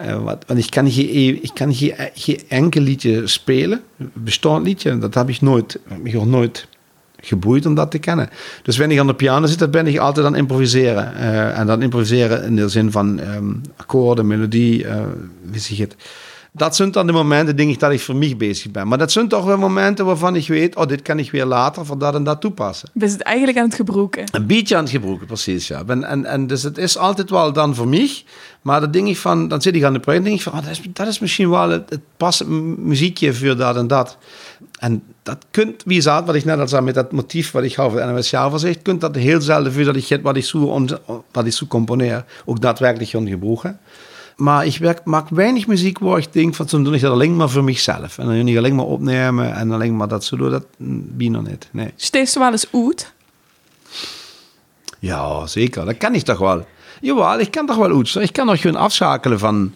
uh, 0.00 0.22
want 0.22 0.58
ik 0.58 0.70
kan, 0.70 0.90
geen, 0.90 1.42
ik 1.42 1.50
kan 1.54 1.74
geen 2.14 2.40
enkel 2.48 2.82
liedje 2.82 3.26
spelen, 3.26 3.82
bestaand 4.12 4.66
liedje. 4.66 4.98
Dat 4.98 5.14
heb 5.14 5.28
ik 5.28 5.40
nooit, 5.40 5.78
ik 6.02 6.12
nog 6.12 6.26
nooit 6.26 6.68
geboeid 7.20 7.66
om 7.66 7.74
dat 7.74 7.90
te 7.90 7.98
kennen. 7.98 8.28
Dus 8.62 8.78
wanneer 8.78 8.96
ik 8.96 9.02
aan 9.02 9.06
de 9.06 9.14
piano 9.14 9.46
zit, 9.46 9.58
dan 9.58 9.70
ben 9.70 9.86
ik 9.86 9.98
altijd 9.98 10.26
aan 10.26 10.36
improviseren. 10.36 11.12
Uh, 11.16 11.58
en 11.58 11.66
dan 11.66 11.82
improviseren 11.82 12.44
in 12.44 12.56
de 12.56 12.68
zin 12.68 12.90
van 12.90 13.18
um, 13.18 13.60
akkoorden, 13.76 14.26
melodie, 14.26 14.84
uh, 14.84 15.02
wie 15.42 15.60
zeg 15.60 15.78
het. 15.78 15.96
Dat 16.56 16.76
zijn 16.76 16.90
dan 16.90 17.06
de 17.06 17.12
momenten, 17.12 17.56
denk 17.56 17.70
ik, 17.70 17.78
dat 17.78 17.92
ik 17.92 18.00
voor 18.00 18.16
mij 18.16 18.36
bezig 18.36 18.70
ben. 18.70 18.88
Maar 18.88 18.98
dat 18.98 19.12
zijn 19.12 19.28
toch 19.28 19.44
wel 19.44 19.58
momenten 19.58 20.04
waarvan 20.04 20.36
ik 20.36 20.48
weet, 20.48 20.76
oh, 20.76 20.86
dit 20.86 21.02
kan 21.02 21.18
ik 21.18 21.30
weer 21.30 21.44
later 21.44 21.86
voor 21.86 21.98
dat 21.98 22.14
en 22.14 22.24
dat 22.24 22.40
toepassen. 22.40 22.88
Ben 22.92 23.10
het 23.10 23.22
eigenlijk 23.22 23.58
aan 23.58 23.64
het 23.64 23.74
gebroken? 23.74 24.24
Een 24.32 24.46
beetje 24.46 24.76
aan 24.76 24.82
het 24.82 24.92
gebroken, 24.92 25.26
precies, 25.26 25.68
ja. 25.68 25.82
En, 25.86 26.04
en, 26.04 26.24
en 26.24 26.46
dus 26.46 26.62
het 26.62 26.78
is 26.78 26.98
altijd 26.98 27.30
wel 27.30 27.52
dan 27.52 27.74
voor 27.74 27.88
mij, 27.88 28.10
maar 28.62 28.80
dan 28.80 28.90
denk 28.90 29.06
ik 29.06 29.16
van, 29.16 29.48
dan 29.48 29.62
zit 29.62 29.74
ik 29.74 29.84
aan 29.84 29.92
de 29.92 30.00
project 30.00 30.24
en 30.24 30.30
denk 30.30 30.42
ik 30.42 30.50
van, 30.50 30.58
oh, 30.58 30.64
dat, 30.64 30.70
is, 30.70 30.80
dat 30.92 31.06
is 31.06 31.18
misschien 31.18 31.50
wel 31.50 31.70
het, 31.70 31.90
het 31.90 32.00
passende 32.16 32.52
muziekje 32.78 33.34
voor 33.34 33.56
dat 33.56 33.76
en 33.76 33.86
dat. 33.86 34.16
En 34.78 35.02
dat 35.22 35.46
kunt, 35.50 35.82
wie 35.84 36.00
zat, 36.00 36.26
wat 36.26 36.34
ik 36.34 36.44
net 36.44 36.58
al 36.58 36.68
zei 36.68 36.82
met 36.82 36.94
dat 36.94 37.12
motief 37.12 37.50
wat 37.50 37.62
ik 37.62 37.74
hou 37.74 37.98
van 37.98 38.14
NOS 38.14 38.30
Jaalverzicht, 38.30 38.82
kunt 38.82 39.00
dat 39.00 39.14
heel 39.14 39.40
zelden 39.40 39.72
voor 39.72 39.84
dat 39.84 39.96
ik 39.96 40.22
wat 40.22 40.36
ik 40.36 40.44
zo, 40.44 40.86
wat 41.32 41.46
ik 41.46 41.52
zo 41.52 41.66
componeer, 41.66 42.24
ook 42.44 42.60
daadwerkelijk 42.60 43.10
gebroken. 43.10 43.78
Maar 44.36 44.66
ik 44.66 44.78
werk, 44.78 45.04
maak 45.04 45.28
weinig 45.28 45.66
muziek 45.66 45.98
waar 45.98 46.18
ik 46.18 46.32
denk 46.32 46.54
van, 46.54 46.68
zo 46.68 46.82
doe 46.82 46.94
ik 46.94 47.00
dat 47.00 47.12
alleen 47.12 47.36
maar 47.36 47.50
voor 47.50 47.64
mezelf. 47.64 48.18
En 48.18 48.26
dan 48.26 48.44
niet 48.44 48.56
alleen 48.56 48.74
maar 48.74 48.84
opnemen 48.84 49.54
en 49.54 49.70
alleen 49.70 49.96
maar 49.96 50.08
dat 50.08 50.24
zo 50.24 50.36
doen, 50.36 50.50
dat 50.50 50.66
ben 50.78 51.32
nog 51.32 51.48
niet. 51.48 51.68
Nee. 51.70 51.92
Steeds 51.96 52.34
wel 52.34 52.50
eens 52.50 52.66
uit? 52.72 53.12
Ja, 54.98 55.46
zeker. 55.46 55.84
Dat 55.84 55.96
kan 55.96 56.14
ik 56.14 56.22
toch 56.22 56.38
wel. 56.38 56.66
Jawel, 57.00 57.40
ik 57.40 57.50
kan 57.50 57.66
toch 57.66 57.76
wel 57.76 57.96
uit. 57.96 58.14
Ik 58.14 58.32
kan 58.32 58.46
nog 58.46 58.60
gewoon 58.60 58.80
afschakelen 58.80 59.38
van, 59.38 59.74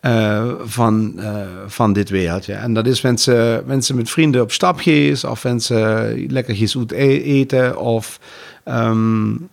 uh, 0.00 0.52
van, 0.64 1.12
uh, 1.16 1.46
van 1.66 1.92
dit 1.92 2.10
wereldje. 2.10 2.54
En 2.54 2.74
dat 2.74 2.86
is 2.86 3.00
mensen, 3.00 3.62
mensen 3.66 3.96
met 3.96 4.10
vrienden 4.10 4.42
op 4.42 4.52
stap 4.52 4.80
gaan, 4.80 5.30
of 5.30 5.44
mensen 5.44 6.26
lekker 6.32 6.56
gaan 6.56 6.80
uit 6.80 6.92
e-, 6.92 7.22
eten, 7.22 7.78
of 7.78 8.20
um, 8.64 9.48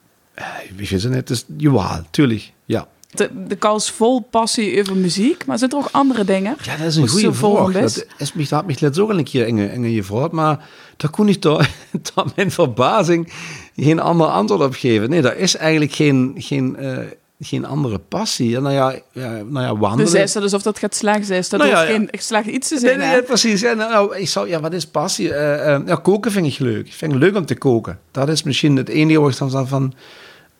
weet 0.75 0.87
je 0.87 1.09
net. 1.09 1.27
Dus 1.27 1.45
jawel, 1.57 2.01
tuurlijk, 2.11 2.51
ja 2.65 2.87
de, 3.09 3.29
de 3.47 3.55
kans 3.55 3.91
vol 3.91 4.19
passie 4.19 4.79
over 4.79 4.95
muziek, 4.95 5.45
maar 5.45 5.57
zijn 5.57 5.71
er 5.71 5.77
ook 5.77 5.89
andere 5.91 6.23
dingen? 6.23 6.55
Ja, 6.61 6.77
dat 6.77 6.87
is 6.87 6.95
een 6.95 7.07
goede 7.07 7.33
vraag. 7.33 7.71
Dat 7.71 8.05
is 8.17 8.33
mich, 8.33 8.49
dat 8.49 8.65
mich 8.65 8.79
letzt 8.79 8.99
ook 8.99 9.09
al 9.09 9.17
een 9.17 9.23
keer 9.23 9.47
in, 9.47 9.57
in 9.57 9.93
gevraagd, 9.93 10.31
maar 10.31 10.67
daar 10.97 11.09
kon 11.11 11.29
ik 11.29 11.39
toch, 11.39 11.67
tot 12.13 12.35
mijn 12.35 12.51
verbazing 12.51 13.33
geen 13.75 13.99
ander 13.99 14.27
antwoord 14.27 14.61
op 14.61 14.73
geven. 14.73 15.09
Nee, 15.09 15.21
daar 15.21 15.37
is 15.37 15.55
eigenlijk 15.55 15.93
geen, 15.93 16.35
geen, 16.37 16.77
uh, 16.79 16.97
geen 17.39 17.65
andere 17.65 17.99
passie. 17.99 18.59
Nou 18.59 18.73
ja, 18.73 18.99
ja, 19.11 19.29
nou 19.29 19.65
ja 19.65 19.77
wandelen. 19.77 20.11
Dus 20.11 20.21
is 20.21 20.33
dat 20.33 20.43
alsof 20.43 20.61
dat 20.61 20.79
gaat 20.79 20.95
slag 20.95 21.25
zijn. 21.25 21.43
Dat 21.49 21.59
nou 21.59 21.71
ja, 21.71 21.85
geen 21.85 22.09
slag 22.11 22.45
iets 22.45 22.67
te 22.67 22.79
zijn. 22.79 22.99
Nee, 22.99 23.07
nee, 23.07 23.23
precies. 23.23 23.61
Ja, 23.61 23.73
nou, 23.73 24.17
ik 24.17 24.27
zou, 24.27 24.47
ja, 24.47 24.59
wat 24.59 24.73
is 24.73 24.87
passie? 24.87 25.27
Uh, 25.27 25.35
uh, 25.35 25.79
ja, 25.85 25.95
koken 25.95 26.31
vind 26.31 26.45
ik 26.45 26.59
leuk. 26.59 26.85
Ik 26.85 26.93
vind 26.93 27.11
het 27.11 27.21
leuk 27.21 27.35
om 27.35 27.45
te 27.45 27.55
koken. 27.55 27.99
Dat 28.11 28.29
is 28.29 28.43
misschien 28.43 28.75
het 28.75 28.89
enige 28.89 29.19
waar 29.19 29.31
ik 29.31 29.37
dan 29.37 29.67
van 29.67 29.93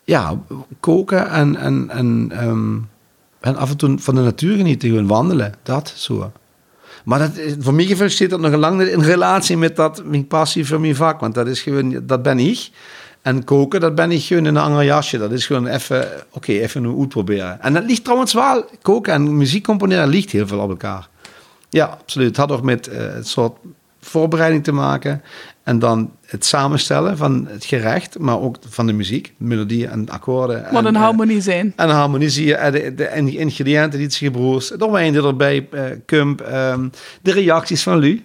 ja, 0.09 0.39
koken 0.79 1.29
en, 1.29 1.55
en, 1.55 1.89
en, 1.89 2.31
um, 2.43 2.89
en 3.39 3.55
af 3.55 3.69
en 3.69 3.77
toe 3.77 3.99
van 3.99 4.15
de 4.15 4.21
natuur 4.21 4.55
genieten, 4.55 4.89
gewoon 4.89 5.07
wandelen. 5.07 5.53
Dat 5.63 5.93
zo. 5.95 6.31
Maar 7.03 7.19
dat, 7.19 7.31
voor 7.59 7.73
mij 7.73 8.09
zit 8.09 8.29
dat 8.29 8.39
nog 8.39 8.55
lang 8.55 8.81
in 8.81 9.01
relatie 9.01 9.57
met 9.57 9.75
dat, 9.75 10.03
mijn 10.05 10.27
passie 10.27 10.65
voor 10.65 10.79
mijn 10.79 10.95
vak. 10.95 11.19
Want 11.19 11.33
dat 11.33 11.47
is 11.47 11.61
gewoon, 11.61 12.01
dat 12.03 12.21
ben 12.21 12.39
ik. 12.39 12.69
En 13.21 13.43
koken, 13.43 13.79
dat 13.79 13.95
ben 13.95 14.11
ik 14.11 14.21
gewoon 14.21 14.45
in 14.45 14.55
een 14.55 14.61
ander 14.61 14.83
jasje. 14.83 15.17
Dat 15.17 15.31
is 15.31 15.45
gewoon 15.45 15.67
even, 15.67 16.07
oké, 16.31 16.51
even 16.51 16.83
een 16.83 16.99
uitproberen. 16.99 17.61
En 17.61 17.73
dat 17.73 17.83
ligt 17.83 18.03
trouwens 18.03 18.33
wel, 18.33 18.65
koken 18.81 19.13
en 19.13 19.37
muziek 19.37 19.63
componeren 19.63 20.07
ligt 20.07 20.31
heel 20.31 20.47
veel 20.47 20.59
op 20.59 20.69
elkaar. 20.69 21.09
Ja, 21.69 21.85
absoluut. 21.85 22.27
Het 22.27 22.37
had 22.37 22.51
ook 22.51 22.63
met 22.63 22.87
uh, 22.87 23.01
soort 23.21 23.57
voorbereiding 23.99 24.63
te 24.63 24.71
maken. 24.71 25.21
En 25.63 25.79
dan 25.79 26.11
het 26.29 26.45
samenstellen 26.45 27.17
van 27.17 27.47
het 27.49 27.65
gerecht, 27.65 28.19
maar 28.19 28.41
ook 28.41 28.57
van 28.69 28.87
de 28.87 28.93
muziek, 28.93 29.33
melodieën 29.37 29.89
en 29.89 30.09
akkoorden. 30.09 30.65
Wat 30.71 30.85
een 30.85 30.95
harmonie 30.95 31.41
zijn. 31.41 31.73
En 31.75 31.89
harmonie 31.89 32.55
en 32.55 32.71
de, 32.71 32.93
de, 32.95 33.05
en 33.05 33.25
die 33.25 33.37
ingrediënten 33.37 33.97
die 33.97 34.07
het 34.07 34.15
gebroers. 34.15 34.71
Nog 34.77 34.91
maar 34.91 35.01
eentje 35.01 35.23
erbij, 35.23 35.67
uh, 35.71 35.81
Kump. 36.05 36.41
Um, 36.53 36.91
de 37.21 37.31
reacties 37.31 37.83
van 37.83 37.97
Lu 37.97 38.23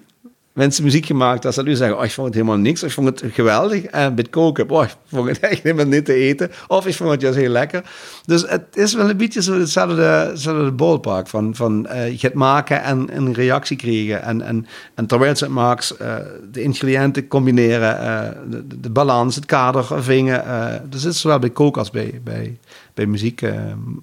mensen 0.54 0.84
muziek 0.84 1.06
gemaakt 1.06 1.42
dat 1.42 1.54
ze 1.54 1.62
nu 1.62 1.74
zeggen, 1.74 1.98
oh, 1.98 2.04
ik 2.04 2.10
vond 2.10 2.26
het 2.26 2.36
helemaal 2.36 2.56
niks, 2.56 2.82
ik 2.82 2.90
vond 2.90 3.06
het 3.06 3.32
geweldig. 3.32 3.84
En 3.84 4.14
met 4.14 4.30
koken, 4.30 4.70
oh, 4.70 4.82
ik 4.82 4.96
vond 5.06 5.28
het 5.28 5.40
echt 5.40 5.62
helemaal 5.62 5.86
niet 5.86 6.04
te 6.04 6.14
eten. 6.14 6.50
Of 6.66 6.86
ik 6.86 6.94
vond 6.94 7.10
het 7.10 7.20
juist 7.20 7.38
heel 7.38 7.48
lekker. 7.48 7.82
Dus 8.24 8.48
het 8.48 8.64
is 8.72 8.94
wel 8.94 9.10
een 9.10 9.16
beetje 9.16 9.52
hetzelfde, 9.52 10.72
ballpark 10.72 11.28
van, 11.28 11.54
van 11.54 11.86
uh, 11.90 12.10
je 12.10 12.26
het 12.26 12.34
maken 12.34 12.82
en 12.82 13.16
een 13.16 13.32
reactie 13.32 13.76
krijgen. 13.76 14.22
En, 14.22 14.42
en, 14.42 14.66
en 14.94 15.06
terwijl 15.06 15.36
ze 15.36 15.44
het 15.44 15.52
maakt, 15.52 15.96
uh, 16.00 16.14
de 16.52 16.62
ingrediënten 16.62 17.28
combineren, 17.28 18.36
de, 18.50 18.80
de, 18.80 18.90
balans, 18.90 19.34
het 19.34 19.46
kader 19.46 20.02
vingen. 20.02 20.44
dus 20.90 21.02
het 21.02 21.14
is 21.14 21.20
zowel 21.20 21.38
bij 21.38 21.50
koken 21.50 21.80
als 21.80 21.90
bij, 21.90 22.20
bij, 22.24 22.58
bij 22.94 23.06
muziek 23.06 23.42
uh, 23.42 23.52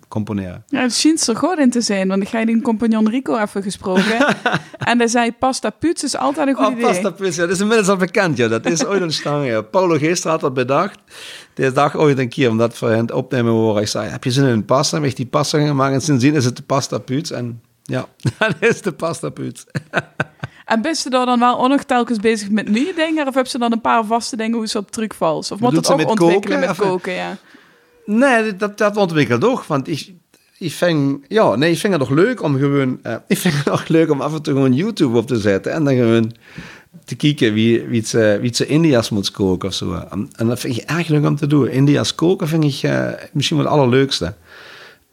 componeren. 0.07 0.63
Ja, 0.67 0.81
het 0.81 0.93
schijnt 0.93 1.27
er 1.27 1.35
goed 1.35 1.57
in 1.57 1.69
te 1.69 1.81
zijn, 1.81 2.07
want 2.07 2.21
ik 2.21 2.27
ga 2.27 2.45
die 2.45 2.61
compagnon 2.61 3.09
Rico 3.09 3.37
even 3.37 3.63
gesproken. 3.63 4.35
en 4.89 4.97
hij 4.97 5.07
zei, 5.07 5.31
pasta 5.31 5.69
puts 5.69 6.03
is 6.03 6.17
altijd 6.17 6.47
een 6.47 6.55
goed 6.55 6.65
oh, 6.65 6.71
idee. 6.71 6.83
pasta 6.83 7.09
puts, 7.09 7.35
ja, 7.35 7.41
dat 7.41 7.51
is 7.51 7.59
inmiddels 7.59 7.87
al 7.87 7.95
bekend, 7.95 8.37
ja. 8.37 8.47
Dat 8.47 8.65
is 8.65 8.85
ooit 8.85 9.01
ontstaan, 9.01 9.45
ja. 9.45 9.61
Paulo 9.61 9.97
Geester 9.97 10.29
had 10.29 10.39
dat 10.39 10.53
bedacht. 10.53 10.99
Deze 11.53 11.71
dag 11.71 11.97
ooit 11.97 12.17
een 12.17 12.29
keer, 12.29 12.49
omdat 12.49 12.77
voor 12.77 12.89
hen 12.89 13.13
opnemen 13.13 13.51
horen. 13.51 13.81
Ik 13.81 13.87
zei, 13.87 14.09
heb 14.09 14.23
je 14.23 14.31
zin 14.31 14.45
in 14.45 14.65
pasta? 14.65 14.97
Heb 14.97 15.09
ik 15.09 15.15
die 15.15 15.25
pasta 15.25 15.57
gemaakt 15.57 15.93
en 15.93 16.01
sindsdien 16.01 16.35
is 16.35 16.45
het 16.45 16.55
de 16.55 16.63
pasta 16.63 16.97
puts. 16.97 17.31
En 17.31 17.61
ja, 17.83 18.05
dat 18.37 18.55
is 18.59 18.81
de 18.81 18.91
pasta 18.91 19.29
puts. 19.29 19.65
En 20.65 20.81
ben 20.81 20.95
je 21.03 21.09
daar 21.09 21.25
dan 21.25 21.39
wel 21.39 21.59
ook 21.59 21.69
nog 21.69 21.83
telkens 21.83 22.19
bezig 22.19 22.49
met 22.49 22.67
nieuwe 22.67 22.93
dingen? 22.93 23.27
Of 23.27 23.33
heb 23.33 23.47
ze 23.47 23.57
dan 23.57 23.71
een 23.71 23.81
paar 23.81 24.05
vaste 24.05 24.35
dingen 24.35 24.57
hoe 24.57 24.67
ze 24.67 24.77
op 24.77 24.91
terugvalt? 24.91 25.51
Of 25.51 25.59
moet 25.59 25.75
het 25.75 25.91
ook 25.91 26.09
ontwikkelen 26.09 26.59
met 26.59 26.75
koken? 26.75 27.13
Ja. 27.13 27.37
Nee, 28.05 28.55
dat, 28.55 28.77
dat 28.77 28.97
ontwikkelt 28.97 29.41
toch. 29.41 29.67
Want 29.67 29.87
ik, 29.87 30.13
ik 30.57 30.71
vind, 30.71 31.19
ja, 31.27 31.55
nee, 31.55 31.71
ik 31.71 31.77
vind 31.77 31.93
het 31.93 32.01
nog 32.01 32.11
leuk 32.11 32.43
om 32.43 32.57
gewoon, 32.57 32.99
uh, 33.03 33.15
ik 33.27 33.37
vind 33.37 33.53
het 33.53 33.65
nog 33.65 33.87
leuk 33.87 34.11
om 34.11 34.21
af 34.21 34.33
en 34.33 34.41
toe 34.41 34.53
gewoon 34.53 34.73
YouTube 34.73 35.17
op 35.17 35.27
te 35.27 35.39
zetten 35.39 35.71
en 35.71 35.83
dan 35.83 35.95
gewoon 35.95 36.33
te 37.05 37.15
kijken 37.15 37.53
wie, 37.53 37.83
wie, 37.83 37.99
het, 37.99 38.13
uh, 38.13 38.35
wie 38.35 38.65
India's 38.65 39.09
moet 39.09 39.31
koken 39.31 39.69
of 39.69 39.75
zo. 39.75 39.93
En, 40.11 40.29
en, 40.35 40.47
dat 40.47 40.59
vind 40.59 40.77
ik 40.77 40.83
erg 40.89 41.07
leuk 41.07 41.25
om 41.25 41.35
te 41.35 41.47
doen. 41.47 41.69
India's 41.69 42.15
koken 42.15 42.47
vind 42.47 42.63
ik 42.63 42.83
uh, 42.83 43.07
misschien 43.31 43.57
wel 43.57 43.65
het 43.65 43.75
allerleukste. 43.75 44.33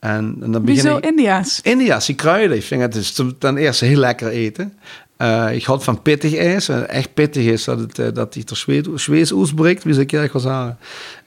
En, 0.00 0.36
en 0.40 0.52
dan 0.52 0.64
begin 0.64 0.82
Wieso 0.82 0.98
India's? 0.98 1.60
India's, 1.62 2.06
die 2.06 2.14
kruiden. 2.14 2.56
Ik 2.56 2.62
vind 2.62 2.82
het 2.82 2.92
dus 2.92 3.20
ten 3.38 3.56
eerste 3.56 3.84
heel 3.84 3.98
lekker 3.98 4.28
eten. 4.28 4.78
Uh, 5.22 5.54
ik 5.54 5.64
houd 5.64 5.84
van 5.84 6.02
pittig 6.02 6.36
ijs. 6.36 6.68
Echt 6.68 7.14
pittig 7.14 7.44
is 7.44 7.64
dat, 7.64 7.78
het, 7.78 7.98
uh, 7.98 8.06
dat 8.12 8.34
hij 8.34 8.42
er 8.46 8.98
zwees 8.98 9.34
uitbreekt, 9.34 9.84
wie 9.84 9.94
ze 9.94 10.04
zeggen. 10.06 10.78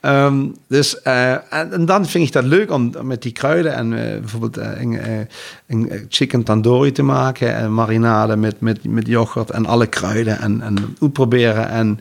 Um, 0.02 0.56
dus, 0.68 1.02
en, 1.02 1.86
dan 1.86 2.06
vind 2.06 2.28
ik 2.28 2.34
dat 2.34 2.44
leuk 2.44 2.72
om 2.72 2.94
met 3.02 3.22
die 3.22 3.32
kruiden 3.32 3.74
en 3.74 3.89
bijvoorbeeld 4.20 4.58
een, 4.58 5.92
chicken 6.10 6.44
tandoori 6.44 6.92
te 6.92 7.04
maken. 7.04 7.56
En 7.56 7.74
marinade 7.74 8.36
met, 8.36 8.60
met, 8.60 8.84
met 8.84 9.08
yoghurt 9.08 9.50
en 9.50 9.66
alle 9.66 9.88
kruiden 9.88 10.39
en, 10.39 10.62
en 10.62 10.96
uitproberen. 11.02 11.70
En, 11.70 12.00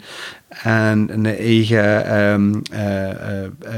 en 0.49 1.09
een 1.13 1.27
eigen 1.27 2.19
um, 2.19 2.63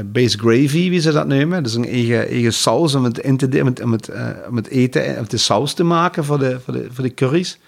base 0.05 0.37
gravy, 0.37 0.89
wie 0.89 1.01
ze 1.01 1.11
dat 1.11 1.27
noemen. 1.27 1.63
Dus 1.63 1.73
een 1.73 1.87
eigen, 1.87 2.27
eigen 2.27 2.53
saus 2.53 2.95
om 2.95 3.03
het, 3.03 3.17
in 3.17 3.37
te, 3.37 3.59
om 3.59 3.65
het, 3.65 3.81
om 3.81 3.91
het, 3.91 4.09
om 4.49 4.55
het 4.55 4.67
eten, 4.67 5.17
om 5.17 5.25
de 5.27 5.37
saus 5.37 5.73
te 5.73 5.83
maken 5.83 6.23
voor 6.23 6.39
de, 6.39 6.59
voor 6.63 6.73
de, 6.73 6.87
voor 6.91 7.03
de 7.03 7.13
curry's. 7.13 7.59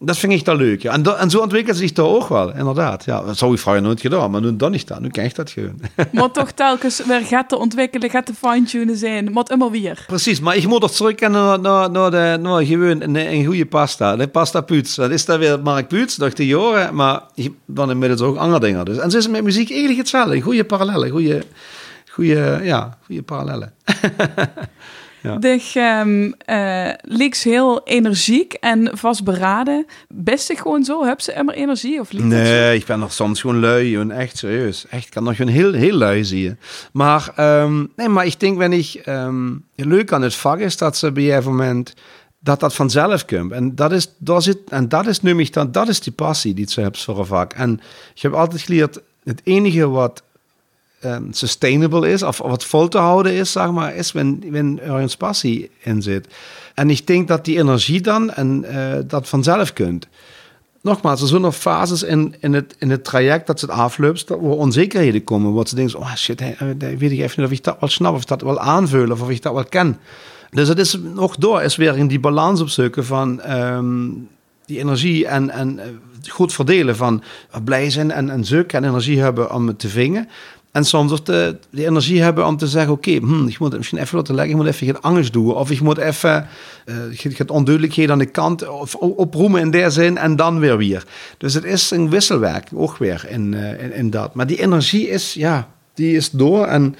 Dat 0.00 0.18
vind 0.18 0.32
ik 0.32 0.44
dan 0.44 0.56
leuk. 0.56 0.82
Ja. 0.82 0.92
En, 0.92 1.18
en 1.18 1.30
zo 1.30 1.38
ontwikkelt 1.38 1.76
zich 1.76 1.92
toch 1.92 2.14
ook 2.14 2.28
wel, 2.28 2.54
inderdaad. 2.54 3.04
Ja, 3.04 3.22
dat 3.22 3.38
zou 3.38 3.52
ik 3.52 3.58
vroeger 3.58 3.82
nooit 3.82 4.00
gedaan, 4.00 4.30
maar 4.30 4.40
nu 4.40 4.56
dan 4.56 4.70
niet 4.70 4.88
dan. 4.88 5.02
Nu 5.02 5.08
krijg 5.08 5.28
ik 5.28 5.36
dat 5.36 5.50
gewoon. 5.50 5.80
Maar 6.12 6.30
toch 6.30 6.50
telkens 6.50 7.04
weer 7.06 7.20
gaat 7.20 7.48
te 7.48 7.58
ontwikkelen, 7.58 8.10
gaat 8.10 8.26
te 8.26 8.34
fine-tunen 8.34 8.96
zijn. 8.96 9.32
Moet 9.32 9.50
immer 9.50 9.70
weer. 9.70 10.04
Precies, 10.06 10.40
maar 10.40 10.56
ik 10.56 10.66
moet 10.66 10.80
toch 10.80 10.90
terug 10.90 11.20
naar, 11.20 11.60
naar, 11.60 11.90
naar, 11.90 12.10
de, 12.10 12.38
naar 12.40 12.64
gewoon 12.64 13.00
een, 13.00 13.16
een 13.16 13.44
goede 13.44 13.66
pasta. 13.66 14.16
De 14.16 14.28
pasta 14.28 14.60
puts. 14.60 14.94
Dat 14.94 15.10
is 15.10 15.24
dan 15.24 15.38
weer 15.38 15.60
Mark 15.60 15.88
Puts, 15.88 16.16
nog 16.16 16.32
de 16.32 16.46
jaren. 16.46 16.94
Maar 16.94 17.22
ik, 17.34 17.52
dan 17.66 17.90
inmiddels 17.90 18.20
ook 18.20 18.36
andere 18.36 18.60
dingen. 18.60 18.84
Dus. 18.84 18.98
En 18.98 19.10
zo 19.10 19.18
is 19.18 19.28
met 19.28 19.44
muziek 19.44 19.68
eigenlijk 19.68 19.98
hetzelfde. 19.98 20.40
Goede 20.40 20.64
parallellen, 20.64 21.10
goede, 21.10 21.42
goede, 22.10 22.60
ja, 22.62 22.98
goede 23.04 23.22
parallellen. 23.22 23.72
Ja. 25.22 25.36
De 25.36 25.60
um, 26.04 26.34
uh, 27.16 27.42
heel 27.42 27.80
energiek 27.84 28.52
en 28.52 28.90
vastberaden. 28.92 29.86
Best 30.08 30.50
ik 30.50 30.58
gewoon 30.58 30.84
zo? 30.84 31.04
Heb 31.04 31.20
ze 31.20 31.32
immer 31.32 31.54
energie? 31.54 32.00
Of 32.00 32.12
nee, 32.12 32.76
ik 32.76 32.86
ben 32.86 32.98
nog 32.98 33.12
soms 33.12 33.40
gewoon 33.40 33.60
lui. 33.60 33.90
Gewoon 33.90 34.10
echt 34.10 34.36
serieus. 34.36 34.86
Echt, 34.90 35.04
ik 35.04 35.10
kan 35.10 35.24
nog 35.24 35.36
gewoon 35.36 35.52
heel, 35.52 35.72
heel 35.72 35.94
lui 35.94 36.24
zien. 36.24 36.58
Maar, 36.92 37.32
um, 37.62 37.92
nee, 37.96 38.08
maar 38.08 38.26
ik 38.26 38.40
denk, 38.40 38.58
wenn 38.58 38.72
ik 38.72 39.02
um, 39.06 39.64
leuk 39.74 40.12
aan 40.12 40.22
het 40.22 40.34
vak 40.34 40.58
is, 40.58 40.76
dat 40.76 40.96
ze 40.96 41.12
bij 41.12 41.36
een 41.36 41.44
moment 41.44 41.94
dat 42.40 42.60
dat 42.60 42.74
vanzelf 42.74 43.24
komt. 43.24 43.52
En 43.52 43.74
dat 43.74 43.92
is, 43.92 44.14
dat 44.18 44.42
zit, 44.42 44.58
en 44.68 44.88
dat 44.88 45.06
is 45.06 45.20
nu 45.20 45.44
dan, 45.44 45.72
dat 45.72 45.88
is 45.88 46.00
die 46.00 46.12
passie 46.12 46.54
die 46.54 46.70
ze 46.70 46.80
hebt 46.80 47.02
voor 47.02 47.18
een 47.18 47.26
vak. 47.26 47.52
En 47.52 47.80
ik 48.14 48.22
heb 48.22 48.32
altijd 48.32 48.60
geleerd, 48.60 49.00
het 49.24 49.40
enige 49.44 49.88
wat 49.88 50.22
um, 51.04 51.32
sustainable 51.32 52.08
is, 52.08 52.22
of, 52.22 52.38
wat 52.38 52.64
vol 52.64 52.88
te 52.88 52.98
houden 52.98 53.32
is, 53.32 53.52
zeg 53.52 53.70
maar, 53.70 53.94
is 53.94 54.12
wanneer 54.12 54.52
wenn 54.52 54.80
er 54.80 54.90
een 54.90 55.10
passie 55.18 55.70
in 55.78 56.02
zit. 56.02 56.26
En 56.74 56.90
ik 56.90 57.06
denk 57.06 57.28
dat 57.28 57.44
die 57.44 57.58
energie 57.58 58.00
dan 58.00 58.30
en 58.30 58.64
uh, 58.70 58.94
dat 59.06 59.28
vanzelf 59.28 59.72
kunt. 59.72 60.08
Nogmaals, 60.80 61.20
er 61.20 61.28
zijn 61.28 61.40
nog 61.40 61.56
fases 61.56 62.02
in, 62.02 62.34
in, 62.40 62.52
het, 62.52 62.76
in 62.78 62.90
het 62.90 63.04
traject 63.04 63.46
dat 63.46 63.60
het 63.60 63.70
afloopt, 63.70 64.28
waar 64.28 64.38
onzekerheden 64.38 65.24
komen. 65.24 65.52
Wat 65.52 65.68
ze 65.68 65.74
denken, 65.74 65.98
oh 65.98 66.14
shit, 66.14 66.40
hey, 66.40 66.56
weet 66.78 67.10
ik 67.10 67.18
even 67.18 67.34
niet 67.36 67.50
of 67.50 67.56
ik 67.56 67.64
dat 67.64 67.76
wel 67.80 67.88
snap, 67.88 68.14
of 68.14 68.24
dat 68.24 68.42
wel 68.42 68.60
aanvullen, 68.60 69.20
of 69.20 69.30
ik 69.30 69.42
dat 69.42 69.52
wel 69.52 69.64
ken. 69.64 69.98
Dus 70.50 70.68
het 70.68 70.78
is 70.78 70.98
nog 71.14 71.36
door, 71.36 71.62
is 71.62 71.76
weer 71.76 71.96
in 71.96 72.06
die 72.06 72.20
balans 72.20 72.60
opzoeken 72.60 73.04
van 73.04 73.40
ehm, 73.40 74.08
die 74.66 74.78
energie 74.78 75.26
en, 75.26 75.50
en 75.50 75.80
goed 76.26 76.52
verdelen 76.52 76.96
van 76.96 77.22
blij 77.64 77.90
zijn 77.90 78.10
en, 78.10 78.30
en 78.30 78.44
zoeken 78.44 78.82
en 78.82 78.88
energie 78.88 79.20
hebben 79.20 79.54
om 79.54 79.66
het 79.66 79.78
te 79.78 79.88
vingen. 79.88 80.28
En 80.78 80.84
soms 80.84 81.24
de, 81.24 81.56
de 81.70 81.86
energie 81.86 82.22
hebben 82.22 82.46
om 82.46 82.56
te 82.56 82.66
zeggen: 82.66 82.92
Oké, 82.92 83.10
hm, 83.10 83.46
ik 83.46 83.58
moet 83.58 83.68
het 83.68 83.76
misschien 83.76 83.98
even 83.98 84.16
laten 84.16 84.34
leggen, 84.34 84.52
ik 84.52 84.60
moet 84.60 84.66
even 84.66 84.86
het 84.86 85.02
angst 85.02 85.32
doen. 85.32 85.54
Of 85.54 85.70
ik 85.70 85.80
moet 85.80 85.98
even 85.98 86.48
uh, 86.86 87.36
het 87.36 87.50
onduidelijkheid 87.50 88.10
aan 88.10 88.18
de 88.18 88.26
kant 88.26 88.68
of 88.68 88.94
oproemen 88.94 89.60
in 89.60 89.70
der 89.70 89.90
zin 89.90 90.18
en 90.18 90.36
dan 90.36 90.58
weer 90.58 90.76
weer. 90.76 91.04
Dus 91.38 91.54
het 91.54 91.64
is 91.64 91.90
een 91.90 92.10
wisselwerk, 92.10 92.68
ook 92.74 92.96
weer 92.96 93.26
in, 93.28 93.52
uh, 93.52 93.82
in, 93.82 93.92
in, 93.92 94.10
dat. 94.10 94.34
Maar 94.34 94.46
die 94.46 94.60
energie 94.60 95.08
is, 95.08 95.34
ja, 95.34 95.68
die 95.94 96.16
is 96.16 96.30
door. 96.30 96.66
En, 96.66 96.96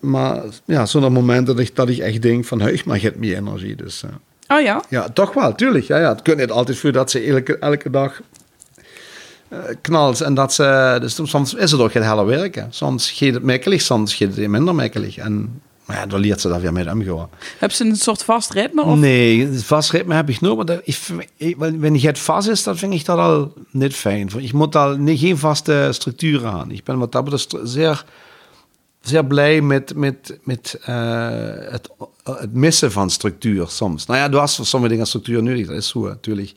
maar 0.00 0.42
ja, 0.64 0.86
zo'n 0.86 1.12
moment 1.12 1.46
dat 1.46 1.58
ik, 1.58 1.76
dat 1.76 1.88
ik 1.88 1.98
echt 1.98 2.22
denk: 2.22 2.44
van, 2.44 2.60
hey, 2.60 2.80
maar 2.84 2.96
je 2.96 3.02
hebt 3.02 3.18
meer 3.18 3.36
energie. 3.36 3.76
Dus, 3.76 4.02
uh, 4.04 4.10
oh 4.56 4.62
ja? 4.62 4.84
Ja, 4.88 5.08
toch 5.08 5.34
wel, 5.34 5.54
tuurlijk. 5.54 5.84
Ja, 5.84 5.98
ja. 5.98 6.08
Het 6.08 6.22
kunt 6.22 6.38
niet 6.38 6.50
altijd 6.50 6.78
voor 6.78 6.92
dat 6.92 7.10
ze 7.10 7.20
elke, 7.20 7.58
elke 7.58 7.90
dag 7.90 8.20
knalt. 9.80 10.20
En 10.20 10.34
dat 10.34 10.52
ze, 10.52 10.98
dus 11.00 11.18
soms 11.22 11.54
is 11.54 11.70
het 11.70 11.80
ook 11.80 11.92
geen 11.92 12.02
hele 12.02 12.24
werken. 12.24 12.66
Soms 12.70 13.10
gaat 13.10 13.34
het 13.34 13.42
makkelijk, 13.42 13.80
soms 13.80 14.14
gaat 14.14 14.36
het 14.36 14.48
minder 14.48 14.74
makkelijk. 14.74 15.16
En 15.16 15.60
maar 15.90 15.98
ja, 15.98 16.06
dan 16.06 16.20
leert 16.20 16.40
ze 16.40 16.48
daar 16.48 16.60
weer 16.60 16.72
mee 16.72 16.90
omgaan. 16.90 17.28
Heb 17.58 17.72
ze 17.72 17.84
een 17.84 17.96
soort 17.96 18.22
vast 18.22 18.52
ritme? 18.52 18.82
Of? 18.82 18.98
Nee, 18.98 19.48
vast 19.58 19.90
ritme 19.90 20.14
heb 20.14 20.28
ik 20.28 20.40
nooit. 20.40 20.56
Maar 20.56 20.64
dat, 20.64 20.82
ik, 21.36 21.56
wanneer 21.56 22.06
het 22.06 22.18
vast 22.18 22.48
is, 22.48 22.62
dan 22.62 22.76
vind 22.76 22.94
ik 22.94 23.04
dat 23.04 23.18
al 23.18 23.52
niet 23.70 23.94
fijn. 23.94 24.30
Ik 24.36 24.52
moet 24.52 24.76
al 24.76 24.96
nee, 24.96 25.18
geen 25.18 25.38
vaste 25.38 25.88
structuur 25.90 26.46
aan. 26.46 26.70
Ik 26.70 26.84
ben 26.84 26.98
wat 26.98 27.12
dat 27.12 27.24
betreft 27.24 27.56
zeer, 27.62 28.04
zeer 29.00 29.24
blij 29.24 29.60
met, 29.60 29.94
met, 29.94 30.38
met 30.42 30.78
uh, 30.88 31.28
het, 31.70 31.88
het 32.24 32.54
missen 32.54 32.92
van 32.92 33.10
structuur 33.10 33.68
soms. 33.68 34.06
Nou 34.06 34.18
ja, 34.18 34.28
du 34.28 34.36
hast 34.36 34.56
voor 34.56 34.66
sommige 34.66 34.92
dingen 34.92 35.06
structuur 35.06 35.42
nodig, 35.42 35.66
dat 35.66 35.76
is 35.76 35.88
zo 35.88 36.06
natuurlijk. 36.06 36.52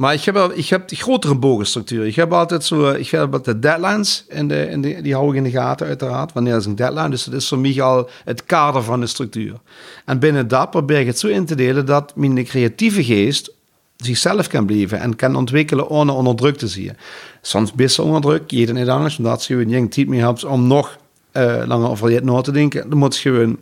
Maar 0.00 0.14
ik 0.14 0.24
heb, 0.24 0.52
ik 0.54 0.68
heb 0.68 0.88
die 0.88 0.98
grotere 0.98 1.34
bogenstructuur. 1.34 2.06
Ik 2.06 2.14
heb 2.14 2.32
altijd 2.32 2.64
zo, 2.64 2.90
ik 2.90 3.08
heb 3.08 3.44
de 3.44 3.58
deadlines, 3.58 4.24
in 4.28 4.48
de, 4.48 4.68
in 4.68 4.80
de, 4.80 5.02
die 5.02 5.14
hou 5.14 5.30
ik 5.30 5.34
in 5.34 5.42
de 5.42 5.50
gaten 5.50 5.86
uiteraard. 5.86 6.32
Wanneer 6.32 6.56
is 6.56 6.66
een 6.66 6.74
deadline? 6.74 7.10
Dus 7.10 7.24
dat 7.24 7.34
is 7.34 7.48
voor 7.48 7.58
mij 7.58 7.82
al 7.82 8.08
het 8.24 8.44
kader 8.44 8.82
van 8.82 9.00
de 9.00 9.06
structuur. 9.06 9.60
En 10.04 10.18
binnen 10.18 10.48
dat 10.48 10.70
probeer 10.70 11.00
ik 11.00 11.06
het 11.06 11.18
zo 11.18 11.26
in 11.26 11.44
te 11.46 11.54
delen 11.54 11.86
dat 11.86 12.16
mijn 12.16 12.44
creatieve 12.44 13.04
geest 13.04 13.52
zichzelf 13.96 14.46
kan 14.46 14.66
blijven 14.66 15.00
en 15.00 15.16
kan 15.16 15.36
ontwikkelen 15.36 15.88
onder 15.88 16.14
onder 16.14 16.36
druk 16.36 16.56
te 16.56 16.68
zien. 16.68 16.96
Soms 17.42 17.72
best 17.72 17.98
onder 17.98 18.20
druk, 18.20 18.50
jeden 18.50 18.74
niet 18.74 18.88
anders, 18.88 19.18
omdat 19.18 19.44
je 19.44 19.54
een 19.54 19.88
tijd 19.88 20.08
meer 20.08 20.24
hebt 20.24 20.44
om 20.44 20.66
nog 20.66 20.98
uh, 21.32 21.62
langer 21.66 21.90
over 21.90 22.10
je 22.10 22.20
na 22.20 22.40
te 22.40 22.52
denken. 22.52 22.90
Dan 22.90 22.98
moet 22.98 23.16
je 23.16 23.56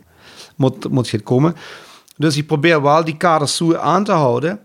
moet, 0.55 0.89
moet 0.89 1.09
je 1.09 1.19
komen. 1.19 1.55
Dus 2.17 2.37
ik 2.37 2.47
probeer 2.47 2.81
wel 2.81 3.03
die 3.03 3.17
kaders 3.17 3.55
zo 3.55 3.75
aan 3.75 4.03
te 4.03 4.11
houden 4.11 4.59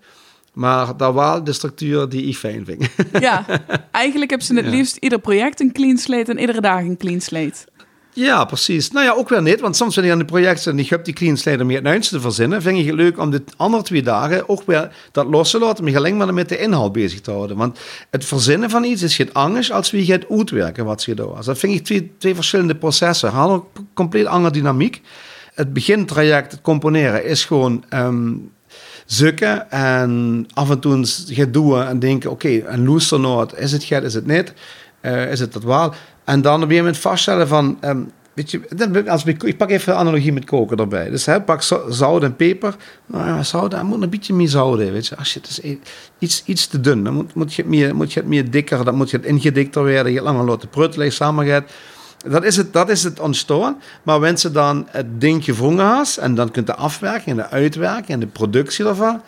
maar 0.54 0.96
dat 0.96 1.14
wel 1.14 1.44
de 1.44 1.52
structuur 1.52 2.08
die 2.08 2.24
ik 2.24 2.36
fijn 2.36 2.64
vind. 2.64 2.86
Ja, 3.20 3.44
eigenlijk 3.90 4.30
hebben 4.30 4.48
ze 4.48 4.54
het 4.54 4.66
liefst 4.66 4.96
ieder 4.96 5.18
project 5.18 5.60
een 5.60 5.72
clean 5.72 5.96
slate 5.96 6.30
en 6.30 6.38
iedere 6.38 6.60
dag 6.60 6.80
een 6.80 6.96
clean 6.96 7.20
slate. 7.20 7.72
Ja, 8.14 8.44
precies. 8.44 8.90
Nou 8.90 9.06
ja, 9.06 9.12
ook 9.12 9.28
wel 9.28 9.42
niet. 9.42 9.60
Want 9.60 9.76
soms 9.76 9.94
wanneer 9.94 10.12
je 10.12 10.18
aan 10.18 10.26
de 10.26 10.32
project 10.32 10.66
en 10.66 10.78
ik 10.78 10.88
heb 10.88 11.04
die 11.04 11.14
clean 11.14 11.36
slate 11.36 11.62
om 11.62 11.70
je 11.70 11.76
het 11.76 11.84
nieuws 11.84 12.08
te 12.08 12.20
verzinnen, 12.20 12.62
vind 12.62 12.78
ik 12.78 12.86
het 12.86 12.94
leuk 12.94 13.18
om 13.18 13.30
de 13.30 13.42
andere 13.56 13.82
twee 13.82 14.02
dagen 14.02 14.48
ook 14.48 14.62
weer 14.66 14.90
dat 15.12 15.26
los 15.26 15.50
te 15.50 15.58
laten, 15.58 15.84
maar 15.84 15.96
alleen 15.96 16.16
maar 16.16 16.34
met 16.34 16.48
de 16.48 16.58
inhoud 16.58 16.92
bezig 16.92 17.20
te 17.20 17.30
houden. 17.30 17.56
Want 17.56 17.78
het 18.10 18.24
verzinnen 18.24 18.70
van 18.70 18.84
iets 18.84 19.02
is 19.02 19.18
het 19.18 19.34
anders 19.34 19.72
als 19.72 19.90
wie 19.90 20.12
het 20.12 20.26
uitwerken 20.30 20.84
wat 20.84 21.04
je 21.04 21.14
doet. 21.14 21.36
Dus 21.36 21.46
dat 21.46 21.58
vind 21.58 21.74
ik 21.74 21.84
twee, 21.84 22.12
twee 22.18 22.34
verschillende 22.34 22.76
processen. 22.76 23.34
Een 23.34 23.62
compleet 23.94 24.26
andere 24.26 24.52
dynamiek. 24.52 25.00
Het 25.54 25.72
begintraject, 25.72 26.52
het 26.52 26.60
componeren, 26.60 27.24
is 27.24 27.44
gewoon 27.44 27.84
um, 27.90 28.50
zoeken 29.04 29.70
en 29.70 30.46
af 30.54 30.70
en 30.70 30.80
toe 30.80 31.02
gaan 31.06 31.52
doen 31.52 31.82
en 31.82 31.98
denken, 31.98 32.30
oké, 32.30 32.46
okay, 32.46 32.60
en 32.60 32.84
loesternoot, 32.84 33.58
is 33.58 33.72
het 33.72 33.84
geld, 33.84 34.02
is 34.02 34.14
het 34.14 34.26
niet? 34.26 34.52
Uh, 35.02 35.30
is 35.30 35.40
het 35.40 35.52
dat 35.52 35.62
wel? 35.62 35.94
En 36.24 36.42
dan 36.42 36.62
op 36.62 36.70
een 36.70 36.76
moment 36.76 36.98
vaststellen 36.98 37.48
van, 37.48 37.78
um, 37.84 38.10
weet 38.34 38.50
je, 38.50 39.04
als 39.06 39.24
ik, 39.24 39.42
ik 39.42 39.56
pak 39.56 39.70
even 39.70 39.92
een 39.92 39.98
analogie 39.98 40.32
met 40.32 40.44
koken 40.44 40.76
erbij. 40.76 41.10
Dus 41.10 41.26
hè, 41.26 41.40
pak 41.40 41.62
zout 41.88 42.22
en 42.22 42.36
peper. 42.36 42.76
Nou 43.06 43.26
ja, 43.26 43.42
zout, 43.42 43.82
moet 43.82 44.02
een 44.02 44.10
beetje 44.10 44.34
meer 44.34 44.48
zout 44.48 44.80
in, 44.80 44.92
weet 44.92 45.06
je. 45.06 45.16
Als 45.16 45.34
je 45.34 45.40
het 45.40 45.48
is 45.48 45.78
iets, 46.18 46.42
iets 46.46 46.66
te 46.66 46.80
dun, 46.80 47.04
dan 47.04 47.14
moet, 47.14 47.34
moet, 47.34 47.54
je 47.54 47.62
het 47.62 47.70
meer, 47.70 47.96
moet 47.96 48.12
je 48.12 48.20
het 48.20 48.28
meer 48.28 48.50
dikker, 48.50 48.84
dan 48.84 48.94
moet 48.94 49.10
je 49.10 49.16
het 49.16 49.26
ingedikter 49.26 49.82
werden, 49.84 50.12
je 50.12 50.22
langer 50.22 50.44
laten 50.44 50.68
pruttelen, 50.68 51.12
samen 51.12 51.46
gaat. 51.46 51.70
Dat 52.28 52.44
is 52.44 52.56
het, 52.56 52.72
dat 52.72 52.88
is 52.88 53.02
het 53.02 53.20
ontstaan. 53.20 53.82
Maar 54.02 54.20
wanneer 54.20 54.38
ze 54.38 54.50
dan 54.50 54.86
het 54.90 55.20
ding 55.20 55.44
gevonden 55.44 55.86
has 55.86 56.18
en 56.18 56.34
dan 56.34 56.50
kunt 56.50 56.66
de 56.66 56.74
afwerking 56.74 57.28
en 57.28 57.36
de 57.36 57.50
uitwerking 57.50 58.08
en 58.08 58.20
de 58.20 58.26
productie 58.26 58.84
daarvan, 58.84 59.22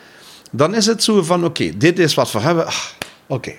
dan 0.52 0.74
is 0.74 0.86
het 0.86 1.02
zo 1.02 1.22
van: 1.22 1.44
oké, 1.44 1.76
dit 1.76 1.98
is 1.98 2.14
wat 2.14 2.32
we 2.32 2.38
hebben. 2.38 2.66
Ah, 2.66 2.84
oké, 3.26 3.52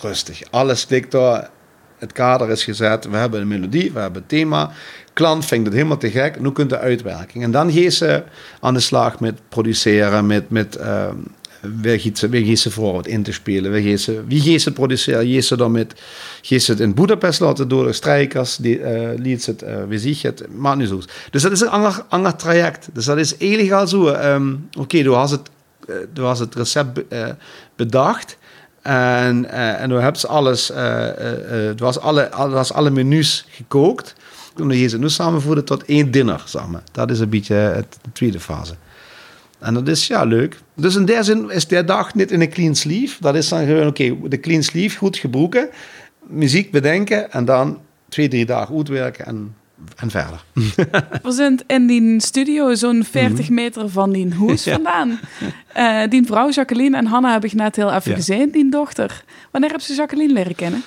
rustig. 0.00 0.42
Alles 0.50 0.88
ligt 0.88 1.10
daar. 1.10 1.50
Het 1.98 2.12
kader 2.12 2.50
is 2.50 2.64
gezet. 2.64 3.04
We 3.04 3.16
hebben 3.16 3.40
een 3.40 3.48
melodie, 3.48 3.92
we 3.92 4.00
hebben 4.00 4.20
het 4.20 4.28
thema. 4.28 4.70
Klant 5.12 5.44
vindt 5.44 5.66
het 5.66 5.74
helemaal 5.74 5.96
te 5.96 6.10
gek. 6.10 6.40
Nu 6.40 6.52
kunt 6.52 6.70
de 6.70 6.78
uitwerking. 6.78 7.44
En 7.44 7.50
dan 7.50 7.72
gaan 7.72 7.90
ze 7.90 8.22
aan 8.60 8.74
de 8.74 8.80
slag 8.80 9.20
met 9.20 9.40
produceren, 9.48 10.26
met, 10.26 10.50
met 10.50 10.78
uh, 10.80 11.08
gaat 11.82 12.58
ze 12.58 12.70
voor 12.70 13.06
in 13.06 13.22
te 13.22 13.32
spelen? 13.32 13.98
Ze, 13.98 14.22
wie 14.26 14.40
gaat 14.40 14.60
ze 14.60 14.72
produceren? 14.72 15.32
Gaat 15.32 15.44
ze 15.44 15.56
dan 15.56 15.72
met, 15.72 15.94
gaat 16.42 16.66
het 16.66 16.80
in 16.80 16.94
Budapest 16.94 17.40
laten 17.40 17.68
door 17.68 17.86
de 17.86 17.92
strijkers? 17.92 18.56
Die, 18.56 18.80
uh, 18.80 19.08
liet 19.16 19.42
ze 19.42 19.50
het, 19.50 19.62
uh, 19.62 19.76
wie 19.88 19.98
zie 19.98 20.18
het? 20.22 20.46
Maar 20.56 20.76
nu 20.76 20.86
zo. 20.86 21.00
Dus 21.30 21.42
dat 21.42 21.52
is 21.52 21.60
een 21.60 21.68
ander, 21.68 22.04
ander 22.08 22.36
traject. 22.36 22.88
Dus 22.92 23.04
dat 23.04 23.18
is 23.18 23.36
illegaal 23.36 23.86
zo. 23.86 24.08
Um, 24.08 24.68
Oké, 24.78 25.02
du 25.02 25.12
hast 25.12 25.30
het, 25.30 25.50
uh, 25.86 25.96
du 26.12 26.22
hast 26.22 26.40
het 26.40 26.54
recept 26.54 27.00
uh, 27.12 27.26
bedacht. 27.76 28.36
En, 28.82 29.44
uh, 29.44 29.80
en 29.80 29.88
du 29.88 30.00
hebt 30.00 30.26
alles, 30.26 30.66
du 31.76 31.84
hast 31.84 32.00
alle, 32.00 32.28
du 32.30 32.54
hast 32.54 32.72
alle 32.72 32.90
menus 32.90 33.46
gekookt. 33.50 34.14
En 34.56 34.68
dan 34.68 34.76
ga 34.76 34.88
ze 34.88 34.98
nu 34.98 35.08
samenvoeren 35.08 35.64
tot 35.64 35.84
één 35.84 36.10
dinner, 36.10 36.42
zeg. 36.46 36.62
Dat 36.92 37.10
is 37.10 37.20
een 37.20 37.28
beetje 37.28 37.84
de 38.02 38.12
tweede 38.12 38.40
fase. 38.40 38.74
En 39.58 39.74
dat 39.74 39.88
is 39.88 40.06
ja 40.06 40.24
leuk. 40.24 40.60
Dus 40.74 40.96
in 40.96 41.04
die 41.04 41.22
zin 41.22 41.50
is 41.50 41.66
die 41.66 41.84
dag 41.84 42.14
niet 42.14 42.30
in 42.30 42.40
een 42.40 42.50
clean 42.50 42.74
sleeve. 42.74 43.16
Dat 43.20 43.34
is 43.34 43.48
dan 43.48 43.66
gewoon, 43.66 43.86
oké, 43.86 44.04
okay, 44.04 44.28
de 44.28 44.40
clean 44.40 44.62
sleeve 44.62 44.96
goed 44.96 45.16
gebroken, 45.16 45.68
muziek 46.26 46.70
bedenken 46.70 47.32
en 47.32 47.44
dan 47.44 47.78
twee, 48.08 48.28
drie 48.28 48.46
dagen 48.46 48.76
uitwerken 48.76 49.26
en, 49.26 49.54
en 49.96 50.10
verder. 50.10 50.44
We 51.22 51.32
zijn 51.32 51.60
in 51.66 51.86
die 51.86 52.20
studio 52.20 52.74
zo'n 52.74 53.04
40 53.04 53.44
mhm. 53.44 53.54
meter 53.54 53.88
van 53.88 54.12
die 54.12 54.34
hoes 54.34 54.62
vandaan. 54.72 55.20
Uh, 55.76 56.02
die 56.08 56.24
vrouw 56.26 56.50
Jacqueline 56.50 56.96
en 56.96 57.06
Hanna 57.06 57.32
heb 57.32 57.44
ik 57.44 57.52
net 57.52 57.76
heel 57.76 57.92
even 57.92 58.14
gezien, 58.14 58.50
die 58.50 58.70
dochter. 58.70 59.24
Wanneer 59.50 59.70
heb 59.70 59.80
ze 59.80 59.94
Jacqueline 59.94 60.32
leren 60.32 60.54
kennen? 60.54 60.82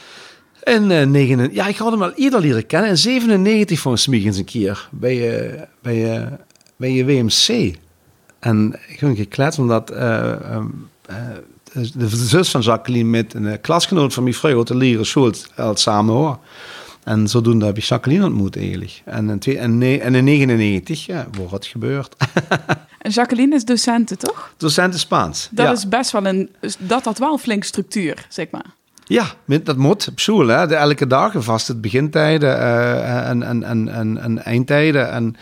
In 0.63 0.89
uh, 0.89 1.03
negen, 1.03 1.53
ja, 1.53 1.67
ik 1.67 1.77
had 1.77 1.91
hem 1.91 2.03
al 2.03 2.13
eerder 2.13 2.39
leren 2.39 2.65
kennen. 2.65 2.89
In 2.89 2.97
97 2.97 3.79
volgens 3.79 4.07
mij 4.07 4.19
eens 4.19 4.37
een 4.37 4.45
keer 4.45 4.87
bij, 4.91 5.51
uh, 5.53 5.61
bij, 5.81 6.29
bij 6.75 6.91
je 6.91 7.05
WMC. 7.05 7.75
En 8.41 8.79
ik 8.87 8.99
heb 8.99 9.15
gekletst 9.15 9.59
omdat 9.59 9.91
uh, 9.91 10.33
um, 10.53 10.89
uh, 11.09 11.17
de 11.93 12.07
zus 12.07 12.49
van 12.49 12.61
Jacqueline 12.61 13.09
met 13.09 13.33
een 13.33 13.61
klasgenoot 13.61 14.13
van 14.13 14.23
mijn 14.23 14.35
vrouw, 14.35 14.63
de 14.63 14.75
Lire 14.75 15.03
Schultz, 15.03 15.45
al 15.55 15.75
samen 15.75 16.13
hoor. 16.13 16.39
En 17.03 17.27
zodoende 17.27 17.65
heb 17.65 17.77
ik 17.77 17.83
Jacqueline 17.83 18.25
ontmoet 18.25 18.57
eigenlijk. 18.57 19.01
En 19.05 19.29
in, 19.29 19.39
twee, 19.39 19.57
en, 19.57 19.81
en 20.01 20.15
in 20.15 20.23
99, 20.23 21.05
ja, 21.05 21.27
wordt 21.37 21.51
het 21.51 21.65
gebeurd. 21.65 22.15
en 22.97 23.11
Jacqueline 23.11 23.55
is 23.55 23.65
docenten, 23.65 24.17
toch? 24.17 24.53
Docenten 24.57 24.99
Spaans. 24.99 25.49
Dat 25.51 25.65
ja. 25.65 25.71
is 25.71 25.87
best 25.87 26.11
wel 26.11 26.25
een, 26.25 26.49
dat 26.77 27.05
had 27.05 27.17
wel 27.17 27.33
een 27.33 27.39
flink 27.39 27.63
structuur, 27.63 28.25
zeg 28.29 28.47
maar. 28.51 28.65
Ja, 29.05 29.25
dat 29.63 29.77
moet 29.77 30.07
op 30.07 30.19
school. 30.19 30.47
Hè. 30.47 30.67
De, 30.67 30.75
elke 30.75 31.07
dag, 31.07 31.33
vast 31.37 31.67
het 31.67 31.81
begintijden 31.81 32.57
uh, 32.57 33.29
en, 33.29 33.43
en, 33.43 33.63
en, 33.63 33.87
en, 33.89 34.17
en 34.17 34.43
eindtijden. 34.43 35.11
En 35.11 35.35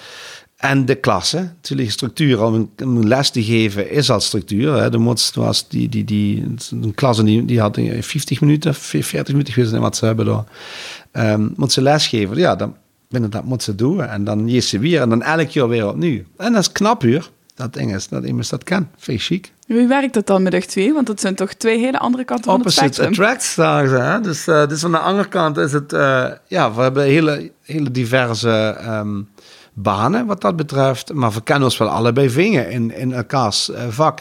en 0.60 0.86
de 0.86 0.96
klasse, 0.96 1.38
natuurlijk 1.38 1.92
structuur, 1.92 2.44
om 2.44 2.72
een, 2.76 3.08
les 3.08 3.30
te 3.30 3.44
geven 3.44 3.92
is 3.92 4.10
al 4.12 4.20
structuur. 4.20 4.74
Hè. 4.74 4.90
De 4.90 5.16
was 5.34 5.68
die, 5.68 5.90
die, 5.90 6.04
die, 6.04 6.56
een 6.72 6.94
klasse 6.96 7.24
die, 7.24 7.46
die 7.46 7.60
had 7.60 7.80
50 8.00 8.42
minuten, 8.42 8.76
40 8.76 9.28
minuten, 9.28 9.54
ik 9.54 9.64
weet 9.64 9.72
niet 9.72 9.82
wat 9.82 9.98
ze 9.98 10.06
hebben 10.06 10.26
daar. 10.26 10.44
Um, 11.34 11.54
moet 11.56 11.72
ze 11.72 11.82
lesgeven, 11.82 12.38
ja, 12.38 12.56
dan, 12.56 12.76
binnen 13.10 13.30
dat 13.30 13.44
moet 13.44 13.64
ze 13.64 13.76
doen. 13.76 14.04
En 14.04 14.24
dan 14.24 14.48
je 14.48 14.60
ze 14.60 14.80
weer 14.80 15.02
en 15.02 15.10
dan 15.10 15.22
elk 15.22 15.50
jaar 15.50 15.68
weer 15.68 15.88
opnieuw. 15.88 16.24
En 16.38 16.54
dat 16.54 16.62
is 16.62 16.72
knap 16.72 17.04
uur. 17.04 17.30
Dat 17.56 17.74
ding 17.74 17.96
is, 17.96 18.08
dat 18.08 18.24
iemand 18.24 18.50
dat 18.50 18.64
kan. 18.64 18.88
Vind 18.98 19.22
chic. 19.22 19.52
Wie 19.68 19.88
werkt 19.88 20.14
dat 20.14 20.28
dan 20.28 20.44
met 20.44 20.54
echt 20.54 20.70
twee? 20.70 20.94
Want 20.94 21.08
dat 21.08 21.20
zijn 21.20 21.36
toch 21.36 21.54
twee 21.54 21.80
hele 21.80 22.00
andere 22.00 22.24
kanten 22.24 22.46
van 22.46 22.56
Opposite 22.60 22.84
het 22.84 22.94
spectrum. 22.94 23.26
attracts, 23.26 23.54
zeggen 23.54 23.90
ze. 23.90 23.96
Hè? 23.96 24.22
Dus, 24.22 24.48
uh, 24.48 24.68
dus 24.68 24.84
aan 24.84 24.92
de 24.92 24.98
andere 24.98 25.28
kant 25.28 25.58
is 25.58 25.72
het... 25.72 25.94
Uh, 25.94 26.26
ja, 26.48 26.74
we 26.74 26.82
hebben 26.82 27.04
hele, 27.04 27.52
hele 27.62 27.92
diverse... 27.92 28.78
Um, 28.88 29.28
banen 29.82 30.26
wat 30.26 30.42
dat 30.42 30.56
betreft. 30.56 31.14
Maar 31.14 31.32
we 31.32 31.42
kennen 31.42 31.64
ons 31.64 31.78
wel 31.78 31.88
allebei 31.88 32.30
vingen 32.30 32.70
in, 32.70 32.96
in 32.96 33.14
elkaars 33.14 33.70
uh, 33.70 33.88
vak. 33.90 34.20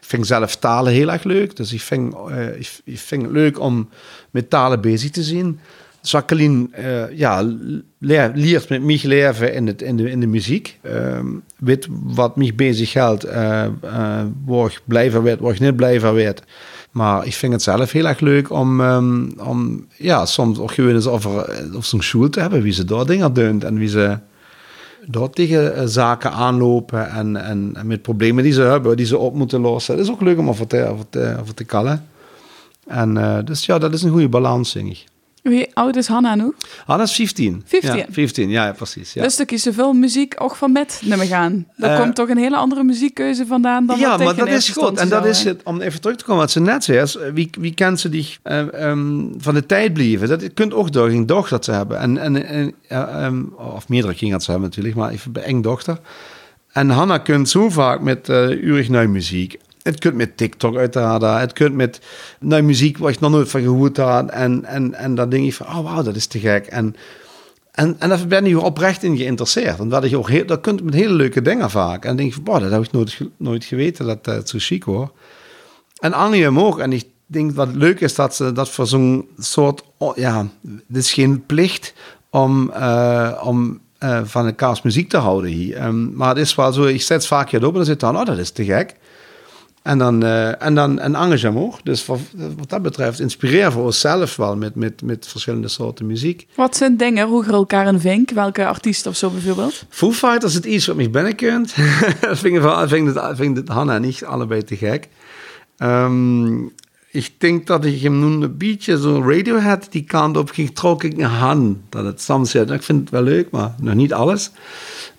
Ik 0.00 0.06
vind 0.16 0.26
zelf 0.26 0.56
talen 0.56 0.92
heel 0.92 1.12
erg 1.12 1.22
leuk. 1.22 1.56
Dus 1.56 1.72
ik 1.72 1.80
vind, 1.80 2.14
uh, 2.28 2.56
ik, 2.56 2.80
ik 2.84 2.98
vind 2.98 3.22
het 3.22 3.30
leuk 3.30 3.60
om 3.60 3.88
met 4.30 4.50
talen 4.50 4.80
bezig 4.80 5.10
te 5.10 5.22
zijn. 5.22 5.60
Jacqueline 6.02 6.68
uh, 6.78 7.18
ja, 7.18 7.56
leer, 7.98 8.30
leert 8.34 8.68
met 8.68 8.82
mij 8.82 9.00
leven 9.02 9.54
in, 9.54 9.66
het, 9.66 9.82
in, 9.82 9.96
de, 9.96 10.10
in 10.10 10.20
de 10.20 10.26
muziek. 10.26 10.78
Uh, 10.82 11.18
weet 11.58 11.86
wat 11.90 12.36
mij 12.36 12.52
bezighoudt, 12.54 13.26
uh, 13.26 13.64
uh, 13.84 14.22
waar 14.44 14.66
ik 14.66 14.80
blij 14.84 15.10
van 15.10 15.22
werd, 15.22 15.40
waar 15.40 15.52
ik 15.52 15.60
niet 15.60 15.76
blij 15.76 16.00
van 16.00 16.14
werd. 16.14 16.42
Maar 16.90 17.26
ik 17.26 17.34
vind 17.34 17.52
het 17.52 17.62
zelf 17.62 17.92
heel 17.92 18.06
erg 18.06 18.20
leuk 18.20 18.50
om, 18.50 18.80
um, 18.80 19.32
om 19.38 19.86
ja, 19.96 20.26
soms 20.26 20.58
ook 20.58 20.72
gewoon 20.72 20.94
eens 20.94 21.06
over, 21.06 21.30
over 21.68 21.84
zo'n 21.84 22.02
school 22.02 22.28
te 22.28 22.40
hebben, 22.40 22.62
wie 22.62 22.72
ze 22.72 22.84
daar 22.84 23.06
dingen 23.06 23.32
doen 23.32 23.62
en 23.62 23.78
wie 23.78 23.88
ze 23.88 24.18
daar 25.06 25.30
tegen 25.30 25.88
zaken 25.88 26.32
aanlopen 26.32 27.10
en, 27.10 27.36
en, 27.36 27.76
met 27.84 28.02
problemen 28.02 28.44
die 28.44 28.52
ze 28.52 28.62
hebben, 28.62 28.96
die 28.96 29.06
ze 29.06 29.18
op 29.18 29.34
moeten 29.34 29.60
lossen. 29.60 29.94
Het 29.94 30.04
is 30.04 30.10
ook 30.10 30.20
leuk 30.20 30.38
om 30.38 30.48
over 30.48 30.66
te, 30.66 30.86
over 30.86 31.08
te, 31.08 31.36
over 31.40 31.54
te 31.54 31.64
kallen. 31.64 32.08
En 32.86 33.16
uh, 33.16 33.38
dus 33.44 33.66
ja, 33.66 33.78
dat 33.78 33.92
is 33.92 34.02
een 34.02 34.10
goede 34.10 34.28
balans, 34.28 34.72
denk 34.72 34.90
ik. 34.90 35.04
Wie 35.42 35.70
oud 35.74 35.96
is 35.96 36.06
Hanna 36.06 36.34
nu? 36.34 36.54
Hanna 36.86 37.02
is 37.02 37.12
15. 37.12 37.62
15? 37.66 37.96
Ja, 37.96 38.06
15, 38.10 38.50
ja, 38.50 38.72
precies. 38.72 39.12
Ja. 39.12 39.22
Dus 39.22 39.36
dan 39.36 39.46
kies 39.46 39.66
veel 39.70 39.92
muziek 39.92 40.34
ook 40.38 40.56
van 40.56 40.72
met 40.72 41.00
nummer 41.04 41.26
gaan. 41.26 41.66
Daar 41.76 41.92
uh, 41.92 42.00
komt 42.00 42.14
toch 42.14 42.28
een 42.28 42.38
hele 42.38 42.56
andere 42.56 42.82
muziekkeuze 42.82 43.46
vandaan 43.46 43.86
dan 43.86 43.98
Ja, 43.98 44.16
maar 44.16 44.36
dat 44.36 44.48
is 44.48 44.68
goed. 44.68 44.98
En 44.98 45.08
dat 45.08 45.24
is 45.24 45.44
het, 45.44 45.60
om 45.64 45.80
even 45.80 46.00
terug 46.00 46.16
te 46.16 46.24
komen 46.24 46.40
wat 46.40 46.50
ze 46.50 46.60
net 46.60 46.84
zei. 46.84 47.06
Wie, 47.32 47.50
wie 47.58 47.74
kent 47.74 48.00
ze 48.00 48.08
die 48.08 48.36
uh, 48.44 48.58
um, 48.58 49.34
van 49.38 49.54
de 49.54 49.66
tijd 49.66 49.92
blijven? 49.92 50.28
Dat 50.28 50.54
kunt 50.54 50.74
ook 50.74 50.92
door 50.92 51.08
een 51.08 51.26
dochter 51.26 51.50
dat 51.50 51.64
ze 51.64 51.72
hebben. 51.72 51.98
En, 51.98 52.18
en, 52.18 52.46
en 52.46 53.24
um, 53.24 53.52
of 53.56 53.88
meerdere 53.88 54.14
kinderen 54.14 54.42
ze 54.42 54.50
hebben 54.50 54.68
natuurlijk, 54.68 54.96
maar 54.96 55.10
even 55.10 55.32
bij 55.32 55.42
één 55.42 55.62
dochter. 55.62 55.98
En 56.72 56.90
Hanna 56.90 57.18
kunt 57.18 57.48
zo 57.48 57.68
vaak 57.68 58.00
met 58.00 58.28
uh, 58.28 58.48
urig 58.48 58.88
muziek 58.88 59.58
het 59.82 59.98
kunt 59.98 60.14
met 60.14 60.36
TikTok 60.36 60.76
uiteraard. 60.76 61.40
Het 61.40 61.52
kunt 61.52 61.74
met 61.74 62.00
nou, 62.40 62.62
muziek 62.62 62.98
waar 62.98 63.10
ik 63.10 63.20
nog 63.20 63.30
nooit 63.30 63.50
van 63.50 63.62
gehoord 63.62 63.96
had. 63.96 64.30
En, 64.30 64.64
en, 64.64 64.94
en 64.94 65.14
dan 65.14 65.28
denk 65.28 65.44
je 65.44 65.52
van, 65.52 65.66
oh 65.66 65.80
wauw, 65.80 66.02
dat 66.02 66.16
is 66.16 66.26
te 66.26 66.38
gek. 66.38 66.66
En, 66.66 66.96
en, 67.72 67.96
en 67.98 68.08
daar 68.08 68.26
ben 68.26 68.44
je 68.44 68.60
oprecht 68.60 69.02
in 69.02 69.16
geïnteresseerd. 69.16 69.78
Want 69.78 69.90
dat, 69.90 70.10
je 70.10 70.18
ook 70.18 70.28
heel, 70.28 70.46
dat 70.46 70.60
kunt 70.60 70.82
met 70.82 70.94
hele 70.94 71.14
leuke 71.14 71.42
dingen 71.42 71.70
vaak. 71.70 72.04
En 72.04 72.16
denk 72.16 72.28
je 72.28 72.34
van, 72.34 72.44
boah, 72.44 72.60
dat 72.60 72.70
heb 72.70 72.84
ik 72.84 72.92
nooit, 72.92 73.18
nooit 73.36 73.64
geweten, 73.64 74.06
dat 74.06 74.26
het 74.26 74.48
zo 74.48 74.58
chic 74.60 74.82
hoor. 74.82 75.12
En 76.00 76.12
Annie 76.12 76.58
ook. 76.58 76.78
En 76.78 76.92
ik 76.92 77.04
denk 77.26 77.52
wat 77.52 77.74
leuk 77.74 78.00
is, 78.00 78.14
dat 78.14 78.34
ze 78.34 78.52
dat 78.52 78.68
voor 78.68 78.86
zo'n 78.86 79.28
soort, 79.38 79.82
ja, 80.14 80.46
dit 80.62 81.02
is 81.02 81.12
geen 81.12 81.46
plicht 81.46 81.94
om, 82.30 82.70
uh, 82.76 83.42
om 83.44 83.80
uh, 84.00 84.20
van 84.24 84.46
een 84.46 84.54
kaas 84.54 84.82
muziek 84.82 85.08
te 85.08 85.16
houden 85.16 85.50
hier. 85.50 85.84
Um, 85.84 86.12
maar 86.14 86.28
het 86.28 86.38
is 86.38 86.54
wel 86.54 86.72
zo, 86.72 86.84
ik 86.84 87.02
zet 87.02 87.26
vaak 87.26 87.50
hier 87.50 87.66
op 87.66 87.70
en 87.70 87.76
dan 87.76 87.84
zit 87.84 88.00
dan, 88.00 88.16
oh, 88.16 88.24
dat 88.24 88.38
is 88.38 88.50
te 88.50 88.64
gek. 88.64 88.94
En 89.82 89.98
dan, 89.98 90.24
uh, 90.24 90.62
en 90.62 90.74
dan 90.74 91.00
een 91.00 91.14
engagement. 91.14 91.74
Dus 91.82 92.06
wat, 92.06 92.20
wat 92.56 92.68
dat 92.68 92.82
betreft 92.82 93.20
inspireren 93.20 93.72
voor 93.72 93.84
onszelf 93.84 94.36
wel 94.36 94.56
met, 94.56 94.74
met, 94.74 95.02
met 95.02 95.26
verschillende 95.26 95.68
soorten 95.68 96.06
muziek. 96.06 96.46
Wat 96.54 96.76
zijn 96.76 96.96
dingen, 96.96 97.28
hoe 97.28 97.44
je 97.44 97.52
elkaar 97.52 97.86
een 97.86 98.00
vink? 98.00 98.30
Welke 98.30 98.66
artiest 98.66 99.06
of 99.06 99.16
zo 99.16 99.30
bijvoorbeeld? 99.30 99.84
Foo 99.88 100.12
Fighters 100.12 100.44
is 100.44 100.54
het 100.54 100.64
iets 100.64 100.86
wat 100.86 100.96
mij 100.96 101.10
binnenkunt. 101.10 101.74
dat 102.20 102.38
vind 102.38 102.56
ik, 102.56 102.88
vind 103.34 103.68
Hanna 103.68 103.94
en 103.94 104.04
ik 104.04 104.22
allebei 104.22 104.64
te 104.64 104.76
gek. 104.76 105.08
Um, 105.78 106.72
ik 107.12 107.30
denk 107.38 107.66
dat 107.66 107.84
ik 107.84 108.00
hem 108.00 108.18
nu 108.18 108.44
een 108.44 108.56
beetje 108.56 109.00
zo 109.00 109.22
Radiohead 109.26 109.86
die 109.90 110.04
kant 110.04 110.36
op 110.36 110.50
ging, 110.50 110.74
trok 110.74 111.04
ik 111.04 111.16
naar 111.16 111.30
Han. 111.30 111.82
Dat 111.88 112.04
het 112.04 112.22
soms, 112.22 112.52
ja, 112.52 112.60
ik 112.60 112.82
vind 112.82 113.00
het 113.00 113.10
wel 113.10 113.22
leuk, 113.22 113.50
maar 113.50 113.74
nog 113.80 113.94
niet 113.94 114.12
alles. 114.12 114.50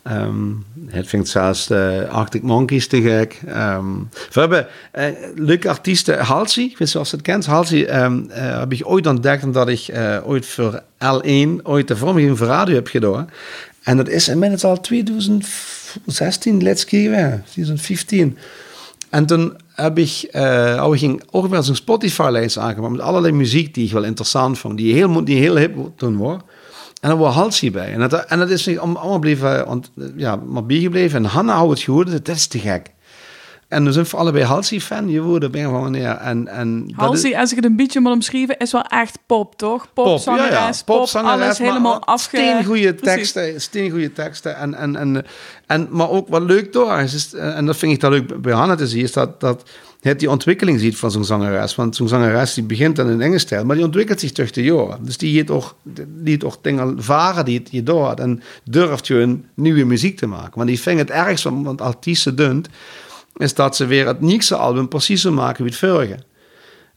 Um, 0.07 0.65
het 0.85 1.07
vindt 1.07 1.29
zelfs 1.29 1.67
de 1.67 2.07
Arctic 2.11 2.41
Monkeys 2.41 2.87
te 2.87 3.01
gek. 3.01 3.39
Um, 3.47 4.09
we 4.31 4.39
hebben 4.39 4.67
uh, 4.95 5.05
leuke 5.35 5.69
artiesten. 5.69 6.19
Halsey, 6.19 6.63
ik 6.63 6.77
weet 6.77 6.93
niet 6.93 6.95
of 6.95 7.11
het 7.11 7.21
kent. 7.21 7.45
Halsey 7.45 8.03
um, 8.03 8.27
uh, 8.29 8.59
heb 8.59 8.71
ik 8.71 8.81
ooit 8.83 9.07
ontdekt 9.07 9.43
omdat 9.43 9.67
ik 9.67 9.91
ooit 10.25 10.45
voor 10.45 10.83
L1 10.93 11.63
ooit 11.63 11.87
de 11.87 11.97
vormgeving 11.97 12.37
voor 12.37 12.47
radio 12.47 12.75
heb 12.75 12.87
gedaan. 12.87 13.29
En 13.83 13.97
dat 13.97 14.09
is 14.09 14.27
inmiddels 14.27 14.63
al 14.63 14.81
2016, 14.81 16.63
let's 16.63 16.85
keer 16.85 17.41
2015. 17.45 18.37
En 19.09 19.25
toen 19.25 19.57
heb 19.81 19.97
ik, 19.97 20.29
uh, 20.31 20.91
ging 20.91 21.23
ook 21.31 21.47
wel 21.47 21.63
zo'n 21.63 21.75
Spotify-lijst 21.75 22.57
aangemaakt 22.57 22.91
met 22.91 23.01
allerlei 23.01 23.33
muziek 23.33 23.73
die 23.73 23.85
ik 23.85 23.91
wel 23.91 24.03
interessant 24.03 24.59
vond, 24.59 24.77
die 24.77 24.93
heel, 24.93 25.25
die 25.25 25.37
heel 25.37 25.57
hip 25.57 25.75
toen 25.95 26.17
was. 26.17 26.37
En 27.01 27.09
dan 27.09 27.17
was 27.17 27.33
Halsey 27.35 27.71
bij. 27.71 27.93
En 27.93 28.09
dat, 28.09 28.25
en 28.25 28.39
dat 28.39 28.49
is 28.49 28.77
allemaal 28.77 29.19
blijven, 29.19 29.81
ja, 30.15 30.35
maar 30.35 30.65
bijgebleven. 30.65 31.23
En 31.23 31.29
Hanna 31.29 31.53
houdt 31.53 31.71
het 31.71 31.81
gehoord, 31.81 32.25
dat 32.25 32.35
is 32.35 32.47
te 32.47 32.59
gek. 32.59 32.91
En 33.71 33.85
we 33.85 33.91
zijn 33.91 34.05
voor 34.05 34.19
allebei 34.19 34.43
Halsey-fan 34.43 35.09
geworden 35.09 35.51
ben 35.51 35.63
gewoon 35.63 35.81
wanneer. 35.81 36.09
En, 36.09 36.47
en 36.47 36.91
Halsey, 36.95 37.37
als 37.37 37.49
ik 37.49 37.55
het 37.55 37.65
een 37.65 37.75
beetje 37.75 37.99
moet 37.99 38.11
omschrijven, 38.11 38.57
is 38.57 38.71
wel 38.71 38.83
echt 38.83 39.19
pop, 39.25 39.55
toch? 39.57 39.87
Pop, 39.93 40.05
pop 40.05 40.19
zangeres, 40.19 40.49
ja, 40.49 40.67
ja. 40.67 40.71
pop, 40.85 40.97
pop 40.97 41.07
zangeres, 41.07 41.41
alles 41.41 41.57
helemaal 41.57 42.05
afge... 42.05 42.35
Steengoede 42.35 42.95
teksten, 42.95 43.61
steengoede 43.61 44.13
teksten. 44.13 44.55
En, 44.57 44.73
en, 44.73 44.95
en, 44.95 45.25
en, 45.67 45.87
maar 45.91 46.09
ook 46.09 46.27
wat 46.27 46.41
leuk 46.41 46.73
door 46.73 46.99
is, 46.99 47.33
en 47.33 47.65
dat 47.65 47.77
vind 47.77 47.91
ik 47.91 47.99
dat 47.99 48.11
leuk 48.11 48.41
bij 48.41 48.53
Hanna 48.53 48.75
te 48.75 48.87
zien, 48.87 49.01
is 49.01 49.11
dat, 49.11 49.39
dat 49.39 49.63
het 50.01 50.19
die 50.19 50.29
ontwikkeling 50.29 50.79
ziet 50.79 50.97
van 50.97 51.11
zo'n 51.11 51.25
zangeres. 51.25 51.75
Want 51.75 51.95
zo'n 51.95 52.07
zangeres 52.07 52.53
die 52.53 52.63
begint 52.63 52.95
dan 52.95 53.09
in 53.09 53.21
Engels 53.21 53.41
stijl, 53.41 53.65
maar 53.65 53.75
die 53.75 53.85
ontwikkelt 53.85 54.19
zich 54.19 54.31
terug 54.31 54.51
de 54.51 54.63
jaren. 54.63 55.05
Dus 55.05 55.17
die 55.17 55.35
heeft 55.35 55.47
toch, 55.47 55.75
die 56.07 56.37
toch 56.37 56.57
dingen 56.61 57.03
varen 57.03 57.45
die 57.45 57.63
je 57.69 57.83
door 57.83 58.13
en 58.13 58.41
durft 58.63 59.07
je 59.07 59.15
een 59.15 59.45
nieuwe 59.53 59.83
muziek 59.83 60.17
te 60.17 60.27
maken. 60.27 60.55
Want 60.55 60.67
die 60.67 60.79
vindt 60.79 60.99
het 60.99 61.09
ergst 61.09 61.43
van 61.43 61.63
wat 61.63 61.81
artiesten 61.81 62.35
doen, 62.35 62.65
is 63.35 63.53
dat 63.53 63.75
ze 63.75 63.85
weer 63.85 64.07
het 64.07 64.21
nieuwste 64.21 64.55
album 64.55 64.87
precies 64.87 65.21
zo 65.21 65.31
maken 65.31 65.63
wie 65.63 65.71
het 65.71 65.81
vorige. 65.81 66.17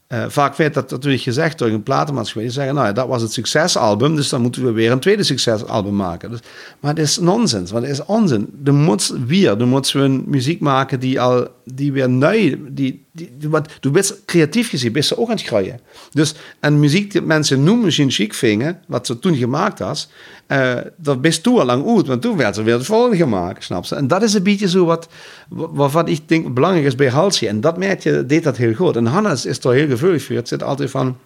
Uh, 0.07 0.25
vaak 0.27 0.55
werd 0.55 0.73
dat 0.73 0.91
natuurlijk 0.91 1.23
gezegd 1.23 1.57
door 1.57 1.67
een 1.67 1.83
platenmaatschappij. 1.83 2.43
Die 2.43 2.51
zeggen, 2.51 2.75
nou 2.75 2.87
ja, 2.87 2.93
dat 2.93 3.07
was 3.07 3.21
het 3.21 3.33
succesalbum, 3.33 4.15
dus 4.15 4.29
dan 4.29 4.41
moeten 4.41 4.65
we 4.65 4.71
weer 4.71 4.91
een 4.91 4.99
tweede 4.99 5.23
succesalbum 5.23 5.95
maken. 5.95 6.29
Dus, 6.29 6.39
maar 6.79 6.91
het 6.91 6.99
is 6.99 7.17
nonsens, 7.17 7.71
want 7.71 7.83
het 7.83 7.93
is 7.93 8.05
onzin. 8.05 8.61
Er 8.65 8.73
moet 8.73 9.15
weer, 9.25 9.59
er 9.59 9.67
moet 9.67 9.93
een 9.93 10.23
muziek 10.27 10.59
maken 10.59 10.99
die 10.99 11.21
al, 11.21 11.47
die 11.65 11.91
weer 11.91 12.09
nieuw, 12.09 12.57
die, 12.69 13.05
die, 13.11 13.29
wat, 13.39 13.69
du 13.79 13.89
bent 13.89 14.21
creatief 14.25 14.69
gezien, 14.69 14.91
bent 14.91 15.05
ze 15.05 15.17
ook 15.17 15.29
aan 15.29 15.35
het 15.35 15.45
groeien. 15.45 15.79
Dus, 16.11 16.35
en 16.59 16.79
muziek 16.79 17.11
die 17.11 17.21
mensen 17.21 17.63
nu 17.63 17.75
misschien 17.75 18.11
chic 18.11 18.33
vingen, 18.33 18.79
wat 18.87 19.05
ze 19.05 19.19
toen 19.19 19.35
gemaakt 19.35 19.79
was, 19.79 20.09
uh, 20.47 20.73
dat 20.97 21.21
best 21.21 21.43
toen 21.43 21.59
al 21.59 21.65
lang 21.65 21.95
uit, 21.95 22.07
want 22.07 22.21
toen 22.21 22.37
werd 22.37 22.57
er 22.57 22.63
weer 22.63 22.73
het 22.73 22.85
volgende 22.85 23.17
gemaakt, 23.17 23.63
snap 23.63 23.85
ze? 23.85 23.95
En 23.95 24.07
dat 24.07 24.23
is 24.23 24.33
een 24.33 24.43
beetje 24.43 24.69
zo 24.69 24.85
wat, 24.85 25.07
wat 25.49 26.09
ik 26.09 26.29
denk 26.29 26.53
belangrijk 26.53 26.85
is 26.85 26.95
bij 26.95 27.09
Halsey. 27.09 27.47
En 27.47 27.61
dat 27.61 27.77
merk 27.77 27.99
je, 27.99 28.25
deed 28.25 28.43
dat 28.43 28.57
heel 28.57 28.73
goed. 28.73 28.95
En 28.95 29.05
Hannes 29.05 29.45
is 29.45 29.63
er 29.63 29.73
heel 29.73 29.87
gevoelig 29.87 30.23
voor. 30.23 30.35
Het 30.35 30.47
zit 30.47 30.63
altijd 30.63 30.91
van, 30.91 31.17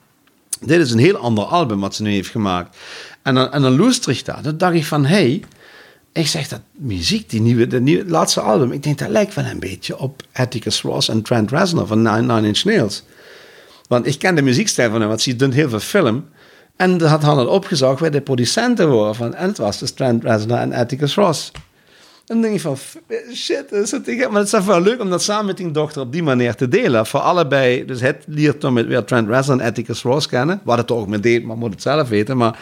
dit 0.61 0.79
is 0.79 0.91
een 0.91 0.99
heel 0.99 1.17
ander 1.17 1.43
album 1.43 1.79
wat 1.79 1.95
ze 1.95 2.03
nu 2.03 2.11
heeft 2.11 2.29
gemaakt. 2.29 2.77
En 3.21 3.35
dan, 3.35 3.51
en 3.51 3.61
dan 3.61 3.77
luister 3.77 4.11
ik 4.11 4.25
dat. 4.25 4.43
Dan 4.43 4.57
dacht 4.57 4.75
ik 4.75 4.85
van, 4.85 5.05
hey, 5.05 5.43
ik 6.13 6.27
zeg 6.27 6.47
dat 6.47 6.61
muziek, 6.71 7.29
die 7.29 7.41
nieuwe, 7.41 7.67
de 7.67 7.81
nieuwe, 7.81 8.09
laatste 8.09 8.41
album, 8.41 8.71
ik 8.71 8.83
denk 8.83 8.97
dat 8.97 9.09
lijkt 9.09 9.33
wel 9.33 9.45
een 9.45 9.59
beetje 9.59 9.97
op 9.97 10.21
Atticus 10.33 10.81
Ross 10.81 11.09
en 11.09 11.21
Trent 11.21 11.51
Reznor 11.51 11.87
van 11.87 12.01
Nine, 12.01 12.47
Inch 12.47 12.63
Nails. 12.63 13.03
Want 13.87 14.05
ik 14.05 14.19
ken 14.19 14.35
de 14.35 14.41
muziekstijl 14.41 14.89
van 14.89 14.99
hem, 14.99 15.09
want 15.09 15.21
ze 15.21 15.35
doet 15.35 15.53
heel 15.53 15.69
veel 15.69 15.79
film. 15.79 16.29
En 16.75 16.97
dat 16.97 17.09
had 17.09 17.21
han 17.21 17.47
opgezocht 17.47 17.99
bij 17.99 18.09
de 18.09 18.21
producenten 18.21 18.89
waren. 18.89 19.33
En 19.33 19.47
het 19.47 19.57
was 19.57 19.79
dus 19.79 19.91
Trent 19.91 20.23
Reznor 20.23 20.57
en 20.57 20.73
Atticus 20.73 21.15
Ross. 21.15 21.51
En 22.27 22.35
dan 22.35 22.41
denk 22.41 22.53
je 22.53 22.59
van, 22.59 22.77
shit, 23.33 23.71
is 23.71 23.91
het 23.91 24.29
maar 24.31 24.41
het 24.41 24.53
is 24.53 24.65
wel 24.65 24.81
leuk 24.81 25.01
om 25.01 25.09
dat 25.09 25.23
samen 25.23 25.45
met 25.45 25.57
die 25.57 25.71
dochter 25.71 26.01
op 26.01 26.11
die 26.11 26.23
manier 26.23 26.55
te 26.55 26.67
delen. 26.67 27.05
Voor 27.05 27.19
allebei, 27.19 27.85
dus 27.85 28.01
het 28.01 28.23
leert 28.27 28.61
dan 28.61 28.73
met 28.73 28.87
weer 28.87 29.03
Trent 29.03 29.27
Reznor 29.27 29.59
en 29.59 29.65
Atticus 29.65 30.01
Ross 30.01 30.27
kennen. 30.27 30.61
Wat 30.63 30.77
het 30.77 30.91
ook 30.91 31.07
met 31.07 31.23
deed, 31.23 31.43
maar 31.43 31.57
moet 31.57 31.71
het 31.71 31.81
zelf 31.81 32.09
weten. 32.09 32.37
Maar 32.37 32.59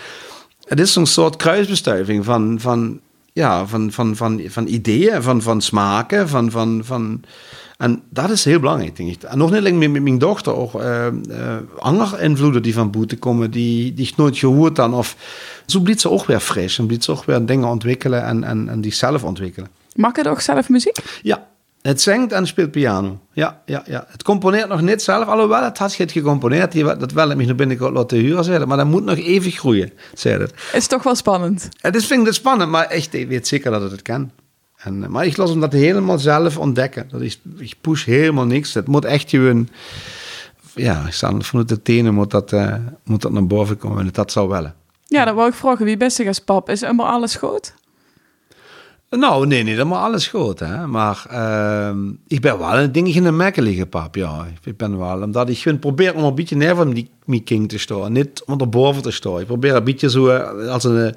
het 0.68 0.80
is 0.80 0.94
zo'n 0.94 1.06
soort 1.06 1.36
kruisbestuiving 1.36 2.26
van, 2.26 2.60
van, 2.60 3.00
ja, 3.38 3.68
van, 3.68 3.92
van, 3.92 4.16
van, 4.16 4.42
van 4.48 4.68
ideeën, 4.68 5.22
van, 5.24 5.42
van 5.42 5.62
smaken, 5.62 6.30
van, 6.30 6.52
van, 6.52 6.82
van 6.84 7.22
en 7.78 8.02
dat 8.10 8.30
is 8.30 8.46
heel 8.46 8.60
belangrijk, 8.60 8.96
denk 8.96 9.10
ik. 9.10 9.24
En 9.24 9.38
nog 9.38 9.50
niet 9.50 9.60
alleen 9.60 9.78
met, 9.78 10.02
mijn 10.02 10.18
dochter 10.18 10.56
ook 10.56 10.74
uh, 10.74 11.06
uh, 11.30 11.56
andere 11.80 12.22
invloeden 12.22 12.62
die 12.62 12.74
van 12.74 12.92
boete 12.92 13.18
komen, 13.18 13.52
die, 13.52 13.94
die 13.94 14.08
ik 14.08 14.16
nooit 14.16 14.38
gehoord 14.38 14.76
dan. 14.76 14.94
Of 14.94 15.16
zo 15.66 15.80
blijft 15.80 16.02
ze 16.02 16.10
ook 16.10 16.26
weer 16.26 16.40
fris 16.40 16.78
en 16.78 16.86
blijft 16.86 17.04
ze 17.04 17.12
ook 17.12 17.26
weer 17.26 17.46
dingen 17.46 17.68
ontwikkelen 17.68 18.24
en, 18.24 18.44
en, 18.44 18.70
en 18.70 18.82
die 18.82 18.94
zelf 18.94 19.24
ontwikkelen. 19.24 19.70
Mag 19.96 20.16
het 20.16 20.28
ook 20.28 20.42
zelf 20.42 20.70
muziek? 20.70 20.98
Ja, 21.22 21.48
het 21.88 22.02
zingt 22.02 22.32
en 22.32 22.48
speelt 22.48 22.72
piano. 22.72 23.20
Ja, 23.34 23.62
ja, 23.66 23.84
ja. 23.86 24.06
Het 24.08 24.24
componeert 24.24 24.68
nog 24.68 24.82
niet 24.82 25.02
zelf, 25.02 25.28
alhoewel 25.28 25.64
het 25.64 25.78
had 25.78 25.96
het 25.96 26.12
gecomponeerd. 26.12 26.74
Dat 27.00 27.12
wel 27.12 27.32
ik 27.32 27.48
nog 27.48 27.56
binnenkort 27.56 27.94
laten 27.94 28.18
huren, 28.18 28.44
zei 28.44 28.66
maar 28.66 28.78
dat 28.78 28.88
moet 28.88 29.04
nog 29.04 29.18
even 29.18 29.52
groeien, 29.52 29.92
zei 30.14 30.40
het. 30.40 30.54
Is 30.74 30.88
toch 30.88 31.04
wel 31.04 31.16
spannend? 31.16 31.70
Het 31.78 31.96
is, 31.96 32.06
vind 32.06 32.20
ik 32.20 32.26
het 32.26 32.36
spannend, 32.36 32.70
maar 32.70 32.86
echt, 32.86 33.14
ik 33.14 33.28
weet 33.28 33.48
zeker 33.48 33.72
dat 33.72 33.82
het 33.82 33.92
het 33.92 34.02
kan. 34.02 34.32
En, 34.78 35.04
eh, 35.04 35.10
maar 35.10 35.26
ik 35.26 35.38
las 35.38 35.50
hem 35.50 35.60
dat 35.60 35.74
helemaal 35.74 36.20
zelf 36.20 36.58
ontdekken. 36.58 37.08
Dat 37.10 37.22
is, 37.22 37.42
ik 37.58 37.76
push 37.82 38.06
helemaal 38.06 38.46
niks. 38.46 38.74
Het 38.74 38.88
moet 38.88 39.06
echt 39.06 39.30
gewoon... 39.30 39.70
Ja, 40.76 41.06
vanuit 41.12 41.70
de 41.70 41.82
tenen 41.82 42.14
moet 42.14 42.32
dat, 42.32 42.52
uh, 42.52 42.76
moet 43.04 43.22
dat 43.22 43.32
naar 43.32 43.48
boven 43.48 43.78
komen. 43.78 44.00
En 44.00 44.10
dat 44.12 44.32
zou 44.32 44.50
wel. 44.50 44.72
Ja, 45.06 45.26
dat 45.26 45.36
wou 45.36 45.50
ik 45.50 45.54
vragen. 45.54 45.86
Wie 45.86 45.98
best 45.98 46.28
als 46.28 46.40
pap? 46.40 46.70
Is 46.70 46.82
helemaal 46.82 47.08
alles 47.08 47.36
goed? 47.36 47.74
Nou, 49.10 49.48
nee, 49.48 49.64
niet 49.64 49.74
helemaal 49.74 50.04
alles 50.04 50.28
goed, 50.28 50.60
hè. 50.60 50.88
Maar 50.88 51.26
uh, 51.32 51.90
ik 52.28 52.42
ben 52.42 52.60
wel 52.60 52.78
een 52.78 52.92
dingetje 52.92 53.20
in 53.20 53.26
de 53.26 53.32
mekken 53.32 53.64
liggen, 53.64 53.90
pap, 53.90 54.16
ja. 54.16 54.48
Ik 54.64 54.78
ben 54.78 54.98
wel, 54.98 55.22
omdat 55.22 55.50
ik 55.50 55.58
vind, 55.58 55.80
probeer 55.80 56.16
om 56.16 56.24
een 56.24 56.36
beetje 56.36 56.56
neer 56.56 56.76
van 56.76 56.94
die, 56.94 57.10
die 57.26 57.44
king 57.44 57.70
te 57.70 57.78
staan. 57.78 58.12
Niet 58.12 58.44
onderboven 58.46 59.02
te 59.02 59.12
staan. 59.12 59.40
Ik 59.40 59.46
probeer 59.46 59.76
een 59.76 59.84
beetje 59.84 60.10
zo 60.10 60.28
eh, 60.28 60.68
als 60.70 60.84
een, 60.84 61.16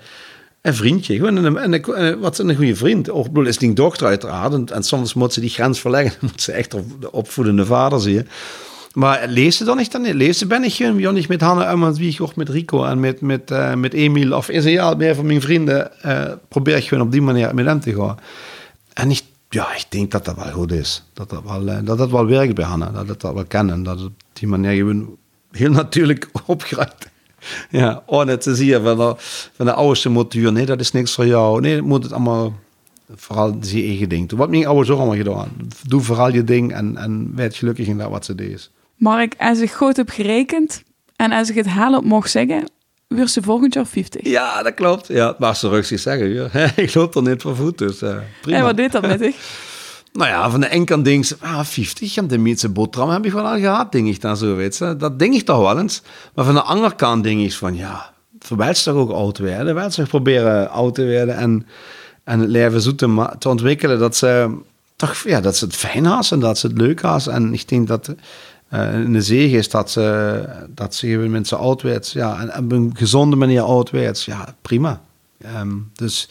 een 0.62 0.74
vriendje. 0.74 1.16
Gewoon 1.16 1.36
een, 1.36 1.72
een, 1.72 2.20
wat 2.20 2.38
een 2.38 2.56
goede 2.56 2.76
vriend. 2.76 3.10
Of 3.10 3.26
bedoel, 3.26 3.46
is 3.46 3.58
die 3.58 3.72
dochter 3.72 4.06
uiteraard. 4.06 4.70
En, 4.70 4.82
soms 4.82 5.14
moet 5.14 5.32
ze 5.32 5.40
die 5.40 5.50
grens 5.50 5.80
verleggen. 5.80 6.18
moet 6.30 6.42
ze 6.42 6.52
echt 6.52 6.70
de 7.00 7.12
opvoedende 7.12 7.66
vader 7.66 8.00
zien. 8.00 8.28
Maar 8.94 9.28
lezen 9.28 9.66
dan 9.66 9.76
niet 9.76 9.92
dan 9.92 10.14
Lezen 10.14 10.48
ben 10.48 10.64
ik 10.64 10.72
gewoon, 10.72 10.98
ja, 10.98 11.10
niet 11.10 11.28
met 11.28 11.40
Hanne 11.40 11.64
en 11.64 11.94
wie 11.94 12.12
ik 12.12 12.20
ook 12.20 12.36
met 12.36 12.48
Rico 12.48 12.84
en 12.84 13.00
met, 13.00 13.20
met, 13.20 13.50
uh, 13.50 13.74
met 13.74 13.92
Emil 13.92 14.32
of 14.32 14.48
is 14.48 14.64
ja, 14.64 15.14
van 15.14 15.26
mijn 15.26 15.40
vrienden. 15.40 15.90
Gewoon 16.48 17.00
op 17.00 17.12
die 17.12 17.22
manier 17.22 17.54
met 17.54 17.66
hem 17.66 17.80
te 17.80 17.94
gaan. 17.94 18.18
En 18.92 19.10
ik, 19.10 19.22
ja, 19.48 19.74
ik 19.74 19.84
denk 19.88 20.10
dat 20.10 20.24
dat 20.24 20.36
wel 20.36 20.52
goed 20.52 20.72
is. 20.72 21.04
Dat 21.12 21.30
dat 21.30 21.42
wel, 21.44 21.62
uh, 21.68 21.78
dat 21.84 21.98
dat 21.98 22.10
wel 22.10 22.26
werkt 22.26 22.54
bij 22.54 22.64
Hanne. 22.64 22.92
Dat 22.92 23.08
het 23.08 23.20
dat 23.20 23.34
wel 23.34 23.44
kennen. 23.44 23.82
Dat 23.82 24.04
op 24.04 24.12
die 24.32 24.48
manier 24.48 24.76
gewoon 24.76 25.16
heel 25.50 25.70
natuurlijk 25.70 26.28
opgeraakt. 26.46 27.08
Ja, 27.70 28.02
oh, 28.06 28.24
net 28.24 28.40
te 28.40 28.54
zien 28.54 28.82
van 28.82 28.96
de, 28.96 29.14
van 29.54 29.66
de 29.66 29.72
oudste. 29.72 30.08
Nee, 30.50 30.66
dat 30.66 30.80
is 30.80 30.92
niks 30.92 31.14
voor 31.14 31.26
jou. 31.26 31.60
Nee, 31.60 31.82
moet 31.82 32.02
het 32.02 32.12
allemaal 32.12 32.54
vooral 33.14 33.56
zijn 33.60 33.84
eigen 33.84 34.08
ding. 34.08 34.32
Wat 34.36 34.50
mijn 34.50 34.66
ouders 34.66 34.90
ook 34.90 34.98
allemaal 34.98 35.16
gedaan. 35.16 35.48
Doe 35.86 36.00
vooral 36.00 36.32
je 36.32 36.44
ding 36.44 36.72
en, 36.72 36.96
en 36.96 37.32
werd 37.34 37.56
gelukkig 37.56 37.86
in 37.86 37.98
dat 37.98 38.10
wat 38.10 38.24
ze 38.24 38.34
deed. 38.34 38.70
Mark, 39.00 39.34
als 39.38 39.58
ik 39.58 39.72
goed 39.72 39.96
heb 39.96 40.08
gerekend 40.08 40.82
en 41.16 41.32
als 41.32 41.50
ik 41.50 41.54
het 41.54 41.66
halen 41.66 42.04
mocht 42.04 42.30
zeggen, 42.30 42.70
weer 43.06 43.28
ze 43.28 43.42
volgend 43.42 43.74
jaar 43.74 43.86
50. 43.86 44.26
Ja, 44.26 44.62
dat 44.62 44.74
klopt. 44.74 45.06
Ja, 45.08 45.34
maar 45.38 45.56
ze 45.56 45.68
rustig 45.68 46.00
zeggen. 46.00 46.28
Ja. 46.28 46.48
ik 46.76 46.94
loop 46.94 47.14
er 47.14 47.22
niet 47.22 47.42
voor 47.42 47.56
voet, 47.56 47.78
dus 47.78 48.02
uh, 48.02 48.16
prima. 48.40 48.58
En 48.58 48.64
wat 48.64 48.76
deed 48.76 48.92
dat 48.92 49.02
met 49.02 49.20
ik? 49.30 49.34
nou 50.12 50.30
ja, 50.30 50.50
van 50.50 50.60
de 50.60 50.68
ene 50.68 50.84
kant 50.84 51.04
denk 51.04 51.24
ah, 51.40 51.64
50, 51.64 52.16
en 52.16 52.28
de 52.28 52.38
meeste 52.38 52.68
boterham 52.68 53.10
heb 53.10 53.26
ik 53.26 53.32
wel 53.32 53.46
al 53.46 53.58
gehad, 53.58 53.92
denk 53.92 54.06
ik 54.06 54.20
dan 54.20 54.36
zo, 54.36 54.54
weet 54.54 54.76
je. 54.76 54.96
Dat 54.96 55.18
denk 55.18 55.34
ik 55.34 55.44
toch 55.44 55.60
wel 55.60 55.78
eens. 55.78 56.02
Maar 56.34 56.44
van 56.44 56.54
de 56.54 56.62
andere 56.62 56.94
kant 56.94 57.24
denk 57.24 57.40
ik 57.40 57.52
van, 57.52 57.76
ja, 57.76 58.12
verwijst 58.38 58.84
toch 58.84 58.94
ook 58.94 59.10
oud 59.10 59.38
werden. 59.38 59.74
Wel 59.74 59.90
zich 59.90 60.08
proberen 60.08 60.70
oud 60.70 60.94
te 60.94 61.04
worden 61.04 61.36
en, 61.36 61.66
en 62.24 62.40
het 62.40 62.48
leven 62.48 62.80
zo 62.80 62.94
te, 62.94 63.28
te 63.38 63.48
ontwikkelen 63.48 63.98
dat 63.98 64.16
ze 64.16 64.58
toch, 64.96 65.16
ja, 65.24 65.40
dat 65.40 65.56
ze 65.56 65.64
het 65.64 65.76
fijn 65.76 66.04
had 66.04 66.30
en 66.30 66.40
dat 66.40 66.58
ze 66.58 66.66
het 66.66 66.78
leuk 66.78 67.00
had. 67.00 67.26
En 67.26 67.52
ik 67.52 67.68
denk 67.68 67.88
dat 67.88 68.14
in 68.72 69.12
de 69.12 69.22
zege 69.22 69.56
is 69.56 69.68
dat 69.68 69.90
ze, 69.90 70.44
dat 70.68 70.94
ze 70.94 71.06
mensen 71.06 71.58
oud 71.58 71.82
werd. 71.82 72.10
Ja, 72.10 72.40
en 72.40 72.64
op 72.64 72.72
een 72.72 72.90
gezonde 72.94 73.36
manier 73.36 73.60
oud 73.60 73.90
werd. 73.90 74.22
Ja, 74.22 74.54
prima. 74.62 75.00
Um, 75.56 75.90
dus 75.94 76.28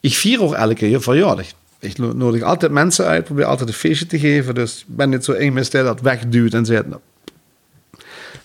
ik 0.00 0.14
vier 0.14 0.42
ook 0.42 0.54
elke 0.54 0.74
keer 0.74 1.02
verjaardag. 1.02 1.46
Ik 1.78 1.98
nodig 1.98 2.42
altijd 2.42 2.72
mensen 2.72 3.06
uit, 3.06 3.24
probeer 3.24 3.44
altijd 3.44 3.68
een 3.68 3.74
feestje 3.74 4.06
te 4.06 4.18
geven. 4.18 4.54
Dus 4.54 4.78
ik 4.78 4.96
ben 4.96 5.10
niet 5.10 5.24
zo 5.24 5.32
één 5.32 5.52
met 5.52 5.70
dat 5.70 6.00
wegduwt 6.00 6.54
en 6.54 6.66
zegt, 6.66 6.86
nou, 6.86 7.00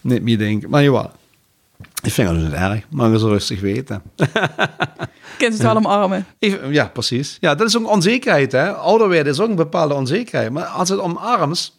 niet 0.01 0.23
meer 0.23 0.37
denken. 0.37 0.69
Maar 0.69 0.83
jawel, 0.83 1.11
ik 2.01 2.11
vind 2.11 2.29
het 2.29 2.37
niet 2.37 2.53
erg, 2.53 2.83
maar 2.89 3.17
zo 3.17 3.27
rustig 3.27 3.59
weten. 3.59 4.01
Kent 5.37 5.53
het 5.53 5.61
wel 5.61 5.75
omarmen. 5.75 6.25
Ja, 6.69 6.85
precies. 6.85 7.37
Ja, 7.39 7.55
dat 7.55 7.67
is 7.67 7.77
ook 7.77 7.83
een 7.83 7.89
onzekerheid. 7.89 8.51
Hè? 8.51 8.71
Ouder 8.71 9.09
werden 9.09 9.33
is 9.33 9.39
ook 9.39 9.49
een 9.49 9.55
bepaalde 9.55 9.93
onzekerheid. 9.93 10.51
Maar 10.51 10.65
als 10.65 10.89
het 10.89 10.99
omarmt, 10.99 11.76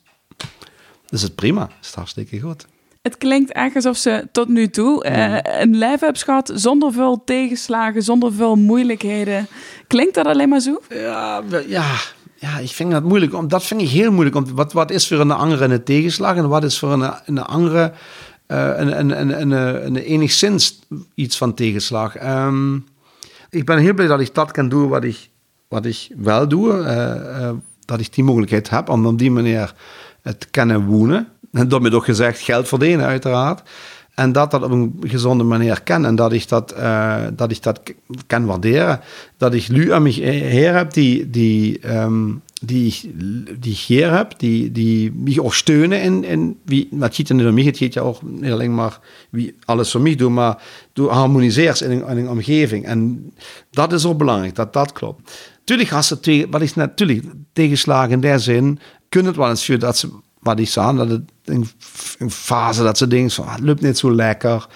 is 1.08 1.22
het 1.22 1.34
prima. 1.34 1.70
Is 1.80 1.86
het 1.86 1.96
hartstikke 1.96 2.40
goed. 2.40 2.66
Het 3.02 3.18
klinkt 3.18 3.52
echt 3.52 3.74
alsof 3.74 3.96
ze 3.96 4.28
tot 4.32 4.48
nu 4.48 4.68
toe 4.68 5.06
uh, 5.08 5.38
een 5.60 5.76
lijf 5.76 6.00
hebben 6.00 6.22
gehad 6.22 6.50
zonder 6.54 6.92
veel 6.92 7.22
tegenslagen, 7.24 8.02
zonder 8.02 8.32
veel 8.32 8.56
moeilijkheden. 8.56 9.46
Klinkt 9.86 10.14
dat 10.14 10.26
alleen 10.26 10.48
maar 10.48 10.60
zo? 10.60 10.80
Ja, 10.88 11.42
ja, 11.66 11.94
ja 12.34 12.58
ik 12.58 12.70
vind 12.70 12.90
dat 12.90 13.02
moeilijk. 13.02 13.50
Dat 13.50 13.64
vind 13.64 13.80
ik 13.80 13.88
heel 13.88 14.10
moeilijk. 14.10 14.34
Want 14.34 14.50
wat, 14.50 14.72
wat 14.72 14.90
is 14.90 15.08
voor 15.08 15.20
een 15.20 15.30
andere 15.30 15.64
een 15.64 15.84
tegenslag 15.84 16.36
en 16.36 16.48
wat 16.48 16.64
is 16.64 16.78
voor 16.78 16.92
een, 16.92 17.12
een 17.24 17.42
andere 17.42 17.92
uh, 18.48 18.70
een, 18.76 18.98
een, 18.98 19.20
een, 19.20 19.40
een, 19.40 19.86
een, 19.86 19.96
enigszins 19.96 20.78
iets 21.14 21.36
van 21.36 21.54
tegenslag. 21.54 22.22
Um, 22.22 22.86
ik 23.50 23.64
ben 23.64 23.78
heel 23.78 23.94
blij 23.94 24.06
dat 24.06 24.20
ik 24.20 24.34
dat 24.34 24.50
kan 24.50 24.68
doen 24.68 24.88
wat 24.88 25.04
ik, 25.04 25.28
wat 25.68 25.84
ik 25.84 26.08
wel 26.16 26.48
doe. 26.48 26.72
Uh, 26.72 27.50
dat 27.84 28.00
ik 28.00 28.14
die 28.14 28.24
mogelijkheid 28.24 28.70
heb 28.70 28.88
om 28.88 29.06
op 29.06 29.18
die 29.18 29.30
manier 29.30 29.74
het 30.28 30.48
kennen 30.50 30.84
wonen. 30.84 31.28
En 31.52 31.68
daarmee 31.68 31.94
ook 31.94 32.04
gezegd 32.04 32.40
geld 32.40 32.68
verdienen, 32.68 33.06
uiteraard. 33.06 33.62
En 34.14 34.32
dat 34.32 34.50
dat 34.50 34.62
op 34.62 34.70
een 34.70 34.94
gezonde 35.00 35.44
manier 35.44 35.82
kan. 35.82 36.04
En 36.04 36.16
dat 36.16 36.32
ik 36.32 36.48
dat, 36.48 36.74
uh, 36.78 37.24
dat, 37.32 37.50
ik 37.50 37.62
dat 37.62 37.80
kan 38.26 38.44
waarderen. 38.46 39.00
Dat 39.36 39.54
ik 39.54 39.68
nu 39.68 39.92
aan 39.92 40.02
mijn 40.02 40.14
heer 40.14 40.74
heb 40.74 40.92
die, 40.92 41.30
die, 41.30 41.94
um, 41.96 42.42
die, 42.60 43.14
die 43.58 43.74
geer 43.74 44.16
heb, 44.16 44.38
die, 44.38 44.72
die 44.72 45.12
mij 45.12 45.38
ook 45.40 45.54
steunen 45.54 46.02
in, 46.02 46.24
in 46.24 46.58
wie, 46.64 46.88
het 47.00 47.16
gaat 47.16 47.28
niet 47.28 47.46
om 47.46 47.54
mij, 47.54 47.64
het 47.64 47.78
gaat 47.78 47.94
ja 47.94 48.00
ook 48.00 48.22
niet 48.22 48.52
alleen 48.52 48.74
maar 48.74 48.98
wie 49.30 49.54
alles 49.64 49.90
voor 49.90 50.00
mij 50.00 50.14
doet, 50.14 50.30
maar 50.30 50.62
doe 50.92 51.08
harmoniseert 51.08 51.80
in 51.80 51.90
een, 51.90 52.06
in 52.08 52.16
een 52.16 52.28
omgeving. 52.28 52.84
En 52.84 53.30
dat 53.70 53.92
is 53.92 54.04
ook 54.04 54.18
belangrijk, 54.18 54.54
dat 54.54 54.72
dat 54.72 54.92
klopt. 54.92 55.56
Tuurlijk, 55.64 55.92
als 55.92 56.06
ze 56.06 56.46
wat 56.50 56.62
is 56.62 56.74
natuurlijk 56.74 57.24
tegenslagen 57.52 58.10
in 58.10 58.20
der 58.20 58.40
zin, 58.40 58.78
wel 59.08 59.48
eens 59.48 59.66
dat 59.66 59.98
ze, 59.98 60.08
wat 60.38 60.58
ik 60.58 60.68
zei, 60.68 60.96
dat 60.96 61.08
het 61.08 61.22
in, 61.44 61.68
in 62.18 62.30
fase 62.30 62.82
dat 62.82 62.98
ze 62.98 63.06
denken 63.06 63.30
van, 63.30 63.46
ah, 63.46 63.58
loopt 63.60 63.80
niet 63.80 63.98
zo 63.98 64.14
lekker. 64.14 64.66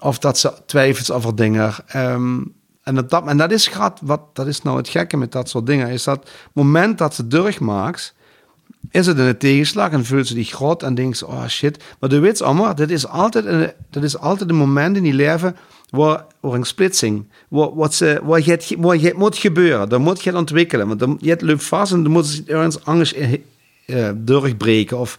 Of 0.00 0.18
dat 0.18 0.38
ze 0.38 0.52
twijfelt 0.66 1.10
over 1.10 1.36
dingen. 1.36 1.74
Um, 1.96 2.54
en 2.82 2.94
dat, 2.94 3.26
en 3.26 3.36
dat 3.36 3.50
is 3.50 3.66
gaat, 3.66 4.00
wat, 4.02 4.20
dat 4.32 4.46
is 4.46 4.62
nou 4.62 4.76
het 4.76 4.88
gekke 4.88 5.16
met 5.16 5.32
dat 5.32 5.48
soort 5.48 5.66
dingen, 5.66 5.88
is 5.88 6.04
dat 6.04 6.30
moment 6.52 6.98
dat 6.98 7.14
ze 7.14 7.26
durf 7.26 7.60
maakt, 7.60 8.14
is 8.90 9.06
het 9.06 9.18
een 9.18 9.38
tegenslag 9.38 9.90
en 9.90 10.04
voelt 10.04 10.26
ze 10.26 10.34
die 10.34 10.44
groot 10.44 10.82
en 10.82 10.94
denkt 10.94 11.18
ze, 11.18 11.26
oh 11.26 11.46
shit. 11.46 11.82
Maar 12.00 12.08
de 12.08 12.18
weet 12.18 12.42
allemaal, 12.42 12.74
dit 12.74 12.90
is 12.90 13.06
altijd 13.06 13.44
een, 13.44 13.72
dat 13.90 14.02
is 14.02 14.18
altijd 14.18 14.50
een 14.50 14.56
moment 14.56 14.96
in 14.96 15.02
die 15.02 15.12
leven 15.12 15.56
waar, 15.90 16.24
een 16.40 16.64
splitsing, 16.64 17.28
wat 17.48 17.94
ze, 17.94 18.20
waar, 18.22 18.40
je, 18.44 18.58
je 18.68 19.14
moet 19.16 19.36
gebeuren, 19.36 19.88
dan 19.88 20.02
moet 20.02 20.22
je 20.22 20.36
ontwikkelen. 20.36 20.98
Want 20.98 21.20
je 21.20 21.36
loopt 21.40 21.64
vast 21.64 21.92
en 21.92 22.02
dan 22.02 22.12
moet 22.12 22.34
je 22.34 22.42
ergens 22.46 22.84
anders 22.84 23.14
uh, 23.86 24.10
doorbreken. 24.14 24.98
Of 24.98 25.18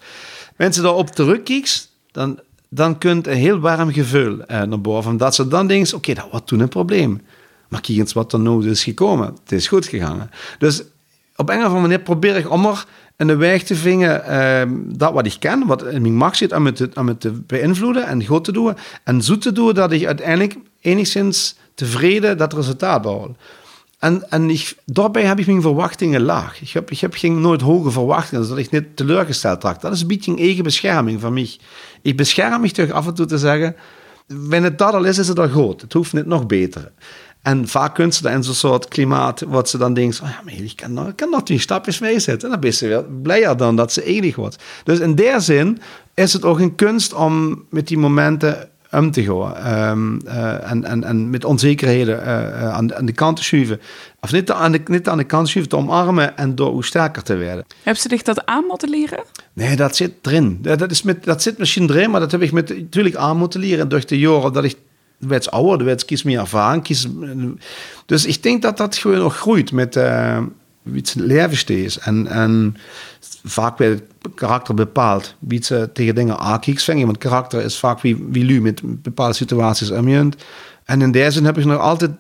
mensen 0.56 0.84
daarop 0.84 1.10
terugkijken, 1.10 1.72
dan, 2.12 2.40
dan 2.70 2.98
kunt 2.98 3.28
een 3.28 3.38
heel 3.38 3.60
warm 3.60 3.92
gevoel 3.92 4.38
uh, 4.38 4.46
naar 4.48 4.82
boven. 4.82 5.12
Omdat 5.12 5.36
ze 5.36 5.48
dan 5.48 5.68
denken, 5.68 5.96
oké, 5.96 6.14
dat 6.14 6.28
wordt 6.32 6.48
toen 6.48 6.60
een 6.60 6.70
probleem. 6.70 7.22
Maar 7.68 7.82
kijk 7.82 7.98
eens 7.98 8.14
wat 8.14 8.34
er 8.34 8.40
nou 8.40 8.70
is 8.70 8.84
gekomen. 8.84 9.28
Het 9.44 9.52
is 9.52 9.68
goed 9.68 9.86
gegaan. 9.86 10.30
Dus 10.60 10.84
op 11.36 11.50
een 11.50 11.58
of 11.58 11.64
andere 11.64 11.82
manier 11.82 12.00
probeer 12.00 12.36
ik 12.36 12.52
om 12.52 12.66
er 12.66 12.86
een 13.18 13.38
weg 13.38 13.64
te 13.64 13.76
vinden, 13.76 14.24
uh, 14.30 14.78
dat 14.98 15.14
wat 15.14 15.26
ik 15.26 15.36
ken, 15.40 15.66
wat 15.66 15.86
in 15.86 16.02
mijn 16.02 16.16
macht 16.16 16.38
zit, 16.38 16.54
om 16.54 16.66
het, 16.66 16.98
om 16.98 17.08
het 17.08 17.20
te 17.20 17.32
beïnvloeden 17.32 18.06
en 18.08 18.26
goed 18.26 18.44
te 18.44 18.52
doen. 18.52 18.74
En 19.04 19.22
zo 19.22 19.38
te 19.38 19.52
doen 19.52 19.74
dat 19.74 19.92
ik 19.92 20.06
uiteindelijk 20.06 20.56
enigszins 20.82 21.56
tevreden 21.76 22.38
dat 22.38 22.54
resultaat 22.54 23.02
behaal. 23.02 23.36
En, 24.00 24.30
en 24.30 24.50
ik, 24.50 24.76
daarbij 24.86 25.24
heb 25.24 25.40
ik 25.40 25.46
mijn 25.46 25.62
verwachtingen 25.62 26.22
laag. 26.22 26.62
Ik 26.62 26.70
heb, 26.70 26.92
ik 26.92 27.00
heb 27.00 27.14
geen 27.14 27.42
nooit 27.42 27.62
hoge 27.62 27.92
verwachtingen, 27.92 28.46
zodat 28.46 28.60
ik 28.60 28.72
niet 28.72 28.96
teleurgesteld 28.96 29.64
raak. 29.64 29.82
Dat 29.82 29.94
is 29.94 30.02
een 30.02 30.08
beetje 30.08 30.32
een 30.32 30.38
eigen 30.38 30.64
bescherming 30.64 31.22
van 31.22 31.34
mij. 31.34 31.58
Ik 32.02 32.18
bescherm 32.18 32.62
me 32.62 32.72
toch 32.72 32.92
af 32.92 33.08
en 33.08 33.14
toe 33.14 33.26
te 33.26 33.38
zeggen, 33.38 33.76
wanneer 34.28 34.64
het 34.64 34.78
dat 34.78 34.94
al 34.94 35.04
is, 35.04 35.18
is 35.18 35.28
het 35.28 35.40
al 35.40 35.50
goed. 35.50 35.82
Het 35.82 35.94
hoeft 35.94 36.14
niet 36.14 36.26
nog 36.26 36.46
beter. 36.46 36.92
En 37.42 37.68
vaak 37.68 37.96
kunnen 37.96 38.14
ze 38.14 38.30
in 38.30 38.44
zo'n 38.44 38.54
soort 38.54 38.88
klimaat, 38.88 39.42
wat 39.42 39.70
ze 39.70 39.78
dan 39.78 39.94
denken, 39.94 40.24
oh 40.24 40.30
ja, 40.30 40.42
maar 40.44 40.54
ik 40.54 40.76
kan, 40.76 40.94
nog, 40.94 41.16
kan 41.16 41.30
nog 41.30 41.44
die 41.44 41.60
stapjes 41.60 42.00
meezetten. 42.00 42.44
En 42.44 42.50
dan 42.50 42.60
ben 42.60 42.74
ze 42.74 42.88
weer 42.88 43.04
blijer 43.04 43.58
dan 43.58 43.76
dat 43.76 43.94
ze 43.94 44.04
enig 44.04 44.36
wordt. 44.36 44.64
Dus 44.84 45.00
in 45.00 45.16
der 45.16 45.42
zin 45.42 45.80
is 46.14 46.34
het 46.34 46.46
ook 46.46 46.60
een 46.60 46.76
kunst 46.76 47.14
om 47.14 47.64
met 47.70 47.88
die 47.88 47.98
momenten 47.98 48.70
om 48.98 49.12
te 49.12 49.24
gaan. 49.24 49.90
Um, 49.90 50.22
uh, 50.26 50.72
en, 50.72 50.84
en, 50.84 51.04
en 51.04 51.30
met 51.30 51.46
onzekerheden 51.46 52.20
uh, 52.20 52.74
aan, 52.74 52.96
aan, 52.96 53.06
de 53.06 53.12
kant 53.12 53.36
te 53.38 53.44
schuiven. 53.44 53.80
Of 54.20 54.32
niet 54.32 54.52
aan 54.52 54.72
de, 54.72 54.82
niet 54.86 55.08
aan 55.08 55.18
de 55.18 55.24
kant 55.24 55.44
te 55.44 55.50
schuiven, 55.50 55.78
te 55.78 55.84
omarmen 55.84 56.38
en 56.38 56.56
door 56.56 56.72
hoe 56.72 56.86
sterker 56.86 57.24
te 57.24 57.38
worden. 57.38 57.66
Heb 57.84 57.96
ze 57.96 58.10
zich 58.10 58.22
dat 58.22 58.46
aan 58.46 58.64
moeten 58.68 58.90
leren? 58.90 59.24
Nee, 59.54 59.76
dat 59.76 59.96
zit 59.96 60.12
erin. 60.22 60.60
Dat, 60.62 60.92
is 60.92 61.02
met, 61.02 61.24
dat 61.24 61.42
zit 61.42 61.58
misschien 61.58 61.90
erin, 61.90 62.10
maar 62.10 62.20
dat 62.20 62.32
heb 62.32 62.42
ik 62.42 62.52
met, 62.52 62.70
natuurlijk 62.70 63.16
aan 63.16 63.38
moeten 63.38 63.60
leren 63.60 63.90
door 63.90 64.06
de 64.06 64.20
jaren 64.20 64.54
dat 64.54 64.64
ik 64.64 64.76
werd 65.18 65.52
ouder, 65.52 65.86
werd 65.86 66.06
kies 66.06 66.24
meer 66.24 66.40
ervaring. 66.40 66.84
Kies, 66.84 67.08
dus 68.06 68.26
ik 68.26 68.44
denk 68.44 68.62
dat 68.62 68.78
dat 68.78 68.98
gewoon 68.98 69.18
nog 69.18 69.38
groeit 69.38 69.72
met 69.72 69.96
uh, 69.96 70.38
wie 70.86 71.02
het 71.02 71.16
leven 71.16 71.78
is. 71.84 72.00
En, 72.00 72.76
vaak 73.44 73.80
het 73.80 74.04
karakter 74.36 74.74
bepaald 74.74 75.36
wie 75.40 75.64
ze 75.64 75.90
tegen 75.94 76.16
dingen 76.16 76.40
aankijkt. 76.40 76.86
Want 76.86 77.18
karakter 77.18 77.62
is 77.62 77.80
vaak 77.80 78.02
wie, 78.02 78.26
wie 78.30 78.44
lu 78.44 78.62
met 78.62 78.82
bepaalde 79.02 79.34
situaties 79.34 79.92
omgaat. 79.92 80.36
En 80.86 81.02
in 81.02 81.12
deze 81.12 81.32
zin 81.32 81.46
heb 81.46 81.58
ik 81.58 81.66
nog 81.66 81.80
altijd 81.80 82.12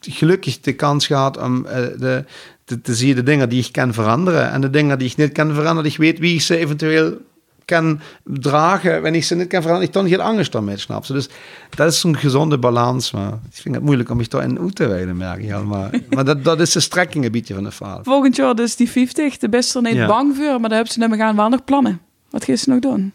gelukkig 0.00 0.60
de 0.60 0.72
kans 0.72 1.06
gehad 1.06 1.38
om 1.38 1.66
uh, 1.66 1.72
de, 1.98 2.24
te, 2.64 2.80
te 2.80 2.94
zien 2.94 3.14
de 3.14 3.22
dingen 3.22 3.48
die 3.48 3.64
ik 3.64 3.72
kan 3.72 3.92
veranderen. 3.92 4.50
En 4.50 4.60
de 4.60 4.70
dingen 4.70 4.98
die 4.98 5.08
ik 5.08 5.16
niet 5.16 5.32
kan 5.32 5.54
veranderen, 5.54 5.90
ik 5.90 5.96
weet 5.96 6.18
wie 6.18 6.34
ik 6.34 6.40
ze 6.40 6.56
eventueel 6.56 7.18
kan 7.64 8.00
dragen, 8.24 8.92
wanneer 9.02 9.20
ik 9.20 9.26
ze 9.26 9.34
niet 9.34 9.48
kan 9.48 9.62
veranderen, 9.62 9.88
ik 9.88 9.94
dan 9.94 10.08
geen 10.08 10.20
angst 10.20 10.52
daarmee, 10.52 10.76
snap 10.78 11.04
ze. 11.04 11.12
Dus 11.12 11.28
dat 11.70 11.92
is 11.92 12.02
een 12.02 12.16
gezonde 12.16 12.58
balans, 12.58 13.10
maar 13.10 13.28
ik 13.50 13.60
vind 13.60 13.74
het 13.74 13.84
moeilijk 13.84 14.10
om 14.10 14.16
mich 14.16 14.28
daar 14.28 14.42
in 14.42 14.58
uit 14.60 14.74
te 14.74 14.86
wijden, 14.86 15.16
merk 15.16 15.42
ik 15.42 15.52
al. 15.52 15.64
Maar, 15.64 15.90
maar 16.14 16.24
dat, 16.24 16.44
dat 16.44 16.60
is 16.60 16.72
de 16.72 16.80
strekking 16.80 17.24
een 17.24 17.32
beetje 17.32 17.54
van 17.54 17.64
de 17.64 17.70
verhaal. 17.70 18.00
Volgend 18.02 18.36
jaar 18.36 18.54
dus 18.54 18.76
die 18.76 18.90
50, 18.90 19.38
de 19.38 19.48
best 19.48 19.74
er 19.74 19.82
niet 19.82 19.94
Ja. 19.94 20.06
bang 20.06 20.36
voor, 20.36 20.44
maar 20.60 20.68
daar 20.68 20.70
hebben 20.78 20.92
ze 20.92 20.98
net 20.98 21.14
gaan 21.18 21.36
wel 21.36 21.48
nog 21.48 21.64
plannen. 21.64 22.00
Wat 22.30 22.44
gaan 22.44 22.56
ze 22.58 22.70
nog 22.70 22.78
doen? 22.80 23.12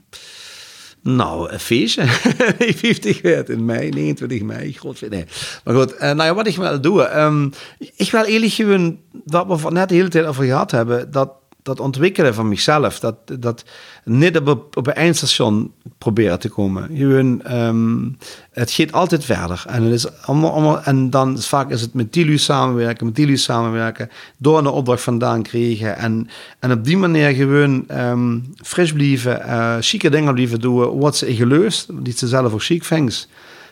Nou, 1.02 1.52
een 1.52 1.60
feestje. 1.60 2.06
50 2.08 3.22
werd 3.22 3.50
in 3.50 3.66
mei, 3.66 3.89
29 3.89 4.41
mei. 4.41 4.74
Groot, 4.74 5.02
nee. 5.10 5.26
Maar 5.64 5.76
goed, 5.76 5.95
eh, 5.95 6.12
nou 6.12 6.24
ja, 6.24 6.34
wat 6.34 6.47
ik 6.47 6.56
wil 6.56 6.82
doen. 6.82 7.06
ehm, 7.06 7.50
ik 7.95 8.12
wil 8.12 8.24
eerlijk 8.24 8.52
gewoon, 8.52 9.00
wat 9.26 9.47
we 9.47 9.58
van 9.58 9.74
net 9.74 9.89
de 9.89 9.95
hele 9.95 10.08
tijd 10.08 10.26
over 10.26 10.43
gehad 10.43 10.72
hebben, 10.72 11.12
dat, 11.12 11.32
dat 11.70 11.80
ontwikkelen 11.80 12.34
van 12.34 12.48
mezelf, 12.48 13.00
dat, 13.00 13.16
dat 13.40 13.64
niet 14.04 14.40
op, 14.40 14.88
een 14.88 14.94
eindstation 14.94 15.72
proberen 15.98 16.40
te 16.40 16.50
komen. 16.50 16.90
Gewoon, 16.94 17.44
ehm, 17.44 18.10
het 18.52 18.72
gaat 18.72 18.92
altijd 18.92 19.26
verder. 19.26 19.64
En, 19.68 19.84
het 19.84 19.94
is 19.94 20.22
allemaal, 20.22 20.84
en 20.84 21.10
dan 21.10 21.38
is 21.38 21.48
vaak 21.48 21.70
is 21.70 21.82
het 21.82 21.94
met 21.94 22.14
die 22.14 22.26
lui 22.26 22.38
samenwerken, 22.38 23.06
met 23.06 23.16
die 23.16 23.26
lui 23.26 23.38
samenwerken, 23.38 24.10
door 24.38 24.58
een 24.58 24.68
opdracht 24.68 25.02
vandaan 25.02 25.42
krijgen. 25.42 25.98
En, 25.98 26.30
en 26.60 26.72
op 26.72 26.84
die 26.84 26.98
manier 26.98 27.30
gewoon 27.34 27.84
ehm, 27.88 28.40
fris 28.64 28.94
blijven, 28.94 29.44
eh 29.44 29.78
chique 29.80 30.10
dingen 30.10 30.34
blijven 30.34 30.60
doen, 30.60 31.00
wat 31.00 31.18
ze 31.18 31.36
geleust, 31.36 31.88
die 31.94 32.14
ze 32.14 32.28
zelf 32.28 32.54
ook 32.54 32.64
chic. 32.64 32.84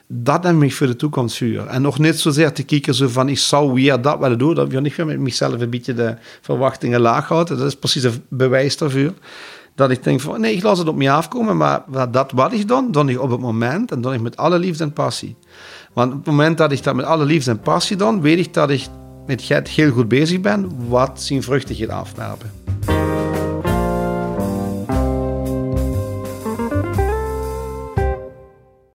Dat 0.07 0.43
neemt 0.43 0.57
mij 0.59 0.69
voor 0.69 0.87
de 0.87 0.95
toekomst 0.95 1.37
vuur. 1.37 1.67
En 1.67 1.81
nog 1.81 1.99
niet 1.99 2.19
zozeer 2.19 2.51
te 2.51 2.63
kijken 2.63 3.11
van, 3.11 3.29
ik 3.29 3.37
zou 3.37 3.73
weer 3.73 4.01
dat 4.01 4.19
willen 4.19 4.37
doen. 4.37 4.55
Dat 4.55 4.67
wil 4.67 4.81
niet 4.81 4.95
weer 4.95 5.05
met 5.05 5.19
mezelf 5.19 5.61
een 5.61 5.69
beetje 5.69 5.93
de 5.93 6.15
verwachtingen 6.41 6.99
laag 6.99 7.27
houden. 7.27 7.57
Dat 7.57 7.67
is 7.67 7.75
precies 7.75 8.03
een 8.03 8.23
bewijs 8.29 8.77
daarvoor. 8.77 9.13
Dat 9.75 9.91
ik 9.91 10.03
denk 10.03 10.21
van, 10.21 10.41
nee, 10.41 10.55
ik 10.55 10.63
laat 10.63 10.77
het 10.77 10.87
op 10.87 10.95
me 10.95 11.11
afkomen. 11.11 11.57
Maar 11.57 11.83
dat 12.11 12.31
wat 12.31 12.53
ik 12.53 12.67
dan, 12.67 12.91
dan 12.91 13.09
ik 13.09 13.21
op 13.21 13.29
het 13.29 13.39
moment. 13.39 13.91
En 13.91 14.01
dan 14.01 14.13
ik 14.13 14.21
met 14.21 14.37
alle 14.37 14.59
liefde 14.59 14.83
en 14.83 14.93
passie. 14.93 15.35
Want 15.93 16.11
op 16.11 16.17
het 16.17 16.27
moment 16.27 16.57
dat 16.57 16.71
ik 16.71 16.83
dat 16.83 16.95
met 16.95 17.05
alle 17.05 17.25
liefde 17.25 17.51
en 17.51 17.59
passie 17.59 17.95
dan, 17.95 18.21
weet 18.21 18.39
ik 18.39 18.53
dat 18.53 18.69
ik 18.69 18.87
met 19.25 19.47
het 19.47 19.67
heel 19.69 19.91
goed 19.91 20.07
bezig 20.07 20.41
ben. 20.41 20.89
Wat 20.89 21.21
zijn 21.21 21.43
vruchten 21.43 21.75
gaat 21.75 21.89
afwerpen. 21.89 22.66